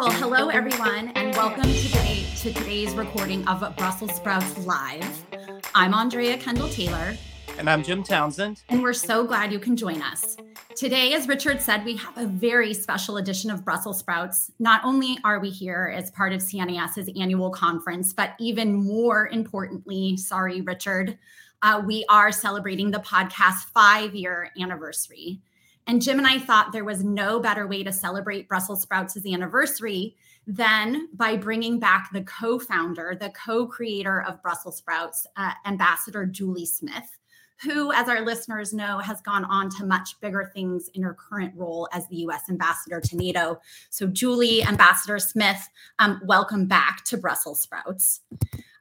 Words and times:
Hello 0.00 0.48
everyone, 0.48 1.08
and 1.16 1.34
welcome 1.34 1.64
today 1.64 2.24
to 2.36 2.52
today's 2.52 2.94
recording 2.94 3.44
of 3.48 3.76
Brussels 3.76 4.14
Sprouts 4.14 4.56
Live. 4.64 5.26
I'm 5.74 5.92
Andrea 5.92 6.38
Kendall 6.38 6.68
Taylor. 6.68 7.16
And 7.58 7.68
I'm 7.68 7.82
Jim 7.82 8.04
Townsend. 8.04 8.62
And 8.68 8.80
we're 8.80 8.92
so 8.92 9.24
glad 9.24 9.52
you 9.52 9.58
can 9.58 9.76
join 9.76 10.00
us. 10.00 10.36
Today, 10.76 11.14
as 11.14 11.26
Richard 11.26 11.60
said, 11.60 11.84
we 11.84 11.96
have 11.96 12.16
a 12.16 12.28
very 12.28 12.74
special 12.74 13.16
edition 13.16 13.50
of 13.50 13.64
Brussels 13.64 13.98
Sprouts. 13.98 14.52
Not 14.60 14.84
only 14.84 15.18
are 15.24 15.40
we 15.40 15.50
here 15.50 15.92
as 15.92 16.12
part 16.12 16.32
of 16.32 16.42
CNAS's 16.42 17.10
annual 17.20 17.50
conference, 17.50 18.12
but 18.12 18.34
even 18.38 18.74
more 18.74 19.26
importantly, 19.26 20.16
sorry, 20.16 20.60
Richard, 20.60 21.18
uh, 21.62 21.82
we 21.84 22.04
are 22.08 22.30
celebrating 22.30 22.92
the 22.92 23.00
podcast's 23.00 23.64
five 23.74 24.14
year 24.14 24.52
anniversary. 24.60 25.40
And 25.88 26.02
Jim 26.02 26.18
and 26.18 26.26
I 26.26 26.38
thought 26.38 26.70
there 26.70 26.84
was 26.84 27.02
no 27.02 27.40
better 27.40 27.66
way 27.66 27.82
to 27.82 27.92
celebrate 27.92 28.46
Brussels 28.46 28.82
Sprouts' 28.82 29.24
anniversary 29.26 30.16
than 30.46 31.08
by 31.14 31.34
bringing 31.34 31.78
back 31.78 32.10
the 32.12 32.20
co 32.24 32.58
founder, 32.58 33.16
the 33.18 33.30
co 33.30 33.66
creator 33.66 34.22
of 34.22 34.42
Brussels 34.42 34.76
Sprouts, 34.76 35.26
uh, 35.38 35.52
Ambassador 35.64 36.26
Julie 36.26 36.66
Smith, 36.66 37.16
who, 37.62 37.90
as 37.94 38.06
our 38.06 38.20
listeners 38.20 38.74
know, 38.74 38.98
has 38.98 39.22
gone 39.22 39.46
on 39.46 39.70
to 39.70 39.86
much 39.86 40.20
bigger 40.20 40.50
things 40.54 40.90
in 40.92 41.02
her 41.02 41.14
current 41.14 41.54
role 41.56 41.88
as 41.94 42.06
the 42.08 42.16
US 42.16 42.42
ambassador 42.50 43.00
to 43.00 43.16
NATO. 43.16 43.58
So, 43.88 44.08
Julie, 44.08 44.62
Ambassador 44.62 45.18
Smith, 45.18 45.70
um, 46.00 46.20
welcome 46.26 46.66
back 46.66 47.02
to 47.06 47.16
Brussels 47.16 47.62
Sprouts. 47.62 48.20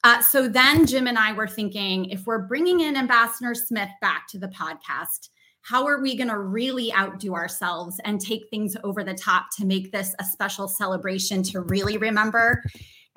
Uh, 0.04 0.22
so 0.22 0.48
then 0.48 0.86
Jim 0.86 1.08
and 1.08 1.18
I 1.18 1.32
were 1.32 1.48
thinking 1.48 2.06
if 2.10 2.28
we're 2.28 2.38
bringing 2.48 2.82
in 2.82 2.98
Ambassador 2.98 3.56
Smith 3.56 3.90
back 4.02 4.28
to 4.28 4.38
the 4.38 4.48
podcast, 4.50 5.30
how 5.68 5.86
are 5.86 6.02
we 6.02 6.16
going 6.16 6.30
to 6.30 6.40
really 6.40 6.94
outdo 6.94 7.36
ourselves 7.36 8.00
and 8.06 8.22
take 8.22 8.48
things 8.50 8.78
over 8.86 9.04
the 9.04 9.14
top 9.14 9.48
to 9.58 9.66
make 9.66 9.92
this 9.92 10.16
a 10.18 10.24
special 10.24 10.66
celebration 10.66 11.44
to 11.44 11.60
really 11.60 11.98
remember? 11.98 12.64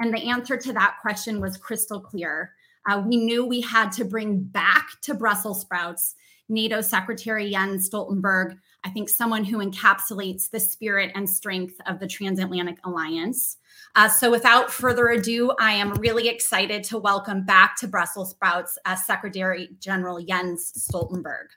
And 0.00 0.12
the 0.12 0.28
answer 0.28 0.56
to 0.56 0.72
that 0.72 0.96
question 1.00 1.40
was 1.40 1.56
crystal 1.56 2.00
clear. 2.00 2.52
Uh, 2.88 3.04
we 3.06 3.18
knew 3.18 3.46
we 3.46 3.60
had 3.60 3.92
to 3.92 4.04
bring 4.04 4.40
back 4.40 4.88
to 5.02 5.14
Brussels 5.14 5.60
sprouts 5.60 6.16
NATO 6.48 6.80
Secretary 6.80 7.48
Jens 7.52 7.88
Stoltenberg, 7.88 8.58
I 8.82 8.90
think 8.90 9.08
someone 9.08 9.44
who 9.44 9.58
encapsulates 9.58 10.50
the 10.50 10.58
spirit 10.58 11.12
and 11.14 11.30
strength 11.30 11.76
of 11.86 12.00
the 12.00 12.08
transatlantic 12.08 12.78
alliance. 12.84 13.58
Uh, 13.94 14.08
so, 14.08 14.28
without 14.32 14.72
further 14.72 15.06
ado, 15.10 15.52
I 15.60 15.74
am 15.74 15.92
really 15.94 16.26
excited 16.26 16.82
to 16.84 16.98
welcome 16.98 17.44
back 17.44 17.76
to 17.76 17.86
Brussels 17.86 18.30
sprouts 18.30 18.76
uh, 18.84 18.96
Secretary 18.96 19.68
General 19.78 20.20
Jens 20.20 20.72
Stoltenberg. 20.76 21.50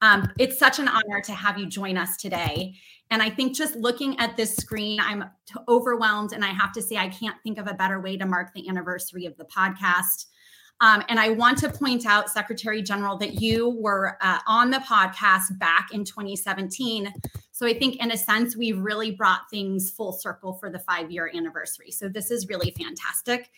Um, 0.00 0.30
it's 0.38 0.58
such 0.58 0.78
an 0.78 0.88
honor 0.88 1.20
to 1.22 1.32
have 1.32 1.58
you 1.58 1.66
join 1.66 1.96
us 1.96 2.16
today. 2.16 2.74
And 3.10 3.22
I 3.22 3.30
think 3.30 3.56
just 3.56 3.74
looking 3.74 4.18
at 4.18 4.36
this 4.36 4.54
screen, 4.56 5.00
I'm 5.00 5.24
overwhelmed. 5.66 6.32
And 6.32 6.44
I 6.44 6.48
have 6.48 6.72
to 6.72 6.82
say, 6.82 6.96
I 6.96 7.08
can't 7.08 7.36
think 7.42 7.58
of 7.58 7.66
a 7.66 7.74
better 7.74 8.00
way 8.00 8.16
to 8.16 8.26
mark 8.26 8.52
the 8.54 8.68
anniversary 8.68 9.26
of 9.26 9.36
the 9.36 9.44
podcast. 9.44 10.26
Um, 10.80 11.02
and 11.08 11.18
I 11.18 11.30
want 11.30 11.58
to 11.58 11.70
point 11.70 12.06
out, 12.06 12.30
Secretary 12.30 12.82
General, 12.82 13.18
that 13.18 13.40
you 13.40 13.70
were 13.70 14.16
uh, 14.20 14.38
on 14.46 14.70
the 14.70 14.78
podcast 14.78 15.58
back 15.58 15.88
in 15.92 16.04
2017. 16.04 17.12
So 17.50 17.66
I 17.66 17.76
think, 17.76 17.96
in 17.96 18.12
a 18.12 18.16
sense, 18.16 18.56
we've 18.56 18.78
really 18.78 19.10
brought 19.10 19.50
things 19.50 19.90
full 19.90 20.12
circle 20.12 20.52
for 20.54 20.70
the 20.70 20.78
five 20.78 21.10
year 21.10 21.30
anniversary. 21.34 21.90
So 21.90 22.08
this 22.08 22.30
is 22.30 22.48
really 22.48 22.72
fantastic. 22.78 23.50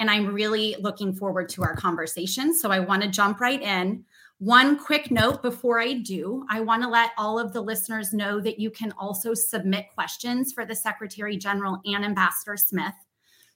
And 0.00 0.10
I'm 0.10 0.34
really 0.34 0.74
looking 0.80 1.12
forward 1.12 1.48
to 1.50 1.62
our 1.62 1.76
conversation. 1.76 2.52
So 2.52 2.72
I 2.72 2.80
want 2.80 3.02
to 3.02 3.08
jump 3.08 3.38
right 3.38 3.62
in. 3.62 4.04
One 4.38 4.76
quick 4.76 5.10
note 5.10 5.42
before 5.42 5.80
I 5.80 5.94
do, 5.94 6.44
I 6.50 6.60
want 6.60 6.82
to 6.82 6.88
let 6.88 7.12
all 7.16 7.38
of 7.38 7.52
the 7.52 7.60
listeners 7.60 8.12
know 8.12 8.40
that 8.40 8.58
you 8.58 8.70
can 8.70 8.92
also 8.98 9.32
submit 9.32 9.86
questions 9.94 10.52
for 10.52 10.66
the 10.66 10.74
Secretary 10.74 11.36
General 11.36 11.80
and 11.84 12.04
Ambassador 12.04 12.56
Smith. 12.56 12.94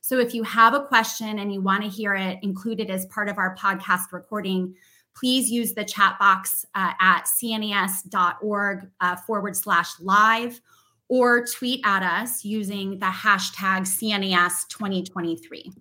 So 0.00 0.18
if 0.18 0.34
you 0.34 0.44
have 0.44 0.74
a 0.74 0.86
question 0.86 1.40
and 1.40 1.52
you 1.52 1.60
want 1.60 1.82
to 1.82 1.88
hear 1.88 2.14
it 2.14 2.38
included 2.42 2.90
as 2.90 3.06
part 3.06 3.28
of 3.28 3.38
our 3.38 3.56
podcast 3.56 4.12
recording, 4.12 4.74
please 5.14 5.50
use 5.50 5.74
the 5.74 5.84
chat 5.84 6.16
box 6.18 6.64
uh, 6.74 6.92
at 7.00 7.24
cnas.org 7.24 8.88
uh, 9.00 9.16
forward 9.16 9.56
slash 9.56 9.98
live 10.00 10.60
or 11.08 11.44
tweet 11.44 11.80
at 11.84 12.02
us 12.02 12.44
using 12.44 12.98
the 12.98 13.06
hashtag 13.06 13.80
CNAS 13.80 14.68
2023. 14.68 15.72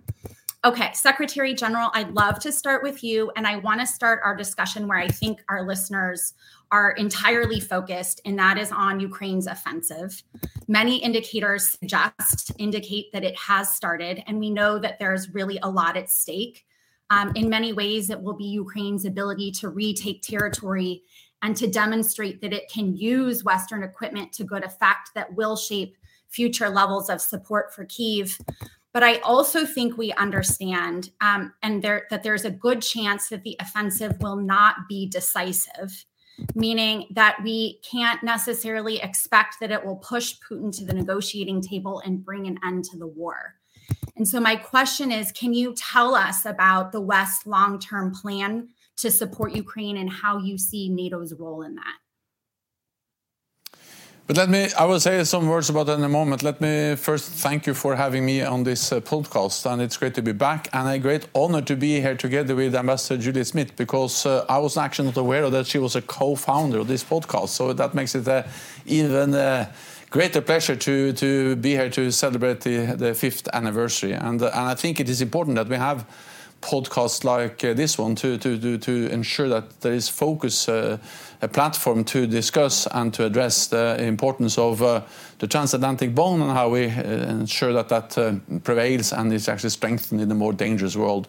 Okay, 0.67 0.91
Secretary 0.91 1.53
General, 1.53 1.91
I'd 1.93 2.11
love 2.11 2.39
to 2.39 2.51
start 2.51 2.83
with 2.83 3.01
you. 3.01 3.31
And 3.37 3.47
I 3.47 3.55
want 3.55 3.79
to 3.79 3.87
start 3.87 4.19
our 4.25 4.35
discussion 4.35 4.85
where 4.85 4.97
I 4.97 5.07
think 5.07 5.41
our 5.47 5.65
listeners 5.65 6.33
are 6.71 6.91
entirely 6.91 7.61
focused, 7.61 8.19
and 8.25 8.37
that 8.37 8.57
is 8.57 8.69
on 8.73 8.99
Ukraine's 8.99 9.47
offensive. 9.47 10.21
Many 10.67 11.01
indicators 11.01 11.69
suggest 11.69 12.51
indicate 12.57 13.13
that 13.13 13.23
it 13.23 13.39
has 13.39 13.73
started, 13.73 14.21
and 14.27 14.39
we 14.39 14.49
know 14.49 14.77
that 14.77 14.99
there's 14.99 15.33
really 15.33 15.57
a 15.63 15.69
lot 15.69 15.95
at 15.95 16.09
stake. 16.09 16.65
Um, 17.09 17.31
in 17.35 17.47
many 17.47 17.71
ways, 17.71 18.09
it 18.09 18.21
will 18.21 18.35
be 18.35 18.43
Ukraine's 18.43 19.05
ability 19.05 19.51
to 19.51 19.69
retake 19.69 20.21
territory 20.21 21.03
and 21.43 21.55
to 21.55 21.67
demonstrate 21.67 22.41
that 22.41 22.51
it 22.51 22.69
can 22.69 22.93
use 22.93 23.41
Western 23.45 23.83
equipment 23.83 24.33
to 24.33 24.43
good 24.43 24.65
effect 24.65 25.11
that 25.15 25.33
will 25.33 25.55
shape 25.55 25.95
future 26.27 26.67
levels 26.67 27.09
of 27.09 27.21
support 27.21 27.73
for 27.73 27.85
Kiev. 27.85 28.37
But 28.93 29.03
I 29.03 29.17
also 29.17 29.65
think 29.65 29.97
we 29.97 30.11
understand, 30.13 31.11
um, 31.21 31.53
and 31.61 31.83
there 31.83 32.07
that 32.09 32.23
there's 32.23 32.45
a 32.45 32.51
good 32.51 32.81
chance 32.81 33.29
that 33.29 33.43
the 33.43 33.55
offensive 33.59 34.19
will 34.21 34.37
not 34.37 34.75
be 34.89 35.07
decisive, 35.07 36.05
meaning 36.55 37.07
that 37.11 37.37
we 37.43 37.79
can't 37.89 38.23
necessarily 38.23 38.99
expect 39.01 39.57
that 39.59 39.71
it 39.71 39.85
will 39.85 39.97
push 39.97 40.35
Putin 40.49 40.75
to 40.77 40.85
the 40.85 40.93
negotiating 40.93 41.61
table 41.61 42.01
and 42.05 42.23
bring 42.23 42.47
an 42.47 42.57
end 42.65 42.85
to 42.85 42.97
the 42.97 43.07
war. 43.07 43.55
And 44.15 44.27
so, 44.27 44.39
my 44.39 44.55
question 44.55 45.11
is 45.11 45.31
can 45.31 45.53
you 45.53 45.75
tell 45.75 46.15
us 46.15 46.45
about 46.45 46.91
the 46.91 47.01
West's 47.01 47.45
long 47.45 47.79
term 47.79 48.13
plan 48.13 48.69
to 48.97 49.11
support 49.11 49.55
Ukraine 49.55 49.97
and 49.97 50.09
how 50.09 50.39
you 50.39 50.57
see 50.57 50.89
NATO's 50.89 51.33
role 51.33 51.61
in 51.61 51.75
that? 51.75 51.95
But 54.27 54.35
let 54.35 54.49
me, 54.49 54.67
I 54.77 54.83
will 54.83 54.99
say 54.99 55.23
some 55.23 55.47
words 55.47 55.69
about 55.69 55.85
that 55.85 55.99
in 55.99 56.03
a 56.03 56.09
moment. 56.09 56.43
Let 56.43 56.59
me 56.59 56.97
first 56.97 57.31
thank 57.31 57.65
you 57.65 57.73
for 57.73 57.95
having 57.95 58.25
me 58.25 58.41
on 58.41 58.65
this 58.65 58.91
uh, 58.91 58.99
podcast, 58.99 59.65
and 59.65 59.81
it's 59.81 59.95
great 59.95 60.15
to 60.15 60.21
be 60.21 60.33
back, 60.33 60.67
and 60.73 60.85
a 60.85 60.99
great 60.99 61.27
honor 61.33 61.61
to 61.61 61.77
be 61.77 62.01
here 62.01 62.13
together 62.13 62.53
with 62.53 62.75
Ambassador 62.75 63.21
Julie 63.23 63.45
Smith, 63.45 63.77
because 63.77 64.25
uh, 64.25 64.43
I 64.49 64.57
was 64.57 64.75
actually 64.75 65.05
not 65.05 65.17
aware 65.17 65.49
that 65.49 65.65
she 65.65 65.79
was 65.79 65.95
a 65.95 66.01
co-founder 66.01 66.79
of 66.79 66.89
this 66.89 67.05
podcast, 67.05 67.49
so 67.49 67.71
that 67.71 67.93
makes 67.93 68.15
it 68.15 68.27
uh, 68.27 68.43
even 68.85 69.31
greater 70.09 70.41
pleasure 70.41 70.75
to 70.75 71.13
to 71.13 71.55
be 71.55 71.69
here 71.69 71.89
to 71.89 72.11
celebrate 72.11 72.59
the, 72.59 72.97
the 72.97 73.13
fifth 73.13 73.47
anniversary, 73.53 74.11
and 74.11 74.41
uh, 74.41 74.51
and 74.53 74.67
I 74.67 74.75
think 74.75 74.99
it 74.99 75.07
is 75.07 75.21
important 75.21 75.55
that 75.55 75.69
we 75.69 75.77
have 75.77 76.05
podcasts 76.61 77.23
like 77.23 77.63
uh, 77.63 77.73
this 77.73 77.97
one 77.97 78.15
to, 78.15 78.37
to, 78.37 78.57
to, 78.57 78.77
to 78.77 79.07
ensure 79.11 79.47
that 79.49 79.81
there 79.81 79.93
is 79.93 80.09
focus, 80.09 80.67
uh, 80.67 80.97
a 81.41 81.47
platform 81.47 82.03
to 82.03 82.27
discuss 82.27 82.87
and 82.87 83.13
to 83.13 83.25
address 83.25 83.67
the 83.67 83.97
importance 84.03 84.57
of 84.57 84.81
uh, 84.81 85.01
the 85.39 85.47
transatlantic 85.47 86.15
bond 86.15 86.41
and 86.41 86.51
how 86.51 86.69
we 86.69 86.85
uh, 86.87 87.01
ensure 87.29 87.73
that 87.73 87.89
that 87.89 88.17
uh, 88.17 88.33
prevails 88.63 89.13
and 89.13 89.31
is 89.31 89.47
actually 89.47 89.69
strengthened 89.69 90.21
in 90.21 90.31
a 90.31 90.35
more 90.35 90.53
dangerous 90.53 90.95
world. 90.95 91.27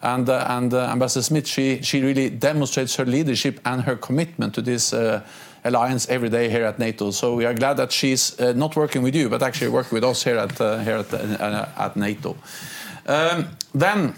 And, 0.00 0.28
uh, 0.28 0.44
and 0.48 0.72
Ambassador 0.72 1.24
Smith, 1.24 1.48
she, 1.48 1.82
she 1.82 2.00
really 2.00 2.30
demonstrates 2.30 2.94
her 2.96 3.04
leadership 3.04 3.60
and 3.64 3.82
her 3.82 3.96
commitment 3.96 4.54
to 4.54 4.62
this 4.62 4.92
alliance 5.64 6.08
every 6.08 6.28
day 6.28 6.48
here 6.48 6.64
at 6.64 6.78
NATO. 6.78 7.10
So 7.10 7.34
we 7.34 7.44
are 7.44 7.52
glad 7.52 7.78
that 7.78 7.90
she's 7.90 8.38
not 8.38 8.76
working 8.76 9.02
with 9.02 9.16
you, 9.16 9.28
but 9.28 9.42
actually 9.42 9.70
working 9.70 9.96
with 9.96 10.04
us 10.04 10.22
here 10.22 10.38
at, 10.38 10.56
here 10.56 10.98
at, 10.98 11.12
at 11.12 11.96
NATO. 11.96 12.36
Um, 13.08 13.48
then, 13.74 14.14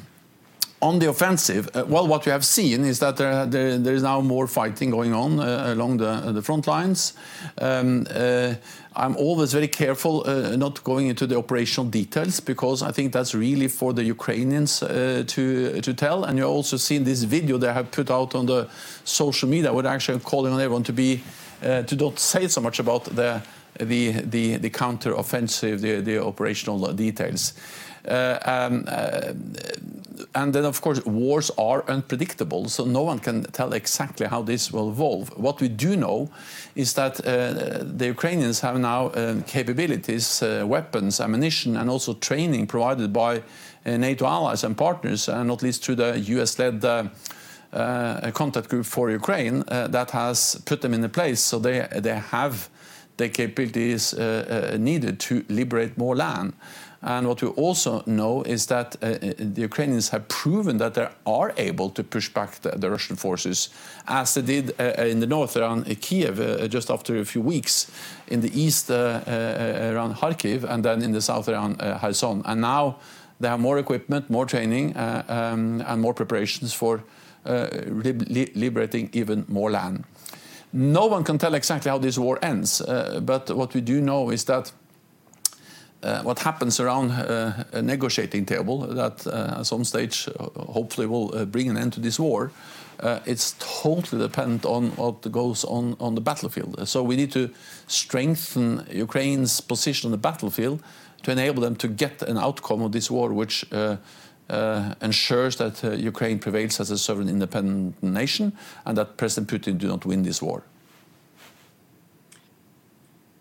on 0.82 0.98
the 0.98 1.08
offensive, 1.08 1.68
uh, 1.74 1.84
well, 1.86 2.06
what 2.06 2.24
we 2.24 2.32
have 2.32 2.44
seen 2.44 2.84
is 2.84 3.00
that 3.00 3.16
there, 3.18 3.44
there, 3.44 3.76
there 3.76 3.94
is 3.94 4.02
now 4.02 4.20
more 4.20 4.46
fighting 4.46 4.90
going 4.90 5.12
on 5.12 5.38
uh, 5.38 5.64
along 5.74 5.98
the, 5.98 6.08
uh, 6.08 6.32
the 6.32 6.40
front 6.40 6.66
lines. 6.66 7.12
Um, 7.58 8.06
uh, 8.10 8.54
I'm 8.96 9.14
always 9.16 9.52
very 9.52 9.68
careful 9.68 10.24
uh, 10.26 10.56
not 10.56 10.82
going 10.82 11.08
into 11.08 11.26
the 11.26 11.36
operational 11.36 11.88
details 11.90 12.40
because 12.40 12.82
I 12.82 12.92
think 12.92 13.12
that's 13.12 13.34
really 13.34 13.68
for 13.68 13.92
the 13.92 14.02
Ukrainians 14.02 14.82
uh, 14.82 15.22
to 15.28 15.80
to 15.80 15.94
tell. 15.94 16.24
And 16.24 16.38
you 16.38 16.44
also 16.44 16.76
seen 16.76 17.04
this 17.04 17.22
video 17.22 17.58
they 17.58 17.72
have 17.72 17.92
put 17.92 18.10
out 18.10 18.34
on 18.34 18.46
the 18.46 18.68
social 19.04 19.48
media, 19.48 19.72
where 19.72 19.86
actually 19.86 20.18
calling 20.20 20.52
on 20.52 20.60
everyone 20.60 20.82
to 20.84 20.92
be 20.92 21.22
to 21.62 21.96
not 21.96 22.18
say 22.18 22.48
so 22.48 22.60
much 22.60 22.80
about 22.80 23.04
the 23.04 23.42
the 23.78 24.12
the, 24.12 24.56
the 24.56 24.70
counter 24.70 25.14
offensive, 25.14 25.80
the, 25.80 26.00
the 26.00 26.18
operational 26.18 26.92
details. 26.92 27.54
Um, 28.06 28.86
and 30.34 30.52
then, 30.52 30.64
of 30.64 30.80
course, 30.80 31.04
wars 31.04 31.50
are 31.58 31.84
unpredictable, 31.88 32.68
so 32.68 32.84
no 32.84 33.02
one 33.02 33.18
can 33.18 33.44
tell 33.44 33.72
exactly 33.72 34.26
how 34.26 34.42
this 34.42 34.70
will 34.70 34.90
evolve. 34.90 35.36
What 35.36 35.60
we 35.60 35.68
do 35.68 35.96
know 35.96 36.30
is 36.74 36.94
that 36.94 37.20
uh, 37.20 37.82
the 37.82 38.06
Ukrainians 38.06 38.60
have 38.60 38.78
now 38.78 39.06
uh, 39.08 39.42
capabilities, 39.46 40.42
uh, 40.42 40.64
weapons, 40.66 41.20
ammunition, 41.20 41.76
and 41.76 41.90
also 41.90 42.14
training 42.14 42.66
provided 42.66 43.12
by 43.12 43.38
uh, 43.38 43.96
NATO 43.96 44.26
allies 44.26 44.62
and 44.62 44.76
partners, 44.76 45.28
and 45.28 45.48
not 45.48 45.62
least 45.62 45.84
through 45.84 45.96
the 45.96 46.18
US 46.18 46.58
led 46.58 46.84
uh, 46.84 47.04
uh, 47.72 48.30
contact 48.32 48.68
group 48.68 48.86
for 48.86 49.10
Ukraine 49.10 49.64
that 49.68 50.10
has 50.10 50.60
put 50.64 50.80
them 50.80 50.94
in 50.94 51.04
a 51.04 51.08
place 51.08 51.40
so 51.40 51.58
they, 51.58 51.86
they 51.96 52.16
have 52.16 52.68
the 53.16 53.28
capabilities 53.28 54.14
needed 54.78 55.20
to 55.20 55.44
liberate 55.48 55.96
more 55.96 56.16
land. 56.16 56.52
And 57.02 57.26
what 57.26 57.40
we 57.40 57.48
also 57.48 58.02
know 58.04 58.42
is 58.42 58.66
that 58.66 58.96
uh, 59.02 59.06
uh, 59.06 59.32
the 59.38 59.62
Ukrainians 59.62 60.10
have 60.10 60.28
proven 60.28 60.76
that 60.78 60.94
they 60.94 61.08
are 61.24 61.54
able 61.56 61.88
to 61.90 62.04
push 62.04 62.28
back 62.28 62.60
the, 62.60 62.72
the 62.72 62.90
Russian 62.90 63.16
forces, 63.16 63.70
as 64.06 64.34
they 64.34 64.42
did 64.42 64.74
uh, 64.78 64.92
uh 64.98 65.04
in 65.04 65.20
the 65.20 65.26
north 65.26 65.56
around 65.56 65.84
Kiev 66.00 66.38
uh, 66.38 66.42
uh, 66.42 66.68
just 66.68 66.90
after 66.90 67.18
a 67.18 67.24
few 67.24 67.40
weeks, 67.40 67.90
in 68.28 68.42
the 68.42 68.50
east 68.60 68.90
around 68.90 70.14
Kharkiv, 70.16 70.64
and 70.64 70.84
then 70.84 71.02
in 71.02 71.12
the 71.12 71.22
south 71.22 71.48
around 71.48 71.78
Kherson. 71.78 72.42
And 72.44 72.60
now 72.60 72.98
they 73.40 73.48
have 73.48 73.60
more 73.60 73.78
equipment, 73.78 74.28
more 74.28 74.44
training, 74.44 74.94
um, 74.96 75.82
and 75.86 76.02
more 76.02 76.12
preparations 76.12 76.74
for 76.74 77.02
liberating 78.54 79.08
even 79.14 79.46
more 79.48 79.70
land. 79.70 80.04
No 80.72 81.06
one 81.06 81.24
can 81.24 81.38
tell 81.38 81.54
exactly 81.54 81.90
how 81.90 81.98
this 81.98 82.18
war 82.18 82.38
ends, 82.42 82.82
but 83.22 83.50
what 83.50 83.72
we 83.74 83.80
do 83.80 84.00
know 84.02 84.30
is 84.30 84.44
that 84.44 84.72
uh, 86.02 86.22
what 86.22 86.38
happens 86.38 86.80
around 86.80 87.10
uh, 87.10 87.64
a 87.72 87.82
negotiating 87.82 88.46
table 88.46 88.78
that 88.86 89.26
uh, 89.26 89.58
at 89.58 89.66
some 89.66 89.84
stage 89.84 90.28
hopefully 90.56 91.06
will 91.06 91.46
bring 91.46 91.68
an 91.68 91.76
end 91.76 91.92
to 91.92 92.00
this 92.00 92.18
war. 92.18 92.50
it's 93.26 93.54
totally 93.82 94.22
dependent 94.22 94.64
on 94.64 94.90
what 94.96 95.32
goes 95.32 95.64
on 95.64 95.96
on 95.98 96.14
the 96.14 96.20
battlefield. 96.20 96.88
So 96.88 97.02
we 97.02 97.16
need 97.16 97.32
to 97.32 97.48
strengthen 97.86 98.86
Ukraine's 98.90 99.60
position 99.60 100.08
on 100.08 100.12
the 100.12 100.22
battlefield 100.30 100.82
to 101.22 101.30
enable 101.30 101.62
them 101.62 101.76
to 101.76 101.88
get 101.88 102.22
an 102.22 102.38
outcome 102.38 102.82
of 102.82 102.92
this 102.92 103.10
war 103.10 103.32
which 103.32 103.64
uh, 103.72 103.96
uh, 104.48 104.94
ensures 105.00 105.56
that 105.56 105.84
uh, 105.84 105.90
Ukraine 105.92 106.38
prevails 106.38 106.80
as 106.80 106.90
a 106.90 106.98
sovereign 106.98 107.28
independent 107.28 108.02
nation 108.02 108.52
and 108.84 108.96
that 108.98 109.16
President 109.16 109.48
Putin 109.48 109.78
do 109.78 109.86
not 109.86 110.04
win 110.04 110.22
this 110.22 110.42
war. 110.42 110.62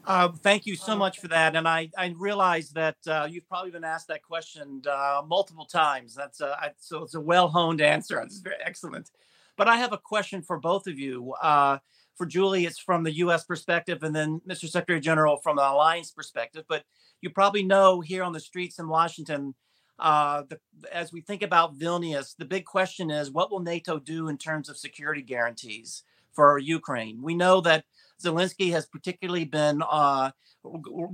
Uh, 0.10 0.28
thank 0.42 0.66
you 0.66 0.76
so 0.76 0.98
much 0.98 1.20
for 1.20 1.28
that. 1.28 1.56
And 1.56 1.68
I, 1.68 1.92
I 1.96 2.16
realize 2.18 2.72
that 2.72 2.96
uh, 3.06 3.28
you've 3.30 3.48
probably 3.48 3.70
been 3.70 3.84
asked 3.84 4.08
that 4.08 4.24
question 4.24 4.82
uh, 4.90 5.22
multiple 5.28 5.66
times. 5.66 6.16
That's 6.16 6.42
so 6.80 7.04
it's 7.04 7.14
a 7.14 7.22
well 7.22 7.48
honed 7.48 7.80
answer. 7.80 8.20
It's 8.22 8.40
very 8.40 8.56
excellent. 8.66 9.12
But 9.56 9.68
I 9.68 9.78
have 9.78 9.94
a 9.94 10.00
question 10.00 10.42
for 10.42 10.60
both 10.60 10.88
of 10.88 10.98
you. 10.98 11.34
Uh, 11.40 11.78
for 12.16 12.26
Julie, 12.26 12.66
it's 12.66 12.80
from 12.80 13.04
the 13.04 13.18
U.S. 13.18 13.44
perspective, 13.44 14.02
and 14.02 14.16
then 14.16 14.42
Mr. 14.50 14.68
Secretary 14.68 15.00
General 15.00 15.38
from 15.38 15.58
the 15.58 15.62
alliance 15.62 16.10
perspective. 16.10 16.66
But 16.68 16.86
you 17.22 17.30
probably 17.30 17.62
know 17.62 18.02
here 18.02 18.24
on 18.24 18.34
the 18.34 18.40
streets 18.40 18.80
in 18.80 18.88
Washington, 18.88 19.54
uh, 20.00 20.42
the, 20.50 20.60
as 20.92 21.14
we 21.14 21.22
think 21.22 21.44
about 21.44 21.78
Vilnius, 21.78 22.36
the 22.36 22.46
big 22.46 22.66
question 22.66 23.12
is 23.12 23.30
what 23.30 23.52
will 23.52 23.60
NATO 23.60 24.00
do 24.00 24.28
in 24.28 24.40
terms 24.40 24.70
of 24.70 24.78
security 24.78 25.22
guarantees 25.22 26.02
for 26.34 26.58
Ukraine? 26.58 27.22
We 27.22 27.36
know 27.36 27.62
that 27.62 27.86
Zelensky 28.24 28.72
has 28.72 28.86
particularly 28.86 29.46
been 29.46 29.82
uh, 29.90 30.32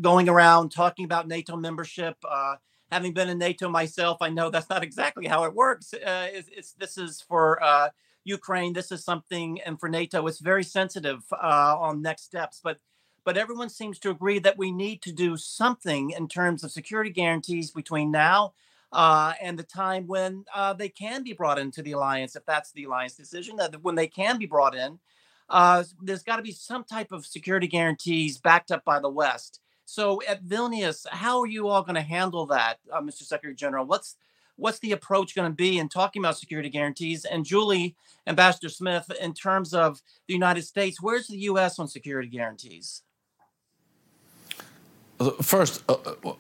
going 0.02 0.30
around 0.30 0.72
talking 0.72 1.06
about 1.06 1.28
NATO 1.28 1.56
membership. 1.56 2.18
Uh, 2.28 2.56
having 2.92 3.14
been 3.14 3.30
in 3.30 3.38
NATO 3.38 3.70
myself, 3.70 4.18
I 4.22 4.30
know 4.30 4.50
that's 4.50 4.70
not 4.70 4.84
exactly 4.84 5.28
how 5.28 5.44
it 5.46 5.54
works. 5.54 5.94
Uh, 5.94 6.28
it's, 6.32 6.50
it's, 6.52 6.74
this 6.74 6.98
is 6.98 7.22
for 7.22 7.62
uh, 7.64 7.90
Ukraine. 8.24 8.74
This 8.74 8.92
is 8.92 9.04
something, 9.04 9.62
and 9.62 9.80
for 9.80 9.90
NATO, 9.90 10.26
it's 10.28 10.40
very 10.40 10.64
sensitive 10.64 11.24
uh, 11.32 11.76
on 11.80 12.02
next 12.02 12.24
steps. 12.24 12.60
But 12.64 12.80
but 13.24 13.38
everyone 13.38 13.70
seems 13.70 13.98
to 14.00 14.12
agree 14.12 14.38
that 14.40 14.58
we 14.58 14.72
need 14.72 15.02
to 15.02 15.12
do 15.12 15.36
something 15.36 16.12
in 16.12 16.28
terms 16.28 16.64
of 16.64 16.72
security 16.72 17.10
guarantees 17.10 17.72
between 17.72 18.12
now 18.12 18.54
uh, 18.92 19.34
and 19.42 19.58
the 19.58 19.64
time 19.64 20.06
when 20.06 20.46
uh, 20.54 20.74
they 20.74 20.90
can 20.90 21.24
be 21.24 21.34
brought 21.34 21.58
into 21.58 21.82
the 21.82 21.94
alliance, 21.94 22.36
if 22.36 22.46
that's 22.46 22.72
the 22.72 22.84
alliance 22.84 23.16
decision, 23.16 23.56
that 23.58 23.82
when 23.82 23.96
they 23.96 24.08
can 24.08 24.38
be 24.38 24.46
brought 24.46 24.76
in, 24.76 25.00
uh, 25.50 25.84
there's 26.02 26.24
got 26.24 26.38
to 26.38 26.42
be 26.42 26.52
some 26.52 26.84
type 26.84 27.12
of 27.12 27.26
security 27.26 27.68
guarantees 27.68 28.38
backed 28.38 28.72
up 28.72 28.84
by 28.84 29.00
the 29.00 29.10
West. 29.10 29.62
So 29.86 30.22
at 30.28 30.44
Vilnius, 30.44 31.06
how 31.10 31.40
are 31.42 31.48
you 31.48 31.68
all 31.68 31.84
going 31.84 31.96
to 31.96 32.02
handle 32.02 32.48
that, 32.48 32.80
uh, 32.92 33.02
Mr. 33.02 33.24
Secretary 33.24 33.54
General? 33.56 33.86
What's 33.86 34.16
what's 34.58 34.80
the 34.80 34.94
approach 34.94 35.36
going 35.36 35.52
to 35.52 35.56
be 35.56 35.78
in 35.78 35.90
talking 35.90 36.22
about 36.22 36.38
security 36.38 36.70
guarantees? 36.70 37.26
And 37.26 37.46
Julie, 37.46 37.96
Ambassador 38.26 38.70
Smith, 38.70 39.12
in 39.22 39.34
terms 39.34 39.74
of 39.74 40.02
the 40.28 40.34
United 40.34 40.64
States, 40.64 41.02
where's 41.02 41.28
the 41.28 41.38
U.S. 41.38 41.78
on 41.78 41.88
security 41.88 42.30
guarantees? 42.30 43.04
First, 45.42 45.84
uh, 45.88 45.96
uh, 46.26 46.34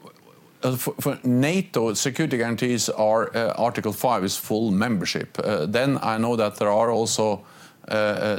uh, 0.63 0.75
for, 0.75 1.19
NATO, 1.23 1.93
security 1.93 2.37
guarantees 2.37 2.89
are 2.89 3.35
uh, 3.35 3.53
Article 3.53 3.93
5 3.93 4.23
is 4.23 4.35
full 4.35 4.71
membership. 4.71 5.37
Uh, 5.39 5.65
then 5.65 5.99
I 6.01 6.17
know 6.17 6.35
that 6.35 6.55
there 6.55 6.71
are 6.71 6.89
also 6.89 7.33
uh, 7.33 7.37
uh, 7.37 7.54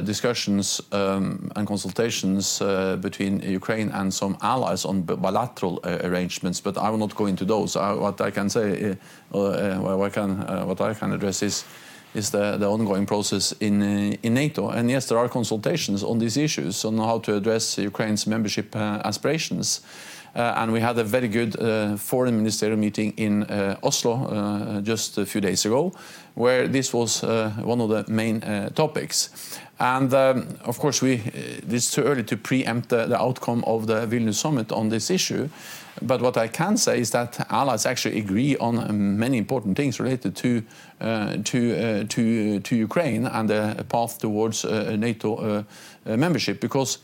discussions 0.03 0.81
um, 0.91 1.51
and 1.55 1.67
consultations 1.67 2.61
uh, 2.61 2.97
between 2.97 3.39
Ukraine 3.41 3.89
and 3.91 4.13
some 4.13 4.37
allies 4.41 4.85
on 4.85 5.03
bilateral 5.03 5.79
arrangements, 5.83 6.61
but 6.61 6.77
I 6.77 6.89
will 6.89 6.97
not 6.97 7.15
go 7.15 7.27
into 7.27 7.45
those. 7.45 7.75
what 7.75 8.19
I 8.21 8.31
can 8.31 8.49
say, 8.49 8.97
what, 9.31 10.01
I 10.01 10.09
can, 10.09 10.67
what 10.67 10.81
I 10.81 10.93
can 10.93 11.13
address 11.13 11.41
is 11.43 11.65
is 12.13 12.31
the, 12.31 12.57
the 12.57 12.67
ongoing 12.69 13.05
process 13.05 13.51
in, 13.59 13.81
uh, 13.81 14.15
in 14.23 14.33
NATO. 14.33 14.69
And 14.69 14.89
yes, 14.89 15.07
there 15.07 15.17
are 15.17 15.29
consultations 15.29 16.03
on 16.03 16.19
these 16.19 16.37
issues 16.37 16.83
on 16.85 16.97
how 16.97 17.19
to 17.19 17.35
address 17.35 17.77
Ukraine's 17.77 18.25
membership 18.25 18.75
uh, 18.75 19.01
aspirations. 19.03 19.81
Uh, 20.37 20.53
and 20.57 20.71
we 20.71 20.79
had 20.79 20.99
a 20.99 21.03
very 21.03 21.27
good 21.27 21.59
uh, 21.59 21.97
foreign 21.97 22.37
ministerial 22.37 22.77
meeting 22.77 23.11
in 23.17 23.41
uh, 23.43 23.75
Oslo 23.81 24.79
just 24.83 25.17
a 25.17 25.25
few 25.25 25.41
days 25.41 25.65
ago, 25.65 25.91
where 26.35 26.67
this 26.67 26.93
was 26.93 27.23
one 27.23 27.81
of 27.81 27.89
the 27.89 28.05
main 28.07 28.41
topics. 28.75 29.59
And 29.79 30.13
um, 30.13 30.57
of 30.63 30.79
course, 30.79 31.01
we, 31.01 31.21
it's 31.69 31.91
too 31.91 32.03
early 32.03 32.23
to 32.23 32.37
preempt 32.37 32.89
the, 32.89 33.05
the, 33.05 33.19
outcome 33.19 33.63
of 33.65 33.85
the 33.85 34.07
Vilnius 34.07 34.35
summit 34.35 34.71
on 34.71 34.89
this 34.89 35.09
issue. 35.11 35.49
But 36.01 36.21
what 36.21 36.37
I 36.37 36.47
can 36.47 36.77
say 36.77 36.99
is 36.99 37.11
that 37.11 37.45
allies 37.51 37.85
actually 37.85 38.19
agree 38.19 38.57
on 38.57 39.17
many 39.17 39.37
important 39.37 39.77
things 39.77 39.99
related 39.99 40.35
to 40.35 40.63
uh, 41.01 41.37
to 41.43 41.75
uh, 41.75 42.03
to 42.09 42.59
to 42.59 42.75
Ukraine 42.75 43.25
and 43.25 43.49
the 43.49 43.85
path 43.89 44.19
towards 44.19 44.65
uh, 44.65 44.95
NATO 44.95 45.65
membership, 46.05 46.59
because 46.59 46.99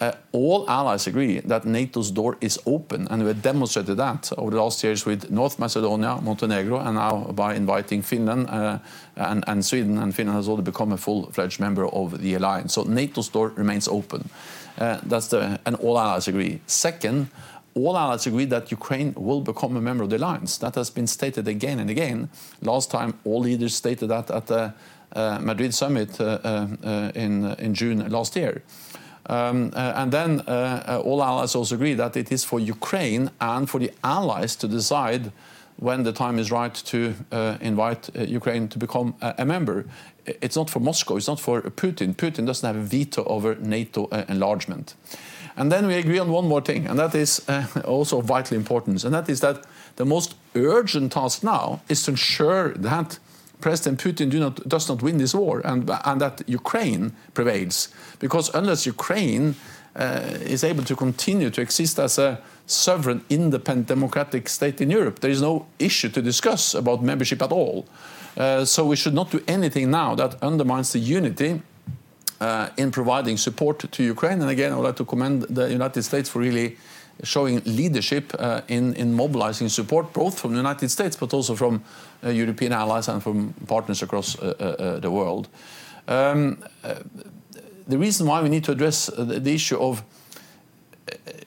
uh, 0.00 0.12
all 0.32 0.68
allies 0.70 1.06
agree 1.06 1.40
that 1.40 1.64
NATO's 1.64 2.10
door 2.12 2.36
is 2.40 2.58
open, 2.66 3.08
and 3.10 3.24
we 3.24 3.32
demonstrated 3.32 3.96
that 3.96 4.30
over 4.38 4.50
the 4.50 4.62
last 4.62 4.82
years 4.84 5.04
with 5.04 5.30
North 5.30 5.58
Macedonia, 5.58 6.20
Montenegro, 6.22 6.78
and 6.78 6.94
now 6.94 7.32
by 7.32 7.54
inviting 7.54 8.02
Finland 8.02 8.48
uh, 8.48 8.78
and, 9.16 9.42
and, 9.48 9.64
Sweden. 9.64 9.98
And 9.98 10.14
Finland 10.14 10.36
has 10.36 10.48
already 10.48 10.70
become 10.70 10.92
a 10.92 10.96
full-fledged 10.96 11.58
member 11.58 11.86
of 11.86 12.20
the 12.20 12.34
alliance. 12.34 12.74
So 12.74 12.84
NATO's 12.84 13.28
door 13.28 13.48
remains 13.56 13.88
open. 13.88 14.30
Uh, 14.78 15.00
that's 15.02 15.28
the, 15.28 15.58
and 15.66 15.74
all 15.76 15.98
allies 15.98 16.28
agree. 16.28 16.60
Second, 16.66 17.28
all 17.74 17.96
allies 17.96 18.26
agree 18.26 18.46
that 18.46 18.70
Ukraine 18.70 19.14
will 19.16 19.40
become 19.40 19.76
a 19.76 19.80
member 19.80 20.04
of 20.04 20.10
the 20.10 20.16
alliance. 20.16 20.58
That 20.58 20.76
has 20.76 20.90
been 20.90 21.08
stated 21.08 21.48
again 21.48 21.80
and 21.80 21.90
again. 21.90 22.30
Last 22.62 22.90
time, 22.90 23.14
all 23.24 23.40
leaders 23.40 23.74
stated 23.74 24.08
that 24.08 24.30
at 24.30 24.46
the 24.46 24.74
uh, 25.12 25.38
Madrid 25.40 25.74
summit 25.74 26.20
uh, 26.20 26.38
uh, 26.44 27.12
in, 27.14 27.46
in 27.58 27.74
June 27.74 28.08
last 28.10 28.36
year. 28.36 28.62
Um, 29.28 29.72
uh, 29.74 29.92
and 29.96 30.10
then 30.10 30.40
uh, 30.40 30.84
uh, 30.88 31.02
all 31.04 31.22
allies 31.22 31.54
also 31.54 31.74
agree 31.74 31.94
that 31.94 32.16
it 32.16 32.32
is 32.32 32.44
for 32.44 32.58
Ukraine 32.58 33.30
and 33.40 33.68
for 33.68 33.78
the 33.78 33.92
allies 34.02 34.56
to 34.56 34.68
decide 34.68 35.32
when 35.76 36.02
the 36.02 36.12
time 36.12 36.38
is 36.38 36.50
right 36.50 36.74
to 36.74 37.14
uh, 37.30 37.56
invite 37.60 38.10
uh, 38.16 38.22
Ukraine 38.22 38.68
to 38.68 38.78
become 38.78 39.14
a, 39.20 39.34
a, 39.38 39.44
member. 39.44 39.84
It's 40.26 40.56
not 40.56 40.70
for 40.70 40.80
Moscow, 40.80 41.16
it's 41.16 41.28
not 41.28 41.40
for 41.40 41.60
Putin. 41.62 42.16
Putin 42.16 42.46
doesn't 42.46 42.66
have 42.66 42.76
a 42.76 42.86
veto 42.86 43.22
over 43.24 43.54
NATO 43.56 44.06
enlargement. 44.28 44.94
And 45.56 45.70
then 45.70 45.86
we 45.86 45.94
agree 45.94 46.18
on 46.18 46.30
one 46.30 46.46
more 46.46 46.60
thing, 46.60 46.86
and 46.86 46.98
that 46.98 47.14
is 47.14 47.44
also 47.84 48.18
of 48.18 48.24
vital 48.24 48.56
importance, 48.56 49.04
and 49.04 49.14
that 49.14 49.28
is 49.28 49.40
that 49.40 49.64
the 49.96 50.04
most 50.04 50.36
urgent 50.54 51.12
task 51.12 51.42
now 51.42 51.80
is 51.88 52.02
to 52.04 52.12
ensure 52.12 52.74
that 52.74 53.18
President 53.60 54.00
Putin 54.00 54.32
not, 54.38 54.68
does 54.68 54.88
not 54.88 55.02
win 55.02 55.18
this 55.18 55.34
war 55.34 55.60
and, 55.64 55.90
and, 56.04 56.20
that 56.20 56.42
Ukraine 56.46 57.12
prevails. 57.34 57.88
Because 58.18 58.54
unless 58.54 58.86
Ukraine 58.86 59.56
uh, 59.96 60.20
is 60.42 60.62
able 60.62 60.84
to 60.84 60.94
continue 60.94 61.50
to 61.50 61.60
exist 61.60 61.98
as 61.98 62.18
a 62.18 62.40
sovereign, 62.66 63.24
independent, 63.28 63.88
democratic 63.88 64.48
state 64.48 64.80
in 64.80 64.90
Europe, 64.90 65.18
there 65.20 65.30
is 65.30 65.42
no 65.42 65.66
issue 65.78 66.08
to 66.10 66.22
discuss 66.22 66.74
about 66.74 67.02
membership 67.02 67.42
at 67.42 67.50
all. 67.50 67.86
Uh, 68.36 68.64
so 68.64 68.86
we 68.86 68.94
should 68.94 69.14
not 69.14 69.30
do 69.30 69.42
anything 69.48 69.90
now 69.90 70.14
that 70.14 70.40
undermines 70.42 70.92
the 70.92 71.00
unity 71.00 71.60
uh, 72.40 72.68
in 72.76 72.92
providing 72.92 73.36
support 73.36 73.80
to 73.90 74.02
Ukraine. 74.04 74.40
And 74.40 74.50
again, 74.50 74.72
I 74.72 74.76
would 74.76 74.84
like 74.84 74.96
to 74.96 75.04
commend 75.04 75.42
the 75.42 75.68
United 75.68 76.02
States 76.04 76.28
for 76.28 76.38
really 76.38 76.76
showing 77.24 77.60
leadership 77.64 78.32
uh, 78.38 78.60
in, 78.68 78.94
in 78.94 79.12
mobilizing 79.12 79.68
support, 79.68 80.12
both 80.12 80.38
from 80.38 80.52
the 80.52 80.56
United 80.56 80.88
States 80.88 81.16
but 81.16 81.34
also 81.34 81.54
from 81.56 81.82
European 82.22 82.72
allies 82.72 83.08
and 83.08 83.22
from 83.22 83.54
partners 83.66 84.02
across 84.02 84.38
uh, 84.38 84.54
uh, 84.60 84.64
uh 84.64 85.00
the 85.00 85.10
world. 85.10 85.48
Um, 86.06 86.58
uh, 86.84 86.94
the 87.86 87.98
reason 87.98 88.26
why 88.26 88.42
we 88.42 88.48
need 88.48 88.64
to 88.64 88.72
address 88.72 89.06
the, 89.06 89.52
issue 89.52 89.78
of 89.78 90.02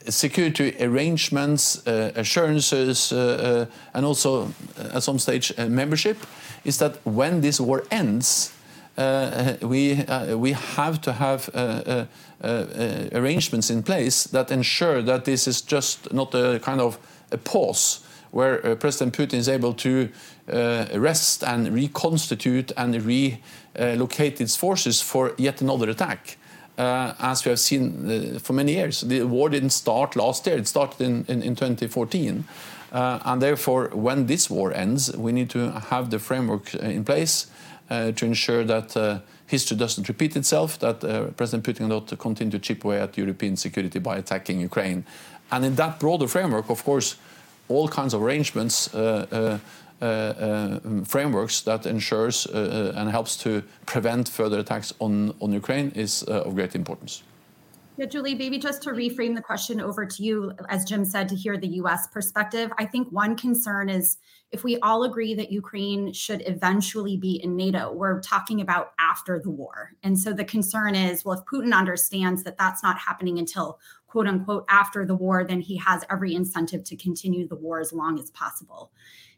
security 0.10 0.75
arrangements, 0.80 1.86
assurances, 1.86 3.12
and 3.12 4.06
also 4.06 4.51
at 4.94 5.04
some 5.04 5.20
stage 5.20 5.56
membership 5.58 6.18
is 6.63 6.78
that 6.78 6.98
when 7.06 7.42
this 7.42 7.60
war 7.60 7.84
ends, 7.92 8.54
uh, 8.98 9.56
we, 9.62 10.04
uh, 10.06 10.38
we 10.38 10.51
have 10.51 11.00
to 11.01 11.13
have 11.13 11.50
uh, 11.54 12.06
arrangements 13.13 13.70
in 13.70 13.84
place 13.84 14.25
that 14.25 14.51
ensure 14.51 15.01
that 15.01 15.25
this 15.25 15.48
is 15.48 15.62
just 15.62 16.12
not 16.12 16.34
a 16.34 16.60
kind 16.60 16.82
of 16.82 16.98
a 17.32 17.38
pause 17.38 18.01
where 18.32 18.76
President 18.76 19.16
Putin 19.16 19.36
is 19.36 19.50
able 19.50 19.74
to 19.74 20.10
rest 20.48 21.44
and 21.44 21.74
reconstitute 21.74 22.72
and 22.78 22.96
relocate 23.06 24.42
its 24.42 24.56
forces 24.56 25.02
for 25.02 25.34
yet 25.38 25.62
another 25.62 25.90
attack. 25.90 26.38
Uh, 26.78 27.14
as 27.20 27.46
we 27.46 27.50
have 27.50 27.60
seen 27.60 28.36
uh, 28.36 28.40
for 28.40 28.54
many 28.54 28.74
years. 28.74 29.02
The 29.02 29.24
war 29.24 29.50
didn't 29.50 29.72
start 29.72 30.16
last 30.16 30.48
year, 30.48 30.58
it 30.58 30.68
started 30.68 31.02
in, 31.02 31.26
in, 31.28 31.44
in 31.44 31.56
2014. 31.56 32.46
Uh, 32.92 33.20
and 33.26 33.42
therefore, 33.42 33.90
when 33.94 34.26
this 34.26 34.50
war 34.50 34.74
ends, 34.74 35.16
we 35.16 35.32
need 35.32 35.50
to 35.50 35.70
have 35.70 36.10
the 36.10 36.18
framework 36.18 36.74
in 36.76 37.04
place 37.04 37.48
uh, 37.90 38.14
to 38.14 38.26
ensure 38.26 38.64
that 38.64 38.98
uh, 38.98 39.20
history 39.48 39.78
doesn't 39.78 40.08
repeat 40.08 40.36
itself, 40.36 40.80
that 40.80 41.04
uh, 41.04 41.26
President 41.38 41.66
Putin 41.66 41.88
not 41.88 42.18
continue 42.18 42.52
to 42.52 42.60
chip 42.60 42.84
away 42.84 43.00
at 43.00 43.18
European 43.18 43.58
security 43.58 44.00
by 44.00 44.18
attacking 44.18 44.60
Ukraine. 44.60 45.06
And 45.52 45.66
in 45.66 45.76
that 45.76 46.00
broader 46.00 46.28
framework, 46.28 46.70
of 46.70 46.84
course, 46.84 47.18
all 47.72 47.88
kinds 47.88 48.13
of 48.13 48.22
arrangements, 48.22 48.94
uh, 48.94 49.25
uh, 49.32 50.06
uh, 50.06 50.80
um, 50.84 51.06
frameworks 51.06 51.62
that 51.62 51.86
ensures 51.86 52.46
and 52.48 53.10
helps 53.10 53.38
to 53.38 53.63
prevent 53.86 54.28
further 54.30 54.60
attacks 54.60 54.94
on, 55.00 55.34
on 55.40 55.51
Ukraine 55.54 55.92
is 55.96 56.24
of 56.24 56.56
great 56.56 56.75
importance. 56.75 57.24
Yeah, 57.98 58.08
Julie, 58.08 58.34
maybe 58.34 58.58
just 58.58 58.82
to 58.84 58.92
reframe 58.92 59.36
the 59.36 59.42
question 59.42 59.80
over 59.80 60.08
to 60.08 60.24
you, 60.24 60.54
as 60.70 60.86
Jim 60.86 61.06
said, 61.06 61.30
to 61.30 61.36
hear 61.36 61.56
the 61.58 61.68
US 61.82 62.08
perspective. 62.08 62.72
I 62.80 62.86
think 62.86 63.12
one 63.12 63.36
concern 63.36 63.90
is 63.90 64.18
if 64.51 64.63
we 64.63 64.80
all 64.80 65.04
agree 65.04 65.36
that 65.36 65.51
Ukraine 65.51 66.12
should 66.12 66.42
eventually 66.48 67.16
be 67.16 67.42
in 67.44 67.56
NATO, 67.56 67.92
we're 67.94 68.20
talking 68.22 68.62
about 68.62 68.94
after 68.98 69.40
the 69.40 69.51
war. 69.51 69.92
And 70.04 70.18
so 70.18 70.34
the 70.34 70.44
concern 70.44 70.96
is 70.96 71.24
well, 71.24 71.38
if 71.38 71.46
Putin 71.46 71.75
understands 71.75 72.44
that 72.44 72.58
that's 72.58 72.82
not 72.82 72.98
happening 72.98 73.38
until 73.38 73.78
quote 74.12 74.27
unquote 74.27 74.65
after 74.68 75.06
the 75.06 75.15
war, 75.15 75.46
then 75.46 75.62
he 75.62 75.77
has 75.77 76.03
every 76.10 76.36
incentive 76.36 76.84
to 76.84 76.98
continue 76.98 77.48
the 77.48 77.56
war 77.56 77.80
as 77.80 77.94
long 77.94 78.20
as 78.20 78.30
possible. 78.32 78.91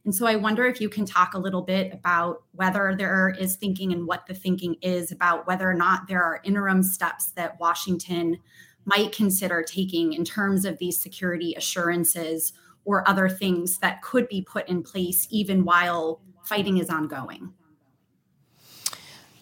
And 0.03 0.13
so 0.13 0.25
I 0.25 0.36
wonder 0.36 0.65
if 0.65 0.82
you 0.82 0.89
can 0.89 1.06
talk 1.06 1.36
a 1.36 1.39
little 1.39 1.62
bit 1.62 1.94
about 1.94 2.44
whether 2.53 2.96
there 2.98 3.36
is 3.39 3.56
thinking 3.56 3.94
and 3.94 4.08
what 4.08 4.25
the 4.25 4.34
thinking 4.34 4.75
is 4.82 5.12
about 5.12 5.46
whether 5.46 5.70
or 5.70 5.75
not 5.75 6.08
there 6.08 6.24
are 6.24 6.42
interim 6.44 6.82
steps 6.82 7.27
that 7.32 7.60
Washington 7.60 8.39
might 8.86 9.15
consider 9.15 9.62
taking 9.62 10.12
in 10.12 10.25
terms 10.25 10.65
of 10.65 10.80
these 10.80 11.00
security 11.00 11.53
assurances 11.56 12.51
or 12.84 13.08
other 13.08 13.30
things 13.30 13.77
that 13.77 14.01
could 14.01 14.27
be 14.27 14.42
put 14.42 14.68
in 14.68 14.82
place 14.82 15.27
even 15.30 15.63
while 15.63 16.20
fighting 16.44 16.80
is 16.80 16.89
ongoing? 16.89 17.53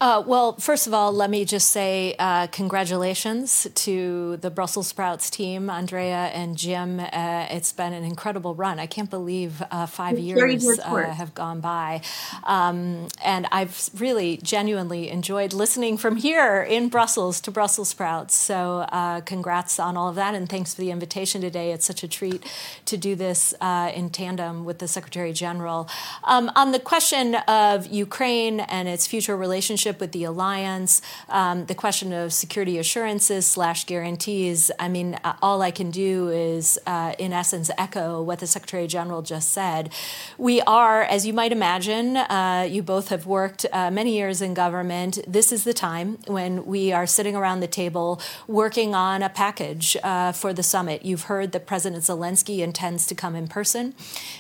Uh, 0.01 0.23
well, 0.25 0.53
first 0.53 0.87
of 0.87 0.95
all, 0.95 1.13
let 1.13 1.29
me 1.29 1.45
just 1.45 1.69
say 1.69 2.15
uh, 2.17 2.47
congratulations 2.47 3.67
to 3.75 4.35
the 4.37 4.49
Brussels 4.49 4.87
Sprouts 4.87 5.29
team, 5.29 5.69
Andrea 5.69 6.31
and 6.33 6.57
Jim. 6.57 6.99
Uh, 6.99 7.45
it's 7.51 7.71
been 7.71 7.93
an 7.93 8.03
incredible 8.03 8.55
run. 8.55 8.79
I 8.79 8.87
can't 8.87 9.11
believe 9.11 9.61
uh, 9.69 9.85
five 9.85 10.17
years 10.17 10.79
uh, 10.79 11.03
have 11.11 11.35
gone 11.35 11.59
by. 11.61 12.01
Um, 12.45 13.09
and 13.23 13.45
I've 13.51 13.91
really 13.95 14.37
genuinely 14.37 15.07
enjoyed 15.11 15.53
listening 15.53 15.97
from 15.97 16.15
here 16.15 16.63
in 16.63 16.89
Brussels 16.89 17.39
to 17.41 17.51
Brussels 17.51 17.89
Sprouts. 17.89 18.33
So, 18.33 18.87
uh, 18.91 19.21
congrats 19.21 19.77
on 19.79 19.97
all 19.97 20.09
of 20.09 20.15
that. 20.15 20.33
And 20.33 20.49
thanks 20.49 20.73
for 20.73 20.81
the 20.81 20.89
invitation 20.89 21.41
today. 21.41 21.73
It's 21.73 21.85
such 21.85 22.01
a 22.01 22.07
treat 22.07 22.43
to 22.85 22.97
do 22.97 23.13
this 23.13 23.53
in 23.61 24.09
tandem 24.09 24.65
with 24.65 24.79
the 24.79 24.87
Secretary 24.87 25.31
General. 25.31 25.87
Um, 26.23 26.51
on 26.55 26.71
the 26.71 26.79
question 26.79 27.35
of 27.47 27.85
Ukraine 27.85 28.61
and 28.61 28.87
its 28.87 29.05
future 29.05 29.37
relationship, 29.37 29.90
with 29.99 30.11
the 30.11 30.23
alliance, 30.23 31.01
um, 31.29 31.65
the 31.65 31.75
question 31.75 32.13
of 32.13 32.31
security 32.33 32.77
assurances 32.77 33.45
slash 33.45 33.85
guarantees. 33.85 34.71
I 34.79 34.87
mean, 34.87 35.15
uh, 35.23 35.35
all 35.41 35.61
I 35.61 35.71
can 35.71 35.91
do 35.91 36.29
is, 36.29 36.79
uh, 36.85 37.13
in 37.17 37.33
essence, 37.33 37.69
echo 37.77 38.21
what 38.21 38.39
the 38.39 38.47
Secretary 38.47 38.87
General 38.87 39.21
just 39.21 39.51
said. 39.51 39.91
We 40.37 40.61
are, 40.61 41.01
as 41.03 41.25
you 41.25 41.33
might 41.33 41.51
imagine, 41.51 42.17
uh, 42.17 42.67
you 42.69 42.83
both 42.83 43.09
have 43.09 43.25
worked 43.25 43.65
uh, 43.71 43.91
many 43.91 44.15
years 44.15 44.41
in 44.41 44.53
government. 44.53 45.19
This 45.27 45.51
is 45.51 45.63
the 45.63 45.73
time 45.73 46.17
when 46.27 46.65
we 46.65 46.91
are 46.91 47.05
sitting 47.05 47.35
around 47.35 47.59
the 47.59 47.67
table 47.67 48.21
working 48.47 48.95
on 48.95 49.21
a 49.23 49.29
package 49.29 49.97
uh, 50.03 50.31
for 50.31 50.53
the 50.53 50.63
summit. 50.63 51.03
You've 51.03 51.23
heard 51.23 51.51
that 51.51 51.65
President 51.65 52.03
Zelensky 52.03 52.59
intends 52.59 53.05
to 53.07 53.15
come 53.15 53.35
in 53.35 53.47
person, 53.47 53.93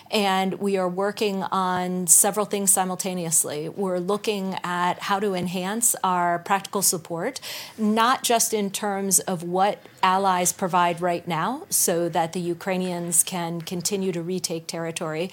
and 0.09 0.55
we 0.55 0.77
are 0.77 0.89
working 0.89 1.43
on 1.43 2.07
several 2.07 2.45
things 2.45 2.71
simultaneously. 2.71 3.69
We're 3.69 3.99
looking 3.99 4.55
at 4.63 4.99
how 4.99 5.19
to 5.19 5.33
enhance 5.41 5.95
our 6.03 6.39
practical 6.39 6.81
support, 6.81 7.41
not 7.77 8.23
just 8.23 8.53
in 8.53 8.69
terms 8.69 9.19
of 9.21 9.43
what 9.43 9.79
allies 10.03 10.53
provide 10.53 11.01
right 11.01 11.27
now 11.27 11.63
so 11.69 12.07
that 12.09 12.33
the 12.33 12.39
Ukrainians 12.39 13.23
can 13.23 13.61
continue 13.61 14.11
to 14.11 14.21
retake 14.21 14.67
territory, 14.67 15.31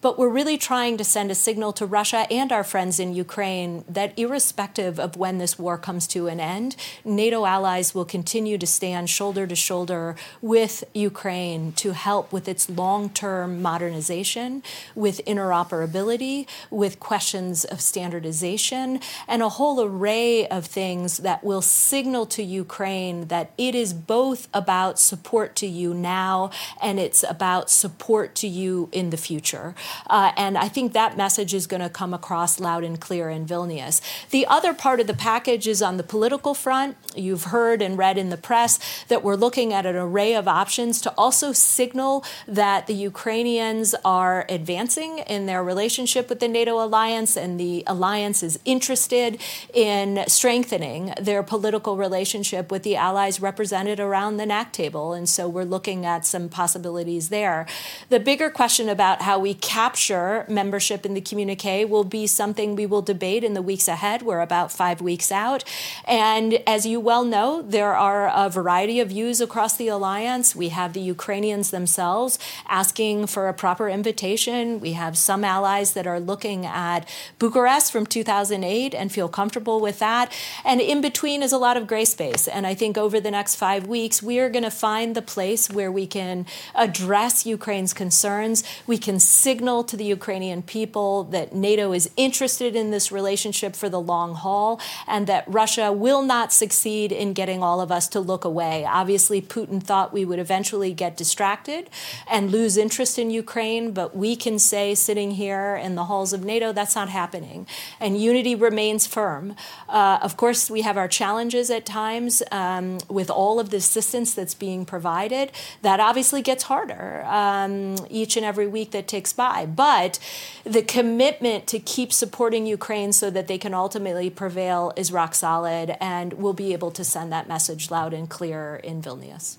but 0.00 0.18
we're 0.18 0.28
really 0.28 0.58
trying 0.58 0.96
to 0.96 1.04
send 1.04 1.30
a 1.30 1.34
signal 1.34 1.72
to 1.72 1.86
Russia 1.86 2.26
and 2.30 2.52
our 2.52 2.64
friends 2.64 3.00
in 3.00 3.14
Ukraine 3.14 3.84
that 3.88 4.18
irrespective 4.18 5.00
of 5.00 5.16
when 5.16 5.38
this 5.38 5.58
war 5.58 5.76
comes 5.76 6.06
to 6.08 6.26
an 6.28 6.40
end, 6.40 6.76
NATO 7.04 7.44
allies 7.44 7.94
will 7.94 8.04
continue 8.04 8.58
to 8.58 8.66
stand 8.66 9.10
shoulder 9.10 9.46
to 9.46 9.56
shoulder 9.56 10.16
with 10.40 10.84
Ukraine 10.94 11.72
to 11.72 11.92
help 11.92 12.32
with 12.32 12.48
its 12.48 12.70
long 12.70 13.10
term 13.10 13.60
modernization, 13.60 14.62
with 14.94 15.20
interoperability, 15.26 16.46
with 16.70 17.00
questions 17.00 17.64
of 17.64 17.80
standardization, 17.80 19.00
and 19.26 19.42
a 19.42 19.48
whole 19.48 19.82
array 19.82 20.46
of 20.48 20.66
things 20.66 21.18
that 21.18 21.42
will 21.42 21.62
signal 21.62 22.26
to 22.26 22.42
Ukraine 22.42 23.28
that 23.28 23.52
it 23.58 23.74
is 23.74 23.92
both 23.92 24.48
about 24.54 24.98
support 24.98 25.56
to 25.56 25.66
you 25.66 25.92
now 25.94 26.50
and 26.80 26.98
it's 26.98 27.24
about 27.28 27.70
support 27.70 28.34
to 28.36 28.48
you 28.48 28.88
in 28.92 29.10
the 29.10 29.16
future. 29.16 29.74
Uh, 30.08 30.32
and 30.36 30.56
I 30.58 30.68
think 30.68 30.92
that 30.92 31.16
message 31.16 31.54
is 31.54 31.66
going 31.66 31.82
to 31.82 31.88
come 31.88 32.14
across 32.14 32.60
loud 32.60 32.84
and 32.84 33.00
clear 33.00 33.30
in 33.30 33.46
Vilnius. 33.46 34.00
The 34.30 34.46
other 34.46 34.74
part 34.74 35.00
of 35.00 35.06
the 35.06 35.14
package 35.14 35.66
is 35.66 35.82
on 35.82 35.96
the 35.96 36.02
political 36.02 36.54
front. 36.54 36.96
You've 37.16 37.44
heard 37.44 37.82
and 37.82 37.98
read 37.98 38.18
in 38.18 38.30
the 38.30 38.36
press 38.36 38.78
that 39.08 39.22
we're 39.22 39.36
looking 39.36 39.72
at 39.72 39.86
an 39.86 39.96
array 39.96 40.34
of 40.34 40.46
options 40.46 41.00
to 41.02 41.10
also 41.16 41.52
signal 41.52 42.24
that 42.46 42.86
the 42.86 42.94
Ukrainians 42.94 43.94
are 44.04 44.46
advancing 44.48 45.18
in 45.18 45.46
their 45.46 45.62
relationship 45.62 46.28
with 46.28 46.40
the 46.40 46.48
NATO 46.48 46.82
alliance 46.82 47.36
and 47.36 47.58
the 47.58 47.84
alliance 47.86 48.42
is 48.42 48.58
interested 48.64 49.40
in 49.74 50.24
strengthening 50.28 51.12
their 51.20 51.42
political 51.42 51.96
relationship 51.96 52.70
with 52.70 52.82
the 52.82 52.96
allies 52.96 53.40
represented 53.40 54.00
around 54.00 54.36
the 54.36 54.46
NAC 54.46 54.72
table. 54.72 55.12
And 55.12 55.28
so 55.28 55.48
we're 55.48 55.64
looking 55.64 56.06
at 56.06 56.24
some 56.26 56.48
possibilities 56.48 57.28
there. 57.28 57.66
The 58.08 58.20
bigger 58.20 58.50
question 58.50 58.88
about 58.88 59.22
how 59.22 59.38
we 59.38 59.54
capture 59.78 60.44
membership 60.48 61.06
in 61.06 61.14
the 61.14 61.20
communique 61.20 61.84
will 61.84 62.02
be 62.02 62.26
something 62.26 62.74
we 62.74 62.84
will 62.84 63.00
debate 63.00 63.44
in 63.44 63.54
the 63.54 63.62
weeks 63.62 63.86
ahead. 63.86 64.22
We're 64.22 64.40
about 64.40 64.72
five 64.72 65.00
weeks 65.00 65.30
out. 65.30 65.62
And 66.04 66.54
as 66.66 66.84
you 66.84 66.98
well 66.98 67.24
know, 67.24 67.62
there 67.62 67.96
are 67.96 68.26
a 68.26 68.50
variety 68.50 68.98
of 68.98 69.10
views 69.10 69.40
across 69.40 69.76
the 69.76 69.86
alliance. 69.86 70.56
We 70.56 70.70
have 70.70 70.94
the 70.94 71.00
Ukrainians 71.00 71.70
themselves 71.70 72.40
asking 72.68 73.28
for 73.28 73.46
a 73.46 73.54
proper 73.54 73.88
invitation. 73.88 74.80
We 74.80 74.94
have 74.94 75.16
some 75.16 75.44
allies 75.44 75.92
that 75.92 76.08
are 76.08 76.18
looking 76.18 76.66
at 76.66 77.08
Bucharest 77.38 77.92
from 77.92 78.04
2008 78.04 78.96
and 78.96 79.12
feel 79.12 79.28
comfortable 79.28 79.78
with 79.80 80.00
that. 80.00 80.32
And 80.64 80.80
in 80.80 81.00
between 81.00 81.40
is 81.40 81.52
a 81.52 81.64
lot 81.66 81.76
of 81.76 81.86
gray 81.86 82.04
space. 82.04 82.48
And 82.48 82.66
I 82.66 82.74
think 82.74 82.98
over 82.98 83.20
the 83.20 83.30
next 83.30 83.54
five 83.54 83.86
weeks, 83.86 84.24
we 84.24 84.40
are 84.40 84.50
going 84.50 84.64
to 84.64 84.72
find 84.88 85.14
the 85.14 85.22
place 85.22 85.70
where 85.70 85.92
we 85.92 86.08
can 86.08 86.46
address 86.74 87.46
Ukraine's 87.46 87.94
concerns. 87.94 88.64
We 88.84 88.98
can 88.98 89.20
signal 89.20 89.67
signal 89.68 89.84
to 89.84 89.98
the 89.98 90.04
Ukrainian 90.04 90.62
people 90.62 91.24
that 91.24 91.54
NATO 91.54 91.92
is 91.92 92.08
interested 92.16 92.74
in 92.74 92.90
this 92.90 93.12
relationship 93.12 93.76
for 93.76 93.90
the 93.90 94.00
long 94.00 94.34
haul 94.34 94.80
and 95.06 95.26
that 95.26 95.44
Russia 95.46 95.92
will 95.92 96.22
not 96.22 96.54
succeed 96.54 97.12
in 97.12 97.34
getting 97.34 97.62
all 97.62 97.82
of 97.82 97.92
us 97.92 98.08
to 98.08 98.18
look 98.18 98.46
away. 98.46 98.86
Obviously, 98.86 99.42
Putin 99.42 99.82
thought 99.82 100.10
we 100.10 100.24
would 100.24 100.38
eventually 100.38 100.94
get 100.94 101.18
distracted 101.18 101.90
and 102.30 102.50
lose 102.50 102.78
interest 102.78 103.18
in 103.18 103.30
Ukraine, 103.30 103.92
but 103.92 104.16
we 104.16 104.36
can 104.36 104.58
say, 104.58 104.94
sitting 104.94 105.32
here 105.32 105.76
in 105.76 105.96
the 105.96 106.04
halls 106.04 106.32
of 106.32 106.42
NATO, 106.42 106.72
that's 106.72 106.96
not 106.96 107.10
happening. 107.10 107.66
And 108.00 108.18
unity 108.18 108.54
remains 108.54 109.06
firm. 109.06 109.54
Uh, 109.86 110.18
of 110.22 110.38
course, 110.38 110.70
we 110.70 110.80
have 110.80 110.96
our 110.96 111.08
challenges 111.08 111.68
at 111.68 111.84
times 111.84 112.42
um, 112.50 112.96
with 113.10 113.28
all 113.28 113.60
of 113.60 113.68
the 113.68 113.76
assistance 113.76 114.32
that's 114.32 114.54
being 114.54 114.86
provided. 114.86 115.52
That 115.82 116.00
obviously 116.00 116.40
gets 116.40 116.62
harder 116.64 117.22
um, 117.26 117.96
each 118.08 118.34
and 118.38 118.46
every 118.46 118.66
week 118.66 118.92
that 118.92 119.06
takes 119.06 119.34
by. 119.34 119.57
But 119.66 120.18
the 120.64 120.82
commitment 120.82 121.66
to 121.68 121.78
keep 121.78 122.12
supporting 122.12 122.66
Ukraine 122.66 123.12
so 123.12 123.30
that 123.30 123.46
they 123.46 123.58
can 123.58 123.74
ultimately 123.74 124.30
prevail 124.30 124.92
is 124.96 125.12
rock 125.12 125.34
solid, 125.34 125.96
and 126.00 126.34
we'll 126.34 126.52
be 126.52 126.72
able 126.72 126.90
to 126.92 127.04
send 127.04 127.32
that 127.32 127.48
message 127.48 127.90
loud 127.90 128.12
and 128.12 128.28
clear 128.28 128.76
in 128.76 129.02
Vilnius. 129.02 129.58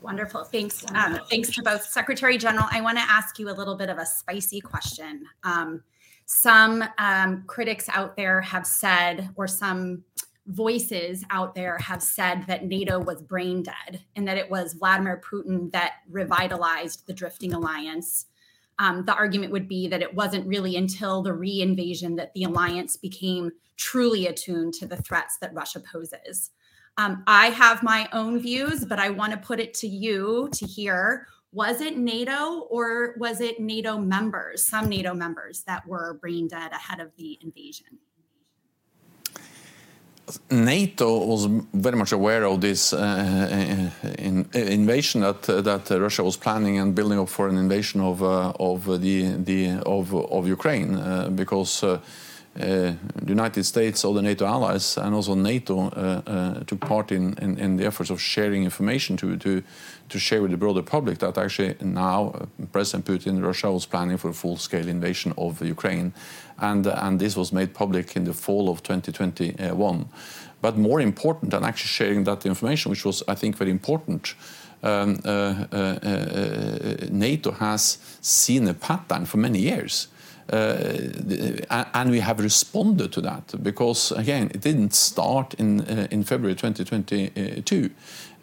Wonderful. 0.00 0.44
Thanks. 0.44 0.84
Um, 0.94 1.18
thanks 1.28 1.52
to 1.54 1.62
both 1.62 1.84
Secretary 1.84 2.38
General. 2.38 2.66
I 2.70 2.80
want 2.80 2.98
to 2.98 3.04
ask 3.04 3.38
you 3.38 3.50
a 3.50 3.52
little 3.52 3.74
bit 3.74 3.88
of 3.88 3.98
a 3.98 4.06
spicy 4.06 4.60
question. 4.60 5.24
Um, 5.42 5.82
some 6.26 6.84
um, 6.98 7.44
critics 7.46 7.88
out 7.88 8.16
there 8.16 8.40
have 8.42 8.66
said, 8.66 9.30
or 9.34 9.48
some 9.48 10.04
voices 10.48 11.24
out 11.30 11.54
there 11.54 11.76
have 11.78 12.02
said 12.02 12.44
that 12.46 12.64
NATO 12.64 12.98
was 12.98 13.20
brain 13.20 13.62
dead 13.62 14.02
and 14.16 14.26
that 14.26 14.38
it 14.38 14.50
was 14.50 14.72
Vladimir 14.74 15.20
Putin 15.30 15.70
that 15.72 15.94
revitalized 16.08 17.06
the 17.06 17.12
drifting 17.12 17.52
alliance. 17.52 18.26
Um, 18.78 19.04
the 19.04 19.14
argument 19.14 19.52
would 19.52 19.68
be 19.68 19.88
that 19.88 20.02
it 20.02 20.14
wasn't 20.14 20.46
really 20.46 20.76
until 20.76 21.22
the 21.22 21.32
re 21.32 21.60
invasion 21.60 22.16
that 22.16 22.32
the 22.34 22.44
alliance 22.44 22.96
became 22.96 23.50
truly 23.76 24.26
attuned 24.26 24.74
to 24.74 24.86
the 24.86 24.96
threats 24.96 25.38
that 25.40 25.54
Russia 25.54 25.80
poses. 25.80 26.50
Um, 26.96 27.22
I 27.26 27.50
have 27.50 27.82
my 27.82 28.08
own 28.12 28.40
views, 28.40 28.84
but 28.84 28.98
I 28.98 29.10
want 29.10 29.32
to 29.32 29.38
put 29.38 29.60
it 29.60 29.72
to 29.74 29.88
you 29.88 30.48
to 30.52 30.66
hear 30.66 31.26
was 31.52 31.80
it 31.80 31.96
NATO 31.96 32.66
or 32.70 33.14
was 33.16 33.40
it 33.40 33.58
NATO 33.58 33.96
members, 33.96 34.64
some 34.64 34.88
NATO 34.88 35.14
members 35.14 35.62
that 35.62 35.86
were 35.86 36.18
brain 36.20 36.46
dead 36.46 36.72
ahead 36.72 37.00
of 37.00 37.14
the 37.16 37.38
invasion? 37.40 37.98
NATO 40.50 41.24
was 41.24 41.46
very 41.72 41.96
much 41.96 42.12
aware 42.12 42.44
of 42.44 42.60
this 42.60 42.92
uh, 42.92 42.98
uh 42.98 44.08
in, 44.18 44.46
invasion 44.52 45.22
that 45.22 45.48
uh, 45.48 45.60
that 45.62 45.90
Russia 45.90 46.22
was 46.22 46.36
planning 46.36 46.78
and 46.78 46.94
building 46.94 47.18
up 47.18 47.28
for 47.28 47.48
an 47.48 47.56
invasion 47.56 48.00
of 48.00 48.22
uh, 48.22 48.52
of 48.60 49.00
the 49.00 49.36
the 49.44 49.80
of 49.86 50.14
of 50.14 50.46
Ukraine 50.46 50.96
uh, 50.96 51.28
because 51.30 51.82
uh, 51.82 51.98
the 52.58 52.96
United 53.26 53.64
States, 53.64 54.04
all 54.04 54.14
the 54.14 54.22
NATO 54.22 54.44
allies, 54.44 54.96
and 54.98 55.14
also 55.14 55.34
NATO 55.34 55.90
took 56.66 56.80
part 56.80 57.12
in, 57.12 57.34
in, 57.38 57.58
in 57.58 57.76
the 57.76 57.86
efforts 57.86 58.10
of 58.10 58.20
sharing 58.20 58.64
information 58.64 59.16
to 59.18 59.36
to 59.36 59.62
to 60.08 60.18
share 60.18 60.42
with 60.42 60.50
the 60.50 60.56
broader 60.56 60.82
public 60.82 61.18
that 61.18 61.38
actually 61.38 61.74
now 61.80 62.48
President 62.72 63.04
Putin, 63.04 63.44
Russia 63.44 63.70
was 63.70 63.86
planning 63.86 64.16
for 64.16 64.30
a 64.30 64.34
full-scale 64.34 64.88
invasion 64.88 65.32
of 65.36 65.62
Ukraine, 65.62 66.12
and 66.58 66.86
and 66.86 67.20
this 67.20 67.36
was 67.36 67.52
made 67.52 67.74
public 67.74 68.16
in 68.16 68.24
the 68.24 68.32
fall 68.32 68.68
of 68.68 68.82
2021. 68.82 70.08
But 70.60 70.76
more 70.76 71.00
important 71.00 71.50
than 71.50 71.64
actually 71.64 71.88
sharing 71.88 72.24
that 72.24 72.44
information, 72.44 72.90
which 72.90 73.04
was 73.04 73.22
I 73.28 73.34
think 73.34 73.56
very 73.56 73.70
important. 73.70 74.34
Um, 74.80 75.18
uh, 75.24 75.64
uh, 75.72 75.76
uh 75.76 77.06
NATO 77.10 77.50
has 77.50 77.98
seen 78.20 78.68
a 78.68 78.74
pattern 78.74 79.26
for 79.26 79.38
many 79.38 79.58
years. 79.58 80.08
Uh, 80.50 81.84
and 81.94 82.10
we 82.10 82.20
have 82.20 82.40
responded 82.40 83.12
to 83.12 83.20
that 83.20 83.52
because 83.62 84.12
again 84.12 84.50
it 84.54 84.62
didn't 84.62 84.94
start 84.94 85.54
in 85.58 85.80
uh, 85.82 86.08
in 86.10 86.24
February 86.24 86.54
2022 86.54 87.90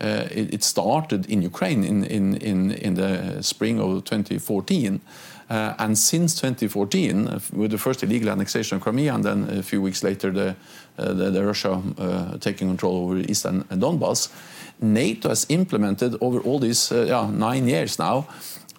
uh, 0.01 0.27
it, 0.29 0.63
started 0.63 1.25
in 1.27 1.41
Ukraine 1.41 1.83
in, 1.83 2.95
the 2.95 3.41
spring 3.41 3.79
of 3.79 4.03
2014. 4.03 5.01
Uh, 5.47 5.73
and 5.77 5.97
since 5.97 6.33
2014, 6.41 7.27
uh, 7.27 7.39
with 7.53 7.71
the 7.71 7.77
first 7.77 8.03
illegal 8.03 8.29
annexation 8.29 8.77
of 8.77 8.81
Crimea, 8.81 9.13
and 9.13 9.23
then 9.23 9.49
a 9.59 9.61
few 9.61 9.81
weeks 9.81 10.03
later, 10.03 10.31
the, 10.31 10.55
uh, 10.97 11.43
Russia 11.43 11.81
uh, 11.97 12.37
taking 12.39 12.67
control 12.67 13.03
over 13.03 13.17
eastern 13.17 13.63
Donbass, 13.65 14.29
NATO 14.81 15.29
has 15.29 15.45
implemented 15.49 16.15
over 16.19 16.39
all 16.39 16.59
these 16.59 16.91
uh, 16.91 17.29
nine 17.31 17.67
years 17.67 17.99
now 17.99 18.27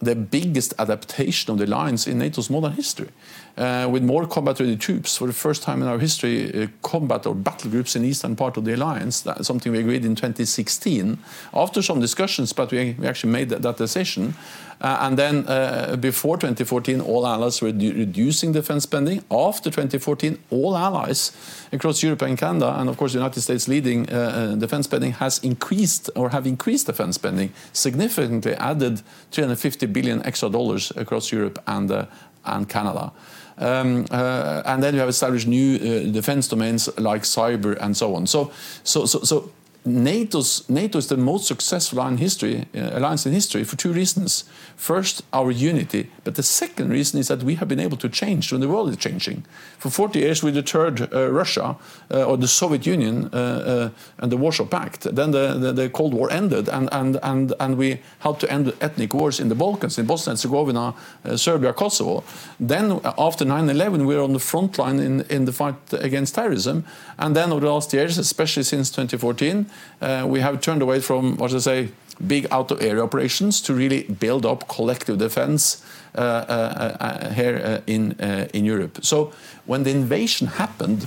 the 0.01 0.15
biggest 0.15 0.75
adaptation 0.79 1.51
of 1.53 1.59
the 1.59 1.65
alliance 1.65 2.07
in 2.07 2.19
NATO's 2.19 2.51
modern 2.51 2.73
history 2.73 3.09
uh, 3.57 3.89
with 3.91 4.03
more 4.03 4.27
combat-ready 4.27 4.77
troops 4.77 5.17
for 5.17 5.27
the 5.27 5.33
first 5.33 5.63
time 5.63 5.83
in 5.83 5.89
our 5.89 5.99
history, 5.99 6.63
uh, 6.63 6.67
combat 6.83 7.27
or 7.27 7.35
battle 7.35 7.71
groups 7.71 7.97
in 7.97 8.03
the 8.03 8.09
eastern 8.09 8.37
part 8.37 8.57
of 8.57 8.65
the 8.65 8.75
alliance. 8.75 9.23
That's 9.23 9.47
something 9.47 9.73
we 9.73 9.79
agreed 9.79 10.05
in 10.05 10.15
2016 10.15 11.19
after 11.55 11.81
some 11.81 12.01
discussions, 12.01 12.53
but 12.53 12.71
we, 12.71 12.95
we 12.99 13.07
actually 13.07 13.33
made 13.33 13.49
that, 13.49 13.63
that 13.63 13.79
decision. 13.79 14.35
Uh, 14.81 14.99
and 15.01 15.19
then 15.19 15.47
uh, 15.49 15.97
before 15.97 16.37
2014, 16.37 17.01
all 17.01 17.27
allies 17.27 17.63
were 17.63 17.73
reducing 17.73 18.53
defense 18.53 18.83
spending. 18.83 19.25
After 19.31 19.71
2014, 19.71 20.39
all 20.51 20.77
allies 20.77 21.33
across 21.73 22.03
Europe 22.03 22.23
and 22.23 22.37
Canada, 22.37 22.75
and 22.79 22.89
of 22.89 22.97
course 22.97 23.13
the 23.13 23.19
United 23.19 23.41
States 23.41 23.69
leading 23.69 24.09
uh, 24.11 24.55
defense 24.59 24.87
spending, 24.87 25.13
has 25.13 25.39
increased 25.39 26.11
or 26.15 26.31
have 26.31 26.47
increased 26.47 26.87
defense 26.87 27.15
spending 27.15 27.53
significantly, 27.73 28.55
added 28.55 29.01
350 29.31 29.87
billion 29.87 30.25
extra 30.27 30.51
dollars 30.51 30.93
across 30.97 31.33
Europe 31.33 31.59
and, 31.67 32.07
and 32.45 32.69
Canada. 32.69 33.13
Um, 33.59 34.07
uh, 34.11 34.63
and 34.67 34.83
then 34.83 34.95
you 34.95 35.01
have 35.01 35.09
established 35.09 35.47
new 35.47 35.77
uh, 35.77 36.13
defense 36.13 36.49
domains 36.49 36.89
like 36.99 37.23
cyber 37.23 37.77
and 37.81 37.97
so 37.97 38.15
on. 38.15 38.27
So, 38.27 38.53
so, 38.85 39.07
so, 39.07 39.21
so 39.21 39.51
NATO's, 39.87 40.69
NATO 40.69 40.99
is 40.99 41.07
the 41.07 41.17
most 41.17 41.47
successful 41.47 41.99
alliance 42.01 42.19
in 42.19 42.25
history, 42.25 42.67
uh, 42.75 42.99
alliance 42.99 43.25
in 43.25 43.33
history 43.33 43.63
for 43.65 43.77
two 43.77 43.93
reasons. 43.93 44.45
First, 44.77 45.23
our 45.33 45.51
unity, 45.51 46.11
but 46.25 46.35
the 46.35 46.43
second 46.43 46.91
reason 46.91 47.21
is 47.21 47.29
that 47.29 47.43
we 47.43 47.55
have 47.55 47.69
been 47.69 47.81
able 47.81 47.97
to 47.99 48.09
change 48.09 48.53
when 48.53 48.61
the 48.61 48.69
world 48.69 48.91
is 48.91 48.97
changing. 48.97 49.45
For 49.79 49.89
40 49.89 50.19
years, 50.19 50.43
we 50.43 50.51
deterred 50.51 51.13
uh, 51.13 51.31
Russia 51.31 51.77
uh, 52.11 52.25
or 52.25 52.37
the 52.37 52.49
Soviet 52.49 52.85
Union 52.85 53.31
uh, 53.33 53.37
uh, 53.37 53.91
and 54.19 54.33
the 54.33 54.37
Warsaw 54.37 54.67
Pact. 54.67 55.03
Then 55.03 55.31
the, 55.31 55.55
the, 55.55 55.73
the, 55.73 55.89
Cold 55.89 56.13
War 56.13 56.31
ended, 56.33 56.69
and, 56.69 56.89
and, 56.93 57.19
and, 57.23 57.55
and 57.61 57.79
we 57.79 58.01
helped 58.19 58.41
to 58.41 58.51
end 58.51 58.73
ethnic 58.81 59.15
wars 59.15 59.39
in 59.39 59.49
the 59.49 59.55
Balkans, 59.55 59.99
in 59.99 60.07
Bosnia 60.07 60.33
and 60.33 60.39
Herzegovina, 60.39 60.95
uh, 61.25 61.37
Serbia, 61.37 61.73
Kosovo. 61.73 62.25
Then, 62.59 63.01
after 63.17 63.45
9 63.45 63.71
11, 63.71 64.05
we 64.05 64.17
were 64.17 64.23
on 64.23 64.33
the 64.33 64.41
front 64.41 64.79
line 64.79 64.99
in, 64.99 65.21
in 65.31 65.45
the 65.45 65.53
fight 65.53 65.77
against 65.93 66.35
terrorism. 66.35 66.85
And 67.19 67.37
then, 67.37 67.53
over 67.53 67.61
the 67.61 67.73
last 67.73 67.93
years, 67.93 68.19
especially 68.19 68.65
since 68.65 68.91
2014, 68.91 69.67
uh, 69.67 69.76
we 70.01 70.41
have 70.41 70.61
turned 70.61 70.83
away 70.83 71.01
from, 71.01 71.37
what 71.37 71.51
should 71.51 71.59
I 71.59 71.61
say, 71.61 71.89
big 72.27 72.47
out 72.51 72.71
of 72.71 72.81
area 72.81 73.03
operations 73.03 73.61
to 73.63 73.75
really 73.75 74.05
build 74.05 74.47
up 74.47 74.69
collective 74.69 75.19
defense 75.19 75.85
uh, 76.15 76.21
uh, 76.21 76.97
uh 77.01 77.35
here 77.35 77.61
uh, 77.63 77.81
in, 77.87 78.13
uh, 78.21 78.49
in 78.55 78.65
Europe. 78.65 79.05
So 79.05 79.33
when 79.67 79.83
the 79.83 79.91
invasion 79.91 80.47
happened, 80.47 81.07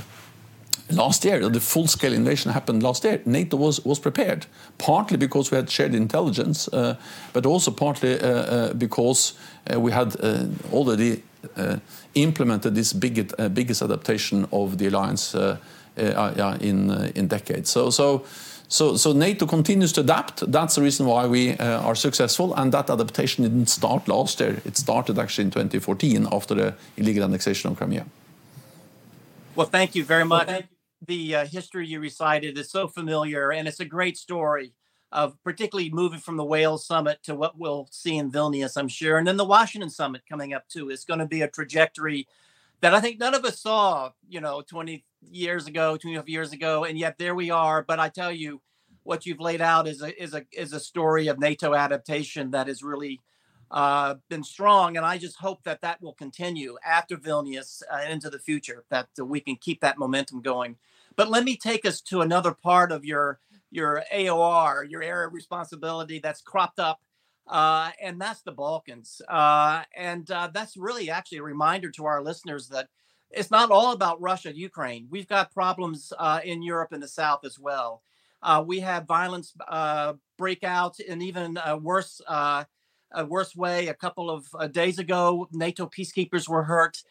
last 0.91 1.25
year, 1.25 1.49
the 1.49 1.59
full-scale 1.59 2.13
invasion 2.13 2.51
happened 2.51 2.83
last 2.83 3.03
year, 3.03 3.21
NATO 3.25 3.57
was, 3.57 3.83
was 3.85 3.99
prepared, 3.99 4.45
partly 4.77 5.17
because 5.17 5.51
we 5.51 5.57
had 5.57 5.69
shared 5.69 5.93
intelligence, 5.93 6.67
uh, 6.67 6.95
but 7.33 7.45
also 7.45 7.71
partly 7.71 8.19
uh, 8.19 8.27
uh, 8.27 8.73
because 8.73 9.33
we 9.77 9.91
had 9.91 10.15
already 10.71 11.21
implemented 12.15 12.73
this 12.73 12.91
big, 12.91 13.31
biggest 13.53 13.83
adaptation 13.83 14.47
of 14.51 14.79
the 14.79 14.87
alliance 14.87 15.35
in, 15.95 16.91
in 17.15 17.27
decades. 17.27 17.69
So, 17.69 17.91
so 17.91 18.25
so, 18.69 18.95
so 18.97 19.13
NATO 19.13 19.47
continues 19.47 19.91
to 19.93 20.01
adapt. 20.01 20.49
That's 20.51 20.75
the 20.75 20.83
reason 20.83 21.07
why 21.07 21.25
we 21.25 21.57
uh, 21.57 21.81
are 21.81 21.95
successful. 21.95 22.53
And 22.53 22.71
that 22.71 22.89
adaptation 22.91 23.43
didn't 23.43 23.65
start 23.65 24.07
last 24.07 24.39
year. 24.39 24.61
It 24.63 24.77
started 24.77 25.17
actually 25.17 25.45
in 25.45 25.51
2014 25.51 26.27
after 26.31 26.53
the 26.53 26.75
illegal 26.95 27.23
annexation 27.23 27.71
of 27.71 27.77
Crimea. 27.77 28.05
Well, 29.55 29.65
thank 29.65 29.95
you 29.95 30.03
very 30.03 30.23
much. 30.23 30.47
Well, 30.47 30.61
the 31.05 31.35
uh, 31.35 31.45
history 31.47 31.87
you 31.87 31.99
recited 31.99 32.59
is 32.59 32.69
so 32.69 32.87
familiar, 32.87 33.51
and 33.51 33.67
it's 33.67 33.79
a 33.79 33.85
great 33.85 34.17
story 34.17 34.73
of 35.11 35.41
particularly 35.43 35.89
moving 35.89 36.19
from 36.19 36.37
the 36.37 36.45
Wales 36.45 36.85
summit 36.85 37.23
to 37.23 37.33
what 37.33 37.57
we'll 37.57 37.87
see 37.89 38.17
in 38.17 38.31
Vilnius, 38.31 38.77
I'm 38.77 38.87
sure. 38.87 39.17
And 39.17 39.27
then 39.27 39.37
the 39.37 39.45
Washington 39.45 39.89
summit 39.89 40.21
coming 40.29 40.53
up 40.53 40.67
too 40.67 40.91
is 40.91 41.05
going 41.05 41.19
to 41.19 41.25
be 41.25 41.41
a 41.41 41.47
trajectory 41.47 42.27
that 42.81 42.93
I 42.93 43.01
think 43.01 43.19
none 43.19 43.33
of 43.33 43.43
us 43.43 43.59
saw, 43.59 44.11
you 44.27 44.39
know, 44.39 44.61
20 44.61 45.03
years 45.21 45.67
ago, 45.67 45.97
25 45.97 46.29
years 46.29 46.53
ago, 46.53 46.83
and 46.83 46.97
yet 46.97 47.17
there 47.17 47.35
we 47.35 47.49
are. 47.49 47.83
But 47.83 47.99
I 47.99 48.09
tell 48.09 48.31
you, 48.31 48.61
what 49.03 49.25
you've 49.25 49.39
laid 49.39 49.61
out 49.61 49.87
is 49.87 50.01
a 50.01 50.21
is 50.21 50.33
a 50.33 50.45
is 50.51 50.73
a 50.73 50.79
story 50.79 51.27
of 51.27 51.39
NATO 51.39 51.73
adaptation 51.73 52.51
that 52.51 52.67
has 52.67 52.83
really 52.83 53.19
uh, 53.71 54.15
been 54.29 54.43
strong, 54.43 54.97
and 54.97 55.05
I 55.05 55.17
just 55.17 55.37
hope 55.37 55.63
that 55.63 55.81
that 55.81 56.01
will 56.01 56.13
continue 56.13 56.77
after 56.85 57.17
Vilnius 57.17 57.81
uh, 57.91 58.09
into 58.09 58.29
the 58.29 58.39
future. 58.39 58.83
That 58.89 59.07
uh, 59.19 59.25
we 59.25 59.39
can 59.39 59.55
keep 59.55 59.81
that 59.81 59.97
momentum 59.97 60.41
going. 60.41 60.77
But 61.15 61.29
let 61.29 61.43
me 61.43 61.57
take 61.57 61.85
us 61.85 62.01
to 62.01 62.21
another 62.21 62.53
part 62.53 62.91
of 62.91 63.05
your 63.05 63.39
your 63.71 64.03
AOR, 64.13 64.89
your 64.89 65.03
area 65.03 65.27
of 65.27 65.33
responsibility 65.33 66.19
that's 66.19 66.41
cropped 66.41 66.79
up 66.79 66.99
uh, 67.49 67.89
and 67.99 68.21
that's 68.21 68.41
the 68.43 68.51
Balkans. 68.51 69.21
Uh, 69.27 69.83
and 69.97 70.29
uh, 70.29 70.49
that's 70.53 70.77
really 70.77 71.09
actually 71.09 71.39
a 71.39 71.43
reminder 71.43 71.89
to 71.91 72.05
our 72.05 72.21
listeners 72.21 72.67
that 72.69 72.87
it's 73.31 73.51
not 73.51 73.71
all 73.71 73.91
about 73.91 74.21
Russia, 74.21 74.55
Ukraine. 74.55 75.07
We've 75.09 75.27
got 75.27 75.53
problems 75.53 76.11
uh, 76.17 76.39
in 76.43 76.61
Europe 76.61 76.91
and 76.91 77.01
the 77.01 77.07
South 77.07 77.45
as 77.45 77.59
well. 77.59 78.01
Uh, 78.41 78.63
we 78.65 78.79
have 78.79 79.05
violence 79.05 79.53
uh, 79.67 80.13
breakouts 80.39 80.99
in 80.99 81.21
even 81.21 81.59
a 81.65 81.77
worse, 81.77 82.21
a 82.27 82.65
worse 83.27 83.55
way. 83.55 83.87
A 83.87 83.93
couple 83.93 84.29
of 84.29 84.71
days 84.71 84.97
ago, 84.97 85.47
NATO 85.51 85.87
peacekeepers 85.87 86.47
were 86.47 86.63
hurt. 86.63 87.03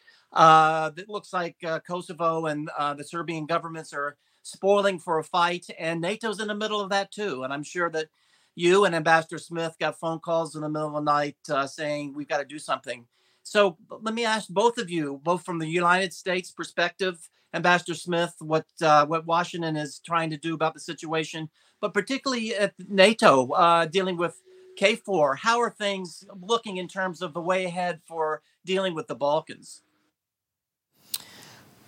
it 0.96 1.08
looks 1.08 1.32
like 1.32 1.56
Kosovo 1.86 2.46
and 2.46 2.70
the 2.96 3.04
Serbian 3.04 3.46
governments 3.46 3.92
are 3.92 4.16
spoiling 4.42 4.98
for 4.98 5.18
a 5.18 5.24
fight, 5.24 5.66
and 5.78 6.00
NATO's 6.00 6.40
in 6.40 6.48
the 6.48 6.54
middle 6.54 6.80
of 6.80 6.90
that 6.90 7.12
too. 7.12 7.44
And 7.44 7.52
I'm 7.52 7.62
sure 7.62 7.90
that 7.90 8.08
you 8.54 8.84
and 8.84 8.94
Ambassador 8.94 9.38
Smith 9.38 9.76
got 9.78 10.00
phone 10.00 10.18
calls 10.18 10.56
in 10.56 10.62
the 10.62 10.68
middle 10.68 10.88
of 10.88 10.94
the 10.94 11.12
night 11.12 11.36
uh, 11.48 11.66
saying 11.66 12.14
we've 12.14 12.28
got 12.28 12.38
to 12.38 12.44
do 12.44 12.58
something. 12.58 13.06
So 13.48 13.78
let 13.88 14.14
me 14.14 14.26
ask 14.26 14.48
both 14.50 14.76
of 14.76 14.90
you, 14.90 15.20
both 15.24 15.42
from 15.42 15.58
the 15.58 15.66
United 15.66 16.12
States 16.12 16.50
perspective, 16.50 17.30
Ambassador 17.54 17.94
Smith, 17.94 18.34
what 18.40 18.66
uh, 18.82 19.06
what 19.06 19.24
Washington 19.24 19.74
is 19.74 20.00
trying 20.04 20.28
to 20.30 20.36
do 20.36 20.52
about 20.52 20.74
the 20.74 20.80
situation, 20.80 21.48
but 21.80 21.94
particularly 21.94 22.54
at 22.54 22.74
NATO 22.88 23.50
uh, 23.52 23.86
dealing 23.86 24.18
with 24.18 24.42
KFOR. 24.78 25.38
How 25.38 25.60
are 25.60 25.70
things 25.70 26.24
looking 26.38 26.76
in 26.76 26.88
terms 26.88 27.22
of 27.22 27.32
the 27.32 27.40
way 27.40 27.64
ahead 27.64 28.00
for 28.06 28.42
dealing 28.66 28.94
with 28.94 29.06
the 29.06 29.16
Balkans? 29.16 29.80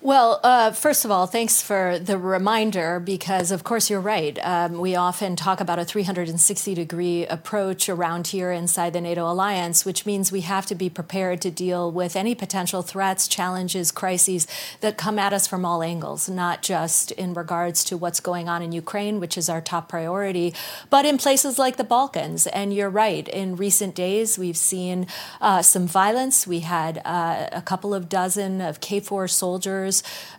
Well, 0.03 0.41
uh, 0.43 0.71
first 0.71 1.05
of 1.05 1.11
all, 1.11 1.27
thanks 1.27 1.61
for 1.61 1.99
the 1.99 2.17
reminder 2.17 3.01
because, 3.01 3.51
of 3.51 3.65
course, 3.65 3.91
you're 3.91 4.01
right. 4.01 4.39
Um, 4.43 4.81
we 4.81 4.97
often 4.97 5.37
talk 5.37 5.61
about 5.61 5.79
a 5.79 5.85
360 5.85 6.75
degree 6.75 7.27
approach 7.27 7.87
around 7.87 8.29
here 8.29 8.51
inside 8.51 8.95
the 8.95 9.03
NATO 9.03 9.31
alliance, 9.31 9.85
which 9.85 10.07
means 10.07 10.33
we 10.33 10.41
have 10.41 10.65
to 10.67 10.75
be 10.75 10.89
prepared 10.89 11.43
to 11.43 11.51
deal 11.51 11.93
with 11.93 12.17
any 12.17 12.35
potential 12.35 12.81
threats, 12.81 13.29
challenges, 13.29 13.93
crises 13.93 14.47
that 14.81 14.97
come 14.97 15.19
at 15.19 15.35
us 15.35 15.47
from 15.47 15.67
all 15.67 15.83
angles, 15.83 16.31
not 16.31 16.63
just 16.63 17.11
in 17.13 17.35
regards 17.35 17.85
to 17.85 17.99
what's 17.99 18.21
going 18.21 18.49
on 18.49 18.63
in 18.63 18.73
Ukraine, 18.73 19.21
which 19.21 19.37
is 19.37 19.51
our 19.51 19.61
top 19.61 19.91
priority, 19.91 20.55
but 20.89 21.05
in 21.05 21.19
places 21.19 21.59
like 21.59 21.77
the 21.77 21.85
Balkans. 21.85 22.47
And 22.47 22.73
you're 22.73 22.89
right. 22.89 23.29
In 23.29 23.55
recent 23.55 23.95
days, 23.95 24.39
we've 24.39 24.57
seen 24.57 25.07
uh, 25.43 25.61
some 25.61 25.87
violence. 25.87 26.47
We 26.47 26.61
had 26.61 27.03
uh, 27.05 27.49
a 27.53 27.61
couple 27.61 27.93
of 27.93 28.09
dozen 28.09 28.63
of 28.63 28.81
KFOR 28.81 29.29
soldiers 29.29 29.90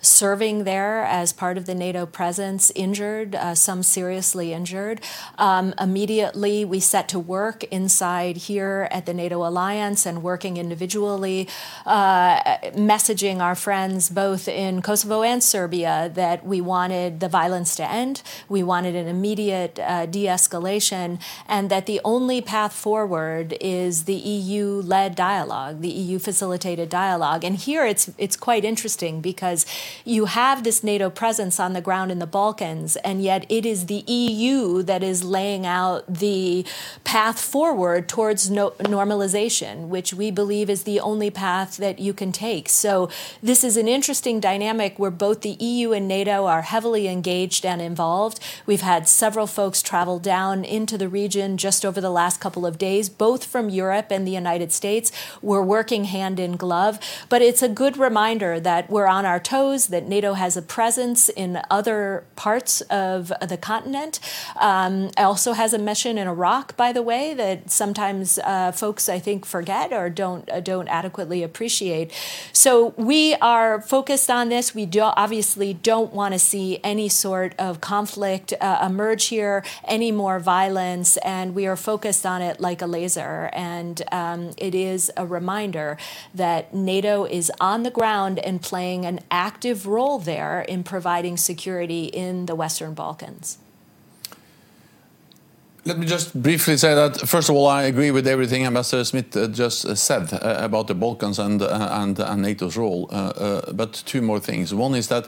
serving 0.02 0.64
there 0.64 1.04
as 1.04 1.34
part 1.34 1.58
of 1.58 1.66
the 1.66 1.76
NATO 1.76 2.06
presence, 2.06 2.72
injured, 2.76 3.36
uh, 3.36 3.56
some 3.56 3.84
seriously 3.84 4.54
injured. 4.54 5.02
Um, 5.38 5.74
immediately, 5.80 6.66
we 6.66 6.80
set 6.80 7.08
to 7.10 7.20
work 7.20 7.64
inside 7.66 8.38
here 8.38 8.88
at 8.92 9.06
the 9.06 9.14
NATO 9.14 9.48
alliance 9.48 10.06
and 10.06 10.24
working 10.24 10.58
individually, 10.58 11.48
uh, 11.86 12.58
messaging 12.72 13.40
our 13.40 13.56
friends 13.56 14.10
both 14.10 14.48
in 14.48 14.82
Kosovo 14.82 15.24
and 15.24 15.44
Serbia 15.44 16.12
that 16.14 16.46
we 16.46 16.62
wanted 16.62 17.20
the 17.20 17.30
violence 17.30 17.76
to 17.76 17.90
end, 17.90 18.22
we 18.50 18.64
wanted 18.64 18.96
an 18.96 19.08
immediate 19.08 19.80
uh, 19.80 20.06
de 20.06 20.26
escalation, 20.26 21.20
and 21.48 21.70
that 21.70 21.86
the 21.86 22.00
only 22.04 22.42
path 22.42 22.74
forward 22.74 23.56
is 23.60 24.06
the 24.06 24.14
EU 24.14 24.82
led 24.82 25.16
dialogue, 25.16 25.82
the 25.82 25.90
EU 25.90 26.20
facilitated 26.20 26.90
dialogue. 26.90 27.44
And 27.44 27.56
here 27.56 27.86
it's, 27.86 28.12
it's 28.18 28.36
quite 28.36 28.64
interesting 28.64 29.22
because 29.22 29.41
because 29.42 29.66
you 30.06 30.26
have 30.26 30.64
this 30.64 30.84
NATO 30.84 31.10
presence 31.10 31.60
on 31.60 31.74
the 31.74 31.82
ground 31.82 32.12
in 32.12 32.20
the 32.20 32.28
Balkans, 32.28 32.96
and 32.98 33.24
yet 33.24 33.44
it 33.50 33.66
is 33.66 33.88
the 33.88 34.04
EU 34.06 34.84
that 34.84 35.02
is 35.02 35.24
laying 35.24 35.66
out 35.66 36.06
the 36.06 36.64
path 37.04 37.40
forward 37.40 38.08
towards 38.08 38.52
no- 38.52 38.76
normalization, 38.82 39.88
which 39.88 40.14
we 40.14 40.30
believe 40.30 40.70
is 40.70 40.84
the 40.84 41.00
only 41.00 41.32
path 41.32 41.78
that 41.78 41.98
you 41.98 42.14
can 42.14 42.32
take. 42.32 42.70
So, 42.70 43.10
this 43.42 43.64
is 43.64 43.78
an 43.78 43.88
interesting 43.88 44.40
dynamic 44.40 45.00
where 45.00 45.10
both 45.10 45.42
the 45.42 45.58
EU 45.60 45.92
and 45.92 46.08
NATO 46.08 46.46
are 46.46 46.62
heavily 46.62 47.08
engaged 47.08 47.66
and 47.66 47.82
involved. 47.82 48.40
We've 48.68 48.82
had 48.82 49.10
several 49.10 49.48
folks 49.48 49.82
travel 49.82 50.20
down 50.20 50.64
into 50.64 51.00
the 51.00 51.10
region 51.10 51.58
just 51.58 51.84
over 51.84 52.00
the 52.00 52.12
last 52.12 52.40
couple 52.40 52.64
of 52.64 52.78
days, 52.78 53.10
both 53.10 53.44
from 53.44 53.72
Europe 53.72 54.12
and 54.12 54.28
the 54.28 54.32
United 54.44 54.72
States. 54.72 55.12
We're 55.42 55.64
working 55.64 56.04
hand 56.04 56.40
in 56.40 56.58
glove, 56.58 57.00
but 57.28 57.42
it's 57.42 57.64
a 57.64 57.70
good 57.70 57.98
reminder 57.98 58.60
that 58.60 58.88
we're 58.92 59.08
on 59.08 59.26
our 59.31 59.31
our 59.32 59.40
toes, 59.40 59.88
that 59.88 60.04
NATO 60.08 60.34
has 60.34 60.58
a 60.58 60.62
presence 60.62 61.30
in 61.30 61.50
other 61.70 62.26
parts 62.36 62.82
of 62.82 63.32
the 63.52 63.58
continent. 63.58 64.20
Um, 64.60 65.10
also 65.18 65.54
has 65.54 65.74
a 65.74 65.80
mission 65.80 66.18
in 66.18 66.28
Iraq, 66.28 66.76
by 66.76 66.92
the 66.92 67.02
way, 67.02 67.34
that 67.34 67.72
sometimes 67.72 68.38
uh, 68.40 68.72
folks 68.74 69.08
I 69.08 69.20
think 69.20 69.46
forget 69.46 69.94
or 69.94 70.10
don't 70.10 70.44
uh, 70.52 70.60
don't 70.60 70.90
adequately 70.90 71.44
appreciate. 71.44 72.12
So 72.52 72.94
we 72.98 73.36
are 73.36 73.82
focused 73.82 74.30
on 74.30 74.50
this. 74.50 74.76
We 74.76 74.86
do, 74.86 75.02
obviously 75.02 75.74
don't 75.74 76.12
want 76.14 76.34
to 76.34 76.40
see 76.40 76.80
any 76.84 77.10
sort 77.10 77.56
of 77.58 77.80
conflict 77.80 78.54
uh, 78.60 78.86
emerge 78.90 79.26
here, 79.28 79.64
any 79.88 80.12
more 80.12 80.40
violence, 80.40 81.18
and 81.18 81.56
we 81.56 81.66
are 81.68 81.78
focused 81.78 82.26
on 82.26 82.42
it 82.42 82.60
like 82.60 82.82
a 82.82 82.88
laser. 82.88 83.50
And 83.54 84.02
um, 84.12 84.52
it 84.58 84.76
is 84.76 85.12
a 85.16 85.26
reminder 85.26 85.98
that 86.36 86.74
NATO 86.74 87.26
is 87.26 87.52
on 87.62 87.84
the 87.84 87.92
ground 87.92 88.40
and 88.40 88.62
playing 88.62 89.06
an 89.06 89.21
active 89.30 89.86
role 89.86 90.20
there 90.20 90.62
in 90.62 90.84
providing 90.84 91.38
security 91.38 92.06
in 92.06 92.46
the 92.46 92.56
Western 92.56 92.94
Balkans. 92.94 93.58
Let 95.84 95.98
me 95.98 96.06
just 96.06 96.40
briefly 96.40 96.78
say 96.78 96.94
that, 96.94 97.18
first 97.28 97.50
of 97.50 97.56
all, 97.56 97.66
I 97.66 97.84
agree 97.84 98.12
with 98.12 98.28
everything 98.28 98.68
Ambassador 98.68 99.04
Smith 99.04 99.36
uh, 99.36 99.48
just 99.48 99.84
uh, 99.84 99.96
said 99.96 100.32
uh, 100.32 100.58
about 100.60 100.86
the 100.86 100.94
Balkans 100.94 101.40
and, 101.40 101.60
and, 101.62 102.20
and 102.20 102.42
NATO's 102.44 102.78
role. 102.78 103.08
but 103.74 104.04
two 104.06 104.22
more 104.22 104.40
things. 104.40 104.74
One 104.76 104.94
is 104.94 105.08
that 105.08 105.28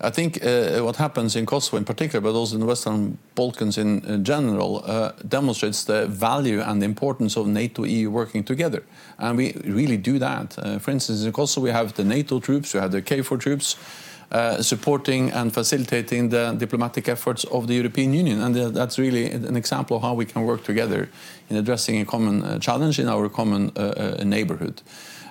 I 0.00 0.10
think 0.10 0.44
uh, 0.44 0.80
what 0.80 0.96
happens 0.96 1.36
in 1.36 1.46
Kosovo 1.46 1.76
in 1.76 1.84
particular, 1.84 2.20
but 2.20 2.36
also 2.36 2.56
in 2.56 2.60
the 2.60 2.66
Western 2.66 3.16
Balkans 3.34 3.78
in, 3.78 4.04
in 4.04 4.24
general, 4.24 4.82
uh, 4.84 5.12
demonstrates 5.26 5.84
the 5.84 6.06
value 6.06 6.60
and 6.60 6.82
the 6.82 6.86
importance 6.86 7.36
of 7.36 7.46
NATO-EU 7.46 8.10
working 8.10 8.42
together. 8.42 8.82
And 9.18 9.38
we 9.38 9.52
really 9.64 9.96
do 9.96 10.18
that. 10.18 10.58
Uh, 10.58 10.78
for 10.78 10.90
instance, 10.90 11.24
in 11.24 11.32
Kosovo, 11.32 11.64
we 11.64 11.70
have 11.70 11.94
the 11.94 12.04
NATO 12.04 12.40
troops, 12.40 12.74
we 12.74 12.80
have 12.80 12.90
the 12.90 13.02
KFOR 13.02 13.38
troops, 13.38 13.76
uh, 14.32 14.60
supporting 14.60 15.30
and 15.30 15.54
facilitating 15.54 16.30
the 16.30 16.54
diplomatic 16.58 17.08
efforts 17.08 17.44
of 17.44 17.68
the 17.68 17.74
European 17.74 18.12
Union. 18.12 18.40
And 18.40 18.56
uh, 18.56 18.70
that's 18.70 18.98
really 18.98 19.30
an 19.30 19.56
example 19.56 19.96
of 19.96 20.02
how 20.02 20.14
we 20.14 20.24
can 20.24 20.42
work 20.42 20.64
together 20.64 21.08
in 21.48 21.56
addressing 21.56 22.00
a 22.00 22.04
common 22.04 22.42
uh, 22.42 22.58
challenge 22.58 22.98
in 22.98 23.08
our 23.08 23.28
common 23.28 23.70
neighborhood. 24.24 24.82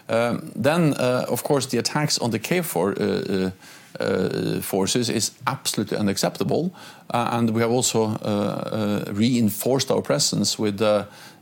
Um, 0.09 0.51
then, 0.55 0.93
eh, 0.93 1.25
of 1.29 1.43
course, 1.43 1.67
the 1.67 1.77
attacks 1.77 2.19
on 2.19 2.31
the 2.31 2.39
KFOR 2.39 2.99
uh, 2.99 3.33
eh, 3.33 3.51
eh, 3.99 4.61
forces 4.61 5.09
is 5.09 5.31
absolutely 5.45 5.97
unacceptable. 5.97 6.73
Uh, 7.09 7.29
and 7.31 7.49
we 7.51 7.61
have 7.61 7.71
also 7.71 8.15
uh, 8.15 9.05
reinforced 9.11 9.91
our 9.91 10.01
presence 10.01 10.59
with 10.59 10.81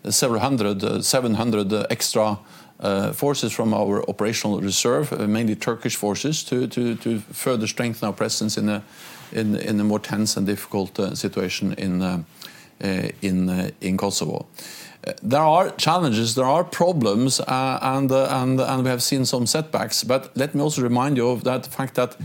several 0.09 0.39
hundred, 0.39 1.03
700 1.03 1.73
extra 1.89 2.37
forces 3.13 3.53
from 3.53 3.73
our 3.73 4.07
operational 4.09 4.59
reserve, 4.59 5.11
mainly 5.29 5.55
Turkish 5.55 5.95
forces, 5.95 6.43
to, 6.43 6.67
to, 6.67 6.95
to, 6.95 7.19
further 7.31 7.67
strengthen 7.67 8.07
our 8.07 8.13
presence 8.13 8.57
in 8.57 8.69
a, 8.69 8.83
in, 9.31 9.55
in 9.55 9.79
a 9.79 9.83
more 9.83 9.99
tense 9.99 10.35
and 10.35 10.47
difficult 10.47 10.97
situation 11.15 11.73
in, 11.73 12.25
in, 13.21 13.71
in 13.81 13.97
Kosovo 13.97 14.47
there 15.23 15.41
are 15.41 15.71
challenges, 15.71 16.35
there 16.35 16.45
are 16.45 16.63
problems, 16.63 17.39
uh, 17.39 17.79
and, 17.81 18.11
uh, 18.11 18.27
and, 18.29 18.59
and 18.59 18.83
we 18.83 18.89
have 18.89 19.01
seen 19.01 19.25
some 19.25 19.47
setbacks. 19.47 20.03
But 20.03 20.35
let 20.35 20.53
me 20.53 20.61
also 20.61 20.81
remind 20.81 21.17
you 21.17 21.29
of 21.29 21.43
that 21.43 21.65
fact 21.65 21.95
that 21.95 22.15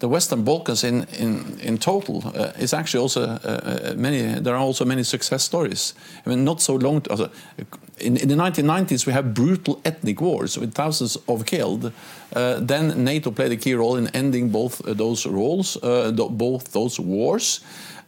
the 0.00 0.08
Western 0.08 0.44
Balkans 0.44 0.84
in, 0.84 1.06
in, 1.18 1.58
in 1.58 1.78
total 1.78 2.22
uh, 2.26 2.52
is 2.58 2.72
actually 2.72 3.00
also 3.00 3.22
uh, 3.22 3.38
uh 3.42 3.94
many, 3.96 4.40
there 4.40 4.54
are 4.54 4.60
also 4.60 4.84
many 4.84 5.02
success 5.02 5.42
stories. 5.42 5.94
I 6.24 6.30
mean, 6.30 6.44
not 6.44 6.60
so 6.60 6.76
long, 6.76 7.02
also, 7.10 7.30
in, 7.98 8.16
in, 8.16 8.28
the 8.28 8.36
1990s 8.36 9.06
we 9.06 9.12
have 9.12 9.34
brutal 9.34 9.80
ethnic 9.84 10.20
wars 10.20 10.56
with 10.56 10.74
thousands 10.74 11.16
of 11.26 11.46
killed. 11.46 11.92
Uh, 12.36 12.60
then 12.60 13.02
NATO 13.02 13.32
played 13.32 13.50
a 13.50 13.56
key 13.56 13.74
role 13.74 13.96
in 13.96 14.06
ending 14.14 14.50
both 14.50 14.80
those 14.84 15.26
roles, 15.26 15.76
both 15.76 16.72
those 16.72 17.00
wars. 17.00 17.60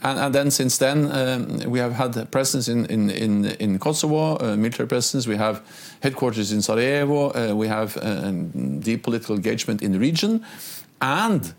And, 0.03 0.19
and, 0.19 0.35
then 0.35 0.51
since 0.51 0.79
then, 0.79 1.11
um, 1.13 1.71
we 1.71 1.79
have 1.79 1.93
had 1.93 2.31
presence 2.31 2.69
in, 2.69 2.87
in, 2.87 3.11
in, 3.11 3.45
in 3.45 3.79
Kosovo, 3.79 4.39
uh, 4.39 4.57
military 4.57 4.89
presence. 4.89 5.27
We 5.27 5.37
have 5.37 5.61
headquarters 6.03 6.53
in 6.53 6.63
Sarajevo. 6.63 7.31
Uh, 7.31 7.55
we 7.55 7.69
have 7.69 7.97
uh, 7.99 8.31
deep 8.31 9.03
political 9.03 9.37
engagement 9.37 9.83
in 9.83 9.93
the 9.93 9.99
region. 9.99 10.45
And 11.03 11.53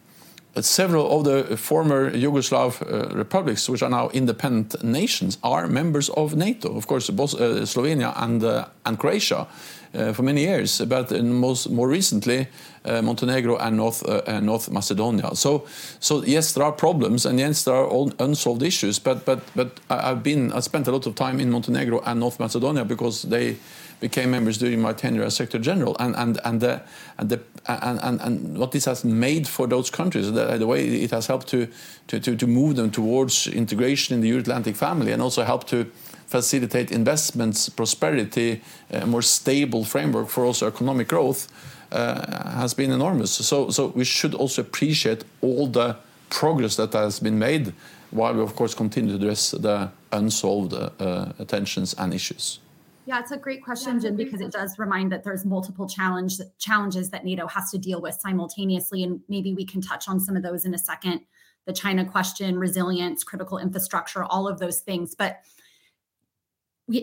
several 0.59 1.17
of 1.17 1.23
the 1.23 1.55
former 1.55 2.11
Yugoslav 2.11 2.81
uh, 2.81 3.15
republics, 3.15 3.69
which 3.69 3.81
are 3.81 3.89
now 3.89 4.09
independent 4.09 4.83
nations, 4.83 5.37
are 5.43 5.67
members 5.67 6.09
of 6.09 6.35
NATO. 6.35 6.75
Of 6.75 6.87
course, 6.87 7.09
both 7.09 7.35
uh, 7.35 7.65
Slovenia 7.65 8.13
and, 8.17 8.43
uh, 8.43 8.65
and 8.85 8.99
Croatia 8.99 9.47
for 9.93 10.23
many 10.23 10.41
years, 10.41 10.81
but 10.81 11.11
most, 11.11 11.69
more 11.69 11.87
recently, 11.87 12.47
uh, 12.85 13.01
Montenegro 13.01 13.57
and 13.57 13.75
North, 13.75 14.07
uh, 14.07 14.39
North 14.39 14.69
Macedonia. 14.71 15.35
So, 15.35 15.67
so 15.99 16.23
yes, 16.23 16.53
there 16.53 16.63
are 16.63 16.71
problems, 16.71 17.25
and 17.25 17.39
yes, 17.39 17.63
there 17.63 17.75
are 17.75 18.07
unsolved 18.19 18.63
issues. 18.63 18.99
But, 18.99 19.25
but, 19.25 19.39
but 19.55 19.79
I've 19.89 20.23
been, 20.23 20.51
I 20.53 20.61
spent 20.61 20.87
a 20.87 20.91
lot 20.91 21.05
of 21.07 21.15
time 21.15 21.39
in 21.39 21.51
Montenegro 21.51 22.01
and 22.05 22.19
North 22.19 22.39
Macedonia 22.39 22.85
because 22.85 23.23
they 23.23 23.57
became 23.99 24.31
members 24.31 24.57
during 24.57 24.81
my 24.81 24.93
tenure 24.93 25.23
as 25.23 25.35
Secretary 25.35 25.63
General, 25.63 25.95
and 25.99 26.15
and 26.15 26.39
and 26.43 26.61
the, 26.61 26.81
and, 27.17 27.29
the, 27.29 27.39
and, 27.67 27.99
and, 28.01 28.21
and 28.21 28.57
what 28.57 28.71
this 28.71 28.85
has 28.85 29.03
made 29.03 29.47
for 29.47 29.67
those 29.67 29.91
countries, 29.91 30.31
the, 30.31 30.57
the 30.57 30.65
way 30.65 30.87
it 30.87 31.11
has 31.11 31.27
helped 31.27 31.47
to, 31.49 31.67
to, 32.07 32.19
to, 32.19 32.35
to 32.35 32.47
move 32.47 32.77
them 32.77 32.89
towards 32.89 33.47
integration 33.47 34.15
in 34.15 34.21
the 34.21 34.29
Euro-Atlantic 34.29 34.75
family, 34.75 35.11
and 35.11 35.21
also 35.21 35.43
helped 35.43 35.67
to 35.67 35.85
facilitate 36.31 36.91
investments, 36.91 37.69
prosperity, 37.69 38.61
a 38.89 39.05
more 39.05 39.21
stable 39.21 39.83
framework 39.83 40.27
for 40.29 40.45
also 40.45 40.67
economic 40.67 41.07
growth 41.07 41.47
uh, 41.91 42.59
has 42.61 42.73
been 42.73 42.91
enormous. 42.91 43.31
So, 43.31 43.69
so 43.69 43.87
we 43.87 44.05
should 44.05 44.33
also 44.33 44.61
appreciate 44.61 45.23
all 45.41 45.67
the 45.67 45.97
progress 46.29 46.75
that 46.77 46.93
has 46.93 47.19
been 47.19 47.37
made, 47.37 47.73
while 48.11 48.33
we 48.33 48.41
of 48.41 48.55
course 48.55 48.73
continue 48.73 49.11
to 49.11 49.15
address 49.17 49.51
the 49.51 49.91
unsolved 50.11 50.73
uh, 50.73 51.33
tensions 51.47 51.93
and 51.97 52.13
issues. 52.13 52.59
Yeah, 53.05 53.19
it's 53.19 53.31
a 53.31 53.37
great 53.37 53.63
question, 53.63 53.99
Jim, 53.99 54.15
because 54.15 54.41
it 54.41 54.51
does 54.51 54.77
remind 54.77 55.11
that 55.11 55.23
there's 55.23 55.43
multiple 55.43 55.87
challenge 55.89 56.33
challenges 56.59 57.09
that 57.09 57.25
NATO 57.25 57.47
has 57.47 57.71
to 57.71 57.77
deal 57.77 57.99
with 57.99 58.15
simultaneously, 58.25 59.03
and 59.03 59.19
maybe 59.27 59.53
we 59.53 59.65
can 59.65 59.81
touch 59.81 60.07
on 60.07 60.19
some 60.19 60.35
of 60.37 60.43
those 60.43 60.63
in 60.65 60.73
a 60.73 60.77
second. 60.77 61.21
The 61.65 61.73
China 61.73 62.05
question, 62.05 62.57
resilience, 62.57 63.23
critical 63.23 63.57
infrastructure, 63.57 64.23
all 64.23 64.47
of 64.47 64.59
those 64.59 64.79
things, 64.79 65.15
but 65.15 65.41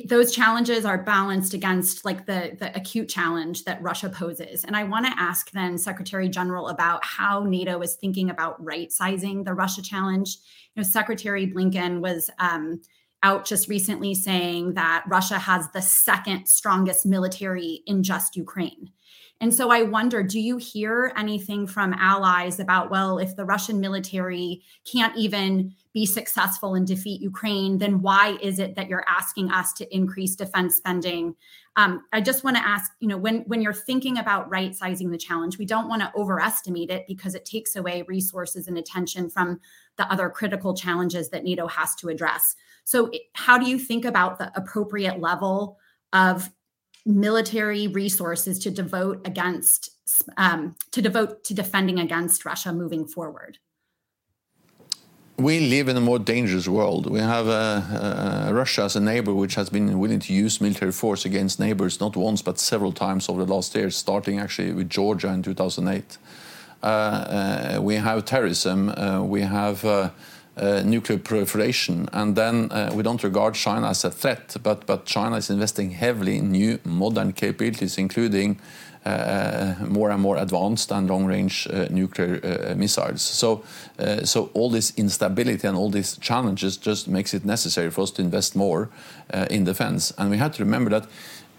those 0.07 0.35
challenges 0.35 0.85
are 0.85 1.03
balanced 1.03 1.55
against 1.55 2.05
like 2.05 2.27
the, 2.27 2.57
the 2.59 2.75
acute 2.77 3.09
challenge 3.09 3.65
that 3.65 3.83
Russia 3.83 4.09
poses. 4.09 4.65
And 4.65 4.77
I 4.77 4.85
want 4.85 5.07
to 5.07 5.13
ask 5.17 5.51
then 5.51 5.79
Secretary 5.79 6.29
General 6.29 6.69
about 6.69 7.05
how 7.05 7.45
NATO 7.45 7.81
is 7.81 7.95
thinking 7.95 8.31
about 8.31 8.63
right 8.63 8.91
sizing 8.93 9.45
the 9.45 9.55
Russia 9.55 9.83
challenge. 9.83 10.37
You 10.75 10.83
know, 10.83 10.89
Secretary 10.89 11.47
Blinken 11.47 12.01
was 12.01 12.31
um, 12.39 12.81
out 13.23 13.45
just 13.45 13.69
recently 13.69 14.15
saying 14.15 14.75
that 14.75 15.05
Russia 15.09 15.39
has 15.39 15.71
the 15.73 15.83
second 15.83 16.47
strongest 16.47 17.07
military 17.07 17.83
in 17.87 18.03
just 18.03 18.37
Ukraine. 18.37 18.91
And 19.41 19.55
so 19.55 19.71
I 19.71 19.83
wonder 19.83 20.23
do 20.23 20.41
you 20.41 20.57
hear 20.57 21.13
anything 21.17 21.67
from 21.67 21.95
allies 21.95 22.59
about, 22.59 22.91
well, 22.91 23.19
if 23.19 23.37
the 23.37 23.45
Russian 23.45 23.79
military 23.79 24.63
can't 24.91 25.17
even 25.17 25.75
be 25.95 26.07
successful 26.07 26.75
and 26.75 26.87
defeat 26.87 27.21
Ukraine, 27.21 27.79
then 27.79 28.03
why 28.03 28.37
is 28.43 28.59
it 28.59 28.75
that 28.75 28.89
you're 28.89 29.05
asking 29.07 29.53
us 29.53 29.73
to 29.75 29.95
increase 29.95 30.35
defense 30.35 30.77
spending? 30.77 31.37
Um, 31.77 32.03
I 32.13 32.21
just 32.21 32.43
want 32.43 32.57
to 32.57 32.67
ask, 32.67 32.91
you 32.99 33.07
know, 33.07 33.17
when 33.17 33.43
when 33.43 33.63
you're 33.63 33.73
thinking 33.73 34.19
about 34.19 34.51
right 34.51 34.75
sizing 34.75 35.11
the 35.11 35.19
challenge, 35.19 35.59
we 35.59 35.67
don't 35.67 35.89
want 35.89 36.03
to 36.03 36.13
overestimate 36.17 36.91
it 36.91 37.05
because 37.07 37.37
it 37.37 37.45
takes 37.45 37.77
away 37.77 38.03
resources 38.09 38.67
and 38.67 38.77
attention 38.77 39.31
from 39.31 39.61
the 39.97 40.11
other 40.11 40.29
critical 40.31 40.75
challenges 40.75 41.29
that 41.29 41.45
NATO 41.45 41.69
has 41.69 41.95
to 41.97 42.09
address. 42.09 42.57
So, 42.83 43.13
how 43.35 43.59
do 43.59 43.71
you 43.71 43.79
think 43.79 44.05
about 44.05 44.39
the 44.39 44.51
appropriate 44.57 45.21
level 45.21 45.79
of 46.13 46.51
military 47.09 47.89
resources 47.89 48.59
to 48.61 48.71
devote 48.71 49.27
against 49.27 49.91
um, 50.37 50.77
to 50.93 51.03
devote 51.03 51.43
to 51.45 51.55
defending 51.55 51.99
against 51.99 52.45
Russia 52.45 52.73
moving 52.73 53.07
forward? 53.07 53.59
We 55.39 55.61
live 55.61 55.89
in 55.89 55.97
a 55.97 56.01
more 56.01 56.19
dangerous 56.19 56.67
world. 56.67 57.09
We 57.09 57.21
have 57.21 57.47
uh, 57.47 58.51
uh, 58.51 58.51
Russia 58.53 58.83
as 58.83 58.97
a 58.97 59.01
neighbor 59.01 59.33
which 59.33 59.55
has 59.55 59.71
been 59.71 59.99
willing 59.99 60.19
to 60.19 60.33
use 60.33 60.61
military 60.61 60.91
force 60.91 61.25
against 61.25 61.61
neighbors 61.61 62.01
not 62.01 62.17
once 62.17 62.43
but 62.43 62.59
several 62.59 62.93
times 62.93 63.29
over 63.29 63.45
the 63.45 63.55
last 63.55 63.75
years, 63.75 63.97
starting 63.97 64.41
actually 64.41 64.73
with 64.73 64.91
Georgia 64.91 65.29
in 65.29 65.43
2008. 65.43 66.19
Uh, 66.83 66.87
uh, 66.87 67.79
we 67.81 67.95
have 67.95 68.25
terrorism. 68.25 68.89
Uh, 68.91 69.23
we 69.23 69.43
have 69.43 69.85
uh, 70.59 70.69
uh, 70.69 70.83
nuclear 70.85 71.19
proliferation. 71.19 72.09
And 72.13 72.37
then 72.37 72.71
uh, 72.71 72.91
we 72.95 73.03
don't 73.03 73.23
regard 73.23 73.55
China 73.55 73.89
as 73.89 74.05
a 74.05 74.11
threat, 74.11 74.57
but, 74.63 74.87
but 74.87 75.07
China 75.07 75.37
is 75.37 75.51
investing 75.51 75.91
heavily 75.91 76.39
in 76.39 76.53
new 76.53 76.79
modern 76.85 77.33
capabilities, 77.33 77.99
including 77.99 78.61
uh, 79.05 79.75
more 79.87 80.11
and 80.11 80.21
more 80.21 80.37
advanced 80.37 80.93
and 80.93 81.09
long-range 81.09 81.67
uh, 81.69 81.87
nuclear 81.91 82.41
uh, 82.45 82.75
missiles. 82.75 83.23
So, 83.23 83.65
uh, 83.99 84.25
so 84.25 84.51
all 84.55 84.71
this 84.71 84.93
instability 84.97 85.67
and 85.67 85.77
all 85.77 85.91
these 85.91 86.19
challenges 86.19 86.77
just 86.77 87.09
makes 87.09 87.35
it 87.35 87.45
necessary 87.45 87.91
for 87.91 88.03
us 88.03 88.11
to 88.13 88.23
invest 88.23 88.57
more 88.57 88.91
in 89.51 89.65
defense. 89.65 90.13
And 90.19 90.31
we 90.31 90.39
have 90.39 90.53
to 90.57 90.65
remember 90.65 90.91
that 90.91 91.07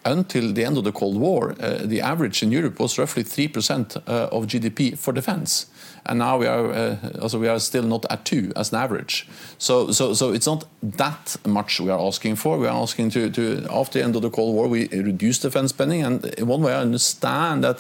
until 0.06 0.54
the 0.54 0.66
end 0.66 0.78
of 0.78 0.84
the 0.84 0.92
Cold 0.92 1.18
War, 1.18 1.54
the 1.54 2.02
average 2.02 2.44
in 2.44 2.52
Europe 2.52 2.80
was 2.80 2.98
roughly 2.98 3.24
3% 3.24 3.98
of 4.08 4.48
GDP 4.48 4.98
for 4.98 5.14
defense 5.14 5.68
and 6.10 6.18
now 6.18 6.38
we 6.38 6.48
are 6.48 6.72
uh, 6.72 6.96
also 7.22 7.40
we 7.40 7.48
are 7.48 7.60
still 7.60 7.84
not 7.84 8.06
at 8.10 8.26
two 8.26 8.52
as 8.56 8.72
an 8.72 8.80
average. 8.80 9.28
So 9.58 9.92
so 9.92 10.14
so 10.14 10.34
it's 10.34 10.48
not 10.48 10.66
that 10.82 11.38
much 11.46 11.80
we 11.80 11.92
are 11.92 12.08
asking 12.08 12.36
for. 12.36 12.58
We 12.58 12.68
are 12.68 12.82
asking 12.82 13.12
to 13.12 13.30
to 13.30 13.68
after 13.70 14.00
the 14.00 14.06
end 14.06 14.16
of 14.16 14.24
the 14.24 14.30
Cold 14.30 14.56
War 14.56 14.68
we 14.68 14.88
reduce 14.88 15.40
defense 15.40 15.70
spending, 15.70 16.04
and 16.04 16.26
in 16.26 16.48
one 16.48 16.62
way 16.62 16.74
I 16.74 16.82
understand 16.82 17.64
that 17.64 17.80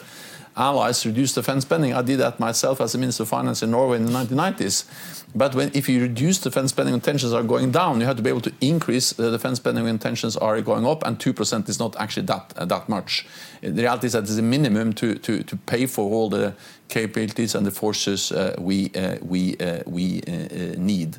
allies 0.60 1.06
reduce 1.06 1.34
defense 1.34 1.64
spending. 1.64 1.94
I 1.94 2.02
did 2.02 2.20
that 2.20 2.40
myself 2.40 2.82
as 2.82 2.94
a 2.94 2.98
Minister 2.98 3.24
of 3.24 3.30
Finance 3.30 3.64
in 3.64 3.72
Norway 3.72 3.98
in 3.98 4.06
the 4.06 4.12
1990s. 4.12 4.86
But 5.34 5.56
when, 5.56 5.72
if 5.74 5.88
you 5.88 6.02
reduce 6.02 6.40
defense 6.40 6.72
spending 6.72 6.94
when 6.94 7.02
tensions 7.02 7.34
are 7.34 7.44
going 7.44 7.72
down, 7.72 8.00
you 8.00 8.06
have 8.06 8.18
to 8.18 8.24
be 8.24 8.30
able 8.30 8.42
to 8.42 8.52
increase 8.60 9.14
the 9.14 9.32
defense 9.32 9.58
spending 9.58 9.86
when 9.86 9.98
tensions 10.00 10.36
are 10.36 10.60
going 10.62 10.86
up, 10.86 11.06
and 11.06 11.18
2% 11.18 11.70
is 11.70 11.80
not 11.80 11.96
actually 11.98 12.26
that, 12.26 12.54
uh, 12.58 12.66
that 12.66 12.90
much. 12.90 13.26
The 13.62 13.72
reality 13.72 14.08
is 14.08 14.14
that 14.14 14.24
it's 14.24 14.38
a 14.38 14.42
minimum 14.42 14.94
to, 14.94 15.16
to, 15.16 15.44
to 15.44 15.56
pay 15.56 15.86
for 15.86 16.12
all 16.12 16.30
the 16.30 16.56
capabilities 16.90 17.56
and 17.56 17.66
the 17.66 17.72
forces 17.72 18.32
uh, 18.32 18.56
we, 18.60 18.92
uh, 18.96 19.18
we, 19.22 19.56
uh, 19.58 19.84
we 19.86 20.22
uh, 20.28 20.32
uh, 20.32 20.76
need. 20.78 21.18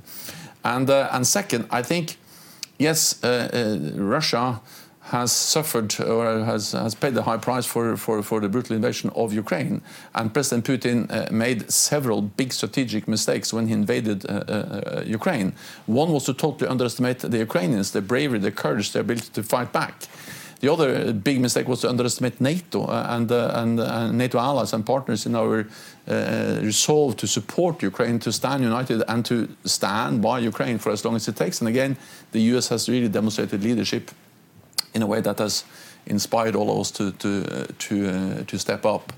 And, 0.64 0.90
and 0.90 1.26
second, 1.26 1.66
I 1.70 1.82
think, 1.82 2.18
yes, 2.78 3.18
Russia 3.22 4.60
has 5.10 5.32
suffered 5.32 6.00
or 6.00 6.44
has, 6.44 6.70
has 6.70 6.94
paid 6.94 7.14
the 7.14 7.22
high 7.22 7.36
price 7.36 7.66
for, 7.66 7.96
for, 7.96 8.22
for 8.22 8.38
the 8.40 8.48
brutal 8.48 8.76
invasion 8.76 9.10
of 9.16 9.32
Ukraine. 9.32 9.82
And 10.14 10.32
President 10.32 10.64
Putin 10.64 11.10
uh, 11.10 11.32
made 11.32 11.68
several 11.70 12.22
big 12.22 12.52
strategic 12.52 13.08
mistakes 13.08 13.52
when 13.52 13.66
he 13.66 13.72
invaded 13.72 14.24
uh, 14.24 14.32
uh, 14.32 15.02
Ukraine. 15.04 15.52
One 15.86 16.12
was 16.12 16.24
to 16.26 16.34
totally 16.34 16.70
underestimate 16.70 17.18
the 17.18 17.38
Ukrainians, 17.38 17.90
their 17.90 18.02
bravery, 18.02 18.38
their 18.38 18.52
courage, 18.52 18.92
their 18.92 19.02
ability 19.02 19.30
to 19.32 19.42
fight 19.42 19.72
back. 19.72 19.94
The 20.60 20.70
other 20.72 21.12
big 21.12 21.40
mistake 21.40 21.66
was 21.66 21.80
to 21.80 21.88
underestimate 21.88 22.40
NATO 22.40 22.84
uh, 22.84 23.06
and, 23.08 23.32
uh, 23.32 23.50
and 23.54 23.80
uh, 23.80 24.12
NATO 24.12 24.38
allies 24.38 24.72
and 24.72 24.86
partners 24.86 25.26
in 25.26 25.34
our 25.34 25.66
resolve 26.62 27.16
to 27.16 27.26
support 27.26 27.82
Ukraine, 27.82 28.18
to 28.20 28.30
stand 28.30 28.62
united, 28.62 29.02
and 29.08 29.24
to 29.24 29.48
stand 29.64 30.22
by 30.22 30.38
Ukraine 30.38 30.78
for 30.78 30.92
as 30.92 31.04
long 31.04 31.16
as 31.16 31.26
it 31.26 31.36
takes. 31.36 31.60
And 31.60 31.68
again, 31.68 31.96
the 32.30 32.42
US 32.54 32.68
has 32.68 32.88
really 32.88 33.08
demonstrated 33.08 33.64
leadership 33.64 34.10
in 34.94 35.02
a 35.02 35.06
way 35.06 35.20
that 35.20 35.38
has 35.38 35.64
inspired 36.06 36.56
all 36.56 36.70
of 36.70 36.78
us 36.78 36.90
to, 36.92 37.12
to, 37.12 37.44
uh, 37.44 37.66
to, 37.78 38.08
uh, 38.08 38.44
to 38.44 38.58
step 38.58 38.84
up. 38.84 39.12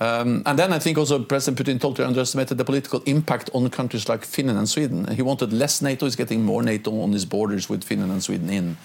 Um, 0.00 0.42
and 0.46 0.58
then 0.58 0.72
I 0.72 0.78
think 0.78 0.96
also 0.96 1.22
President 1.22 1.58
Putin 1.58 1.78
totally 1.78 2.08
underestimated 2.08 2.56
the 2.56 2.64
political 2.64 3.02
impact 3.04 3.50
on 3.52 3.68
countries 3.68 4.08
like 4.08 4.24
Finland 4.24 4.58
and 4.58 4.68
Sweden. 4.68 5.06
He 5.14 5.22
wanted 5.22 5.52
less 5.52 5.82
NATO, 5.82 6.06
he's 6.06 6.16
getting 6.16 6.42
more 6.42 6.62
NATO 6.62 7.02
on 7.02 7.12
his 7.12 7.26
borders 7.26 7.68
with 7.68 7.84
Finland 7.84 8.10
and 8.10 8.22
Sweden 8.22 8.48
in. 8.48 8.76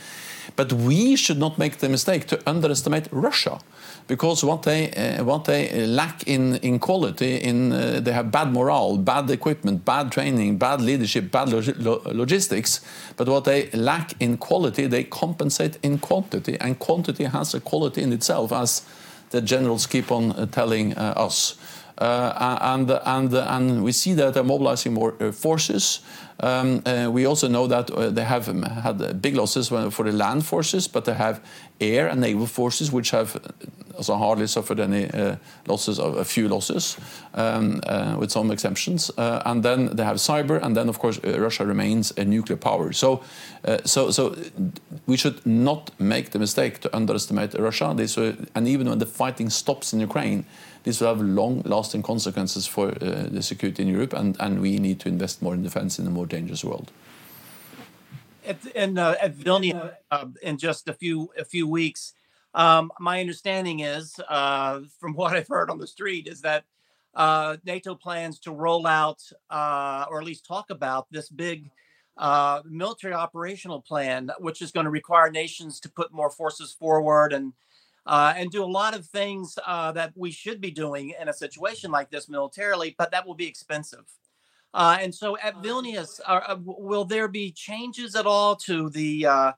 But 0.56 0.74
we 0.74 1.16
should 1.16 1.40
not 1.40 1.58
make 1.58 1.78
the 1.78 1.90
mistake 1.90 2.28
to 2.28 2.40
underestimate 2.46 3.08
Russia 3.12 3.60
because 4.08 4.44
what 4.44 4.64
they 4.64 4.92
uh, 4.92 5.24
what 5.24 5.46
they 5.46 5.86
lack 5.88 6.28
in 6.28 6.56
in 6.58 6.80
quality 6.80 7.38
in 7.38 7.72
uh, 7.72 8.00
they 8.00 8.12
have 8.12 8.32
bad 8.32 8.52
morale, 8.54 8.98
bad 8.98 9.30
equipment, 9.30 9.86
bad 9.86 10.12
training, 10.12 10.58
bad 10.58 10.82
leadership, 10.82 11.32
bad 11.32 11.50
lo 11.50 12.02
logistics. 12.06 12.82
But 13.18 13.28
what 13.28 13.44
they 13.44 13.70
lack 13.72 14.14
in 14.20 14.38
quality, 14.38 14.88
they 14.88 15.04
compensate 15.04 15.78
in 15.82 16.00
quantity, 16.00 16.58
and 16.60 16.78
quantity 16.78 17.24
has 17.26 17.54
a 17.54 17.60
quality 17.60 18.02
in 18.02 18.14
itself, 18.14 18.52
as 18.52 18.84
the 19.32 19.42
generals 19.42 19.88
keep 19.88 20.12
on 20.12 20.32
uh, 20.32 20.46
telling 20.46 20.98
uh, 20.98 21.14
us. 21.16 21.58
Uh, 21.98 22.58
and, 22.62 22.92
and, 23.06 23.34
and 23.34 23.84
we 23.84 23.92
see 23.92 24.14
that 24.14 24.34
they're 24.34 24.44
mobilizing 24.44 24.94
more 24.94 25.16
uh, 25.22 25.32
forces. 25.32 26.02
Um, 26.40 26.82
uh, 26.86 27.10
we 27.12 27.26
also 27.26 27.48
know 27.48 27.68
that 27.68 27.90
uh, 27.92 28.10
they 28.10 28.24
have 28.24 28.50
um, 28.50 28.64
had 28.64 29.22
big 29.22 29.36
losses 29.36 29.70
for 29.70 30.04
the 30.04 30.12
land 30.12 30.46
forces, 30.46 30.88
but 30.88 31.06
they 31.06 31.14
have 31.14 31.40
air 31.80 32.08
and 32.08 32.20
naval 32.22 32.46
forces 32.46 32.92
which 32.92 33.12
have 33.12 33.40
also 33.98 34.16
hardly 34.16 34.48
suffered 34.48 34.80
any 34.80 35.10
uh, 35.12 35.36
losses, 35.68 36.00
of 36.00 36.18
a 36.18 36.26
few 36.26 36.48
losses, 36.48 36.98
um, 37.34 37.82
uh, 37.88 38.16
with 38.20 38.32
some 38.32 38.52
exemptions. 38.52 39.12
Uh, 39.18 39.42
and 39.46 39.64
then 39.64 39.96
they 39.96 40.04
have 40.04 40.18
cyber, 40.18 40.62
and 40.62 40.76
then 40.76 40.90
of 40.90 41.00
course 41.00 41.20
Russia 41.24 41.66
remains 41.66 42.14
a 42.18 42.26
nuclear 42.26 42.58
power. 42.58 42.92
So, 42.94 43.24
so, 43.86 44.12
so 44.12 44.36
we 45.06 45.18
should 45.18 45.46
not 45.46 45.92
make 46.00 46.32
the 46.32 46.40
mistake 46.40 46.80
to 46.80 46.96
underestimate 46.96 47.54
Russia. 47.54 47.94
This, 47.96 48.18
and 48.18 48.68
even 48.68 48.90
when 48.90 49.00
the 49.00 49.06
fighting 49.06 49.50
stops 49.50 49.94
in 49.94 50.00
Ukraine, 50.00 50.46
this 50.84 51.02
will 51.02 51.08
have 51.08 51.22
long-lasting 51.22 52.04
consequences 52.04 52.68
for 52.68 52.92
the 52.92 53.42
security 53.42 53.84
in 53.84 53.90
Europe, 53.90 54.14
and, 54.14 54.62
we 54.62 54.78
need 54.78 55.00
to 55.00 55.10
invest 55.10 55.42
more 55.42 55.54
in 55.54 55.64
defense 55.64 56.00
in 56.00 56.08
a 56.08 56.12
more 56.12 56.28
dangerous 56.28 56.64
world. 56.64 56.92
At, 58.46 58.62
Vilnius, 58.62 59.94
in 60.42 60.58
just 60.58 60.88
a 60.88 60.94
few 60.94 61.68
weeks, 61.68 62.14
um, 62.56 62.92
my 63.00 63.20
understanding 63.20 63.82
is, 63.82 64.20
uh, 64.28 64.82
from 65.00 65.14
what 65.16 65.36
I've 65.36 65.48
heard 65.48 65.70
on 65.70 65.78
the 65.78 65.88
street, 65.88 66.28
is 66.28 66.42
that 66.42 66.64
uh, 67.14 67.58
NATO 67.66 67.96
plans 67.96 68.40
to 68.40 68.52
roll 68.52 68.88
out, 68.88 69.22
uh, 69.50 70.06
or 70.10 70.20
at 70.20 70.26
least 70.26 70.46
talk 70.46 70.70
about, 70.72 71.08
this 71.12 71.30
big 71.30 71.70
military 72.66 73.14
operational 73.14 73.82
plan, 73.82 74.32
which 74.40 74.62
is 74.62 74.72
going 74.72 74.86
to 74.86 74.90
require 74.90 75.30
nations 75.30 75.80
to 75.82 75.90
put 75.90 76.12
more 76.12 76.30
forces 76.30 76.74
forward 76.74 77.34
and 77.34 77.54
uh, 78.06 78.34
and 78.38 78.52
do 78.52 78.64
a 78.64 78.66
lot 78.66 78.96
of 78.96 79.06
things 79.06 79.58
uh, 79.66 79.92
that 79.92 80.14
we 80.16 80.32
should 80.32 80.62
be 80.62 80.72
doing 80.72 81.14
in 81.20 81.28
a 81.28 81.34
situation 81.34 81.92
like 81.92 82.12
this 82.12 82.30
militarily, 82.30 82.96
but 82.98 83.12
that 83.12 83.26
will 83.26 83.34
be 83.34 83.48
expensive. 83.48 84.06
Uh, 84.74 84.98
and 85.00 85.16
so 85.16 85.38
at 85.38 85.56
Vilnius, 85.62 86.20
uh, 86.28 86.42
uh, 86.48 86.58
will 86.60 87.06
there 87.06 87.28
be 87.28 87.52
changes 87.52 88.16
at 88.16 88.26
all 88.26 88.56
to 88.58 88.90
the 88.90 89.26
uh, 89.26 89.52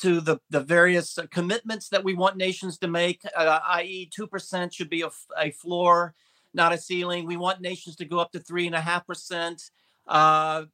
to 0.00 0.20
the, 0.20 0.38
the 0.50 0.60
various 0.60 1.18
commitments 1.30 1.88
that 1.88 2.04
we 2.04 2.14
want 2.14 2.36
nations 2.36 2.78
to 2.78 2.88
make, 2.88 3.22
i.e., 3.36 4.08
two 4.12 4.26
percent 4.26 4.72
should 4.72 4.90
be 4.90 5.02
a, 5.02 5.10
a, 5.38 5.50
floor, 5.50 6.14
not 6.54 6.72
a 6.72 6.78
ceiling. 6.78 7.26
We 7.26 7.36
want 7.36 7.60
nations 7.60 7.96
to 7.96 8.04
go 8.04 8.18
up 8.18 8.32
to 8.32 8.40
three 8.40 8.66
and 8.66 8.74
a 8.74 8.80
half 8.80 9.06
percent. 9.06 9.70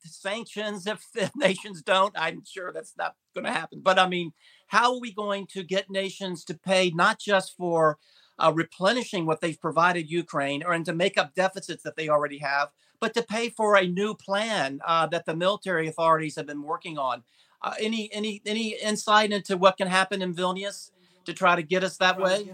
Sanctions, 0.05 0.87
if, 0.87 1.05
if 1.15 1.35
nations 1.37 1.83
don't, 1.83 2.15
I'm 2.17 2.43
sure 2.45 2.73
that's 2.73 2.95
not 2.97 3.15
going 3.35 3.45
to 3.45 3.53
happen. 3.53 3.81
But 3.83 3.99
I 3.99 4.09
mean, 4.09 4.33
how 4.69 4.95
are 4.95 5.01
we 5.01 5.13
going 5.13 5.47
to 5.49 5.63
get 5.63 5.91
nations 5.91 6.45
to 6.45 6.55
pay 6.55 6.91
not 6.91 7.19
just 7.19 7.57
for 7.57 7.99
uh, 8.39 8.53
replenishing 8.55 9.27
what 9.27 9.41
they've 9.41 9.61
provided 9.61 10.11
Ukraine 10.11 10.63
or 10.63 10.73
and 10.73 10.85
to 10.87 10.93
make 10.93 11.19
up 11.19 11.35
deficits 11.35 11.83
that 11.83 11.97
they 11.97 12.09
already 12.09 12.39
have, 12.39 12.69
but 13.01 13.15
to 13.15 13.23
pay 13.23 13.49
for 13.49 13.77
a 13.77 13.87
new 13.87 14.15
plan 14.15 14.81
uh, 14.87 15.07
that 15.07 15.27
the 15.27 15.37
military 15.37 15.89
authorities 15.89 16.37
have 16.37 16.47
been 16.47 16.63
working 16.63 16.99
on? 16.99 17.23
Uh, 17.67 17.75
any 17.81 18.09
any 18.13 18.41
any 18.47 18.77
insight 18.81 19.33
into 19.33 19.57
what 19.57 19.77
can 19.77 19.89
happen 19.89 20.23
in 20.23 20.33
Vilnius 20.33 20.93
to 21.25 21.35
try 21.35 21.57
to 21.57 21.65
get 21.65 21.83
us 21.83 21.97
that 21.97 22.17
way? 22.21 22.47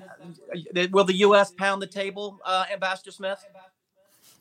Uh, 0.74 0.88
will 0.90 1.04
the 1.04 1.16
U.S. 1.16 1.52
pound 1.52 1.82
the 1.82 1.86
table, 1.86 2.40
uh, 2.46 2.64
Ambassador 2.72 3.10
Smith? 3.10 3.44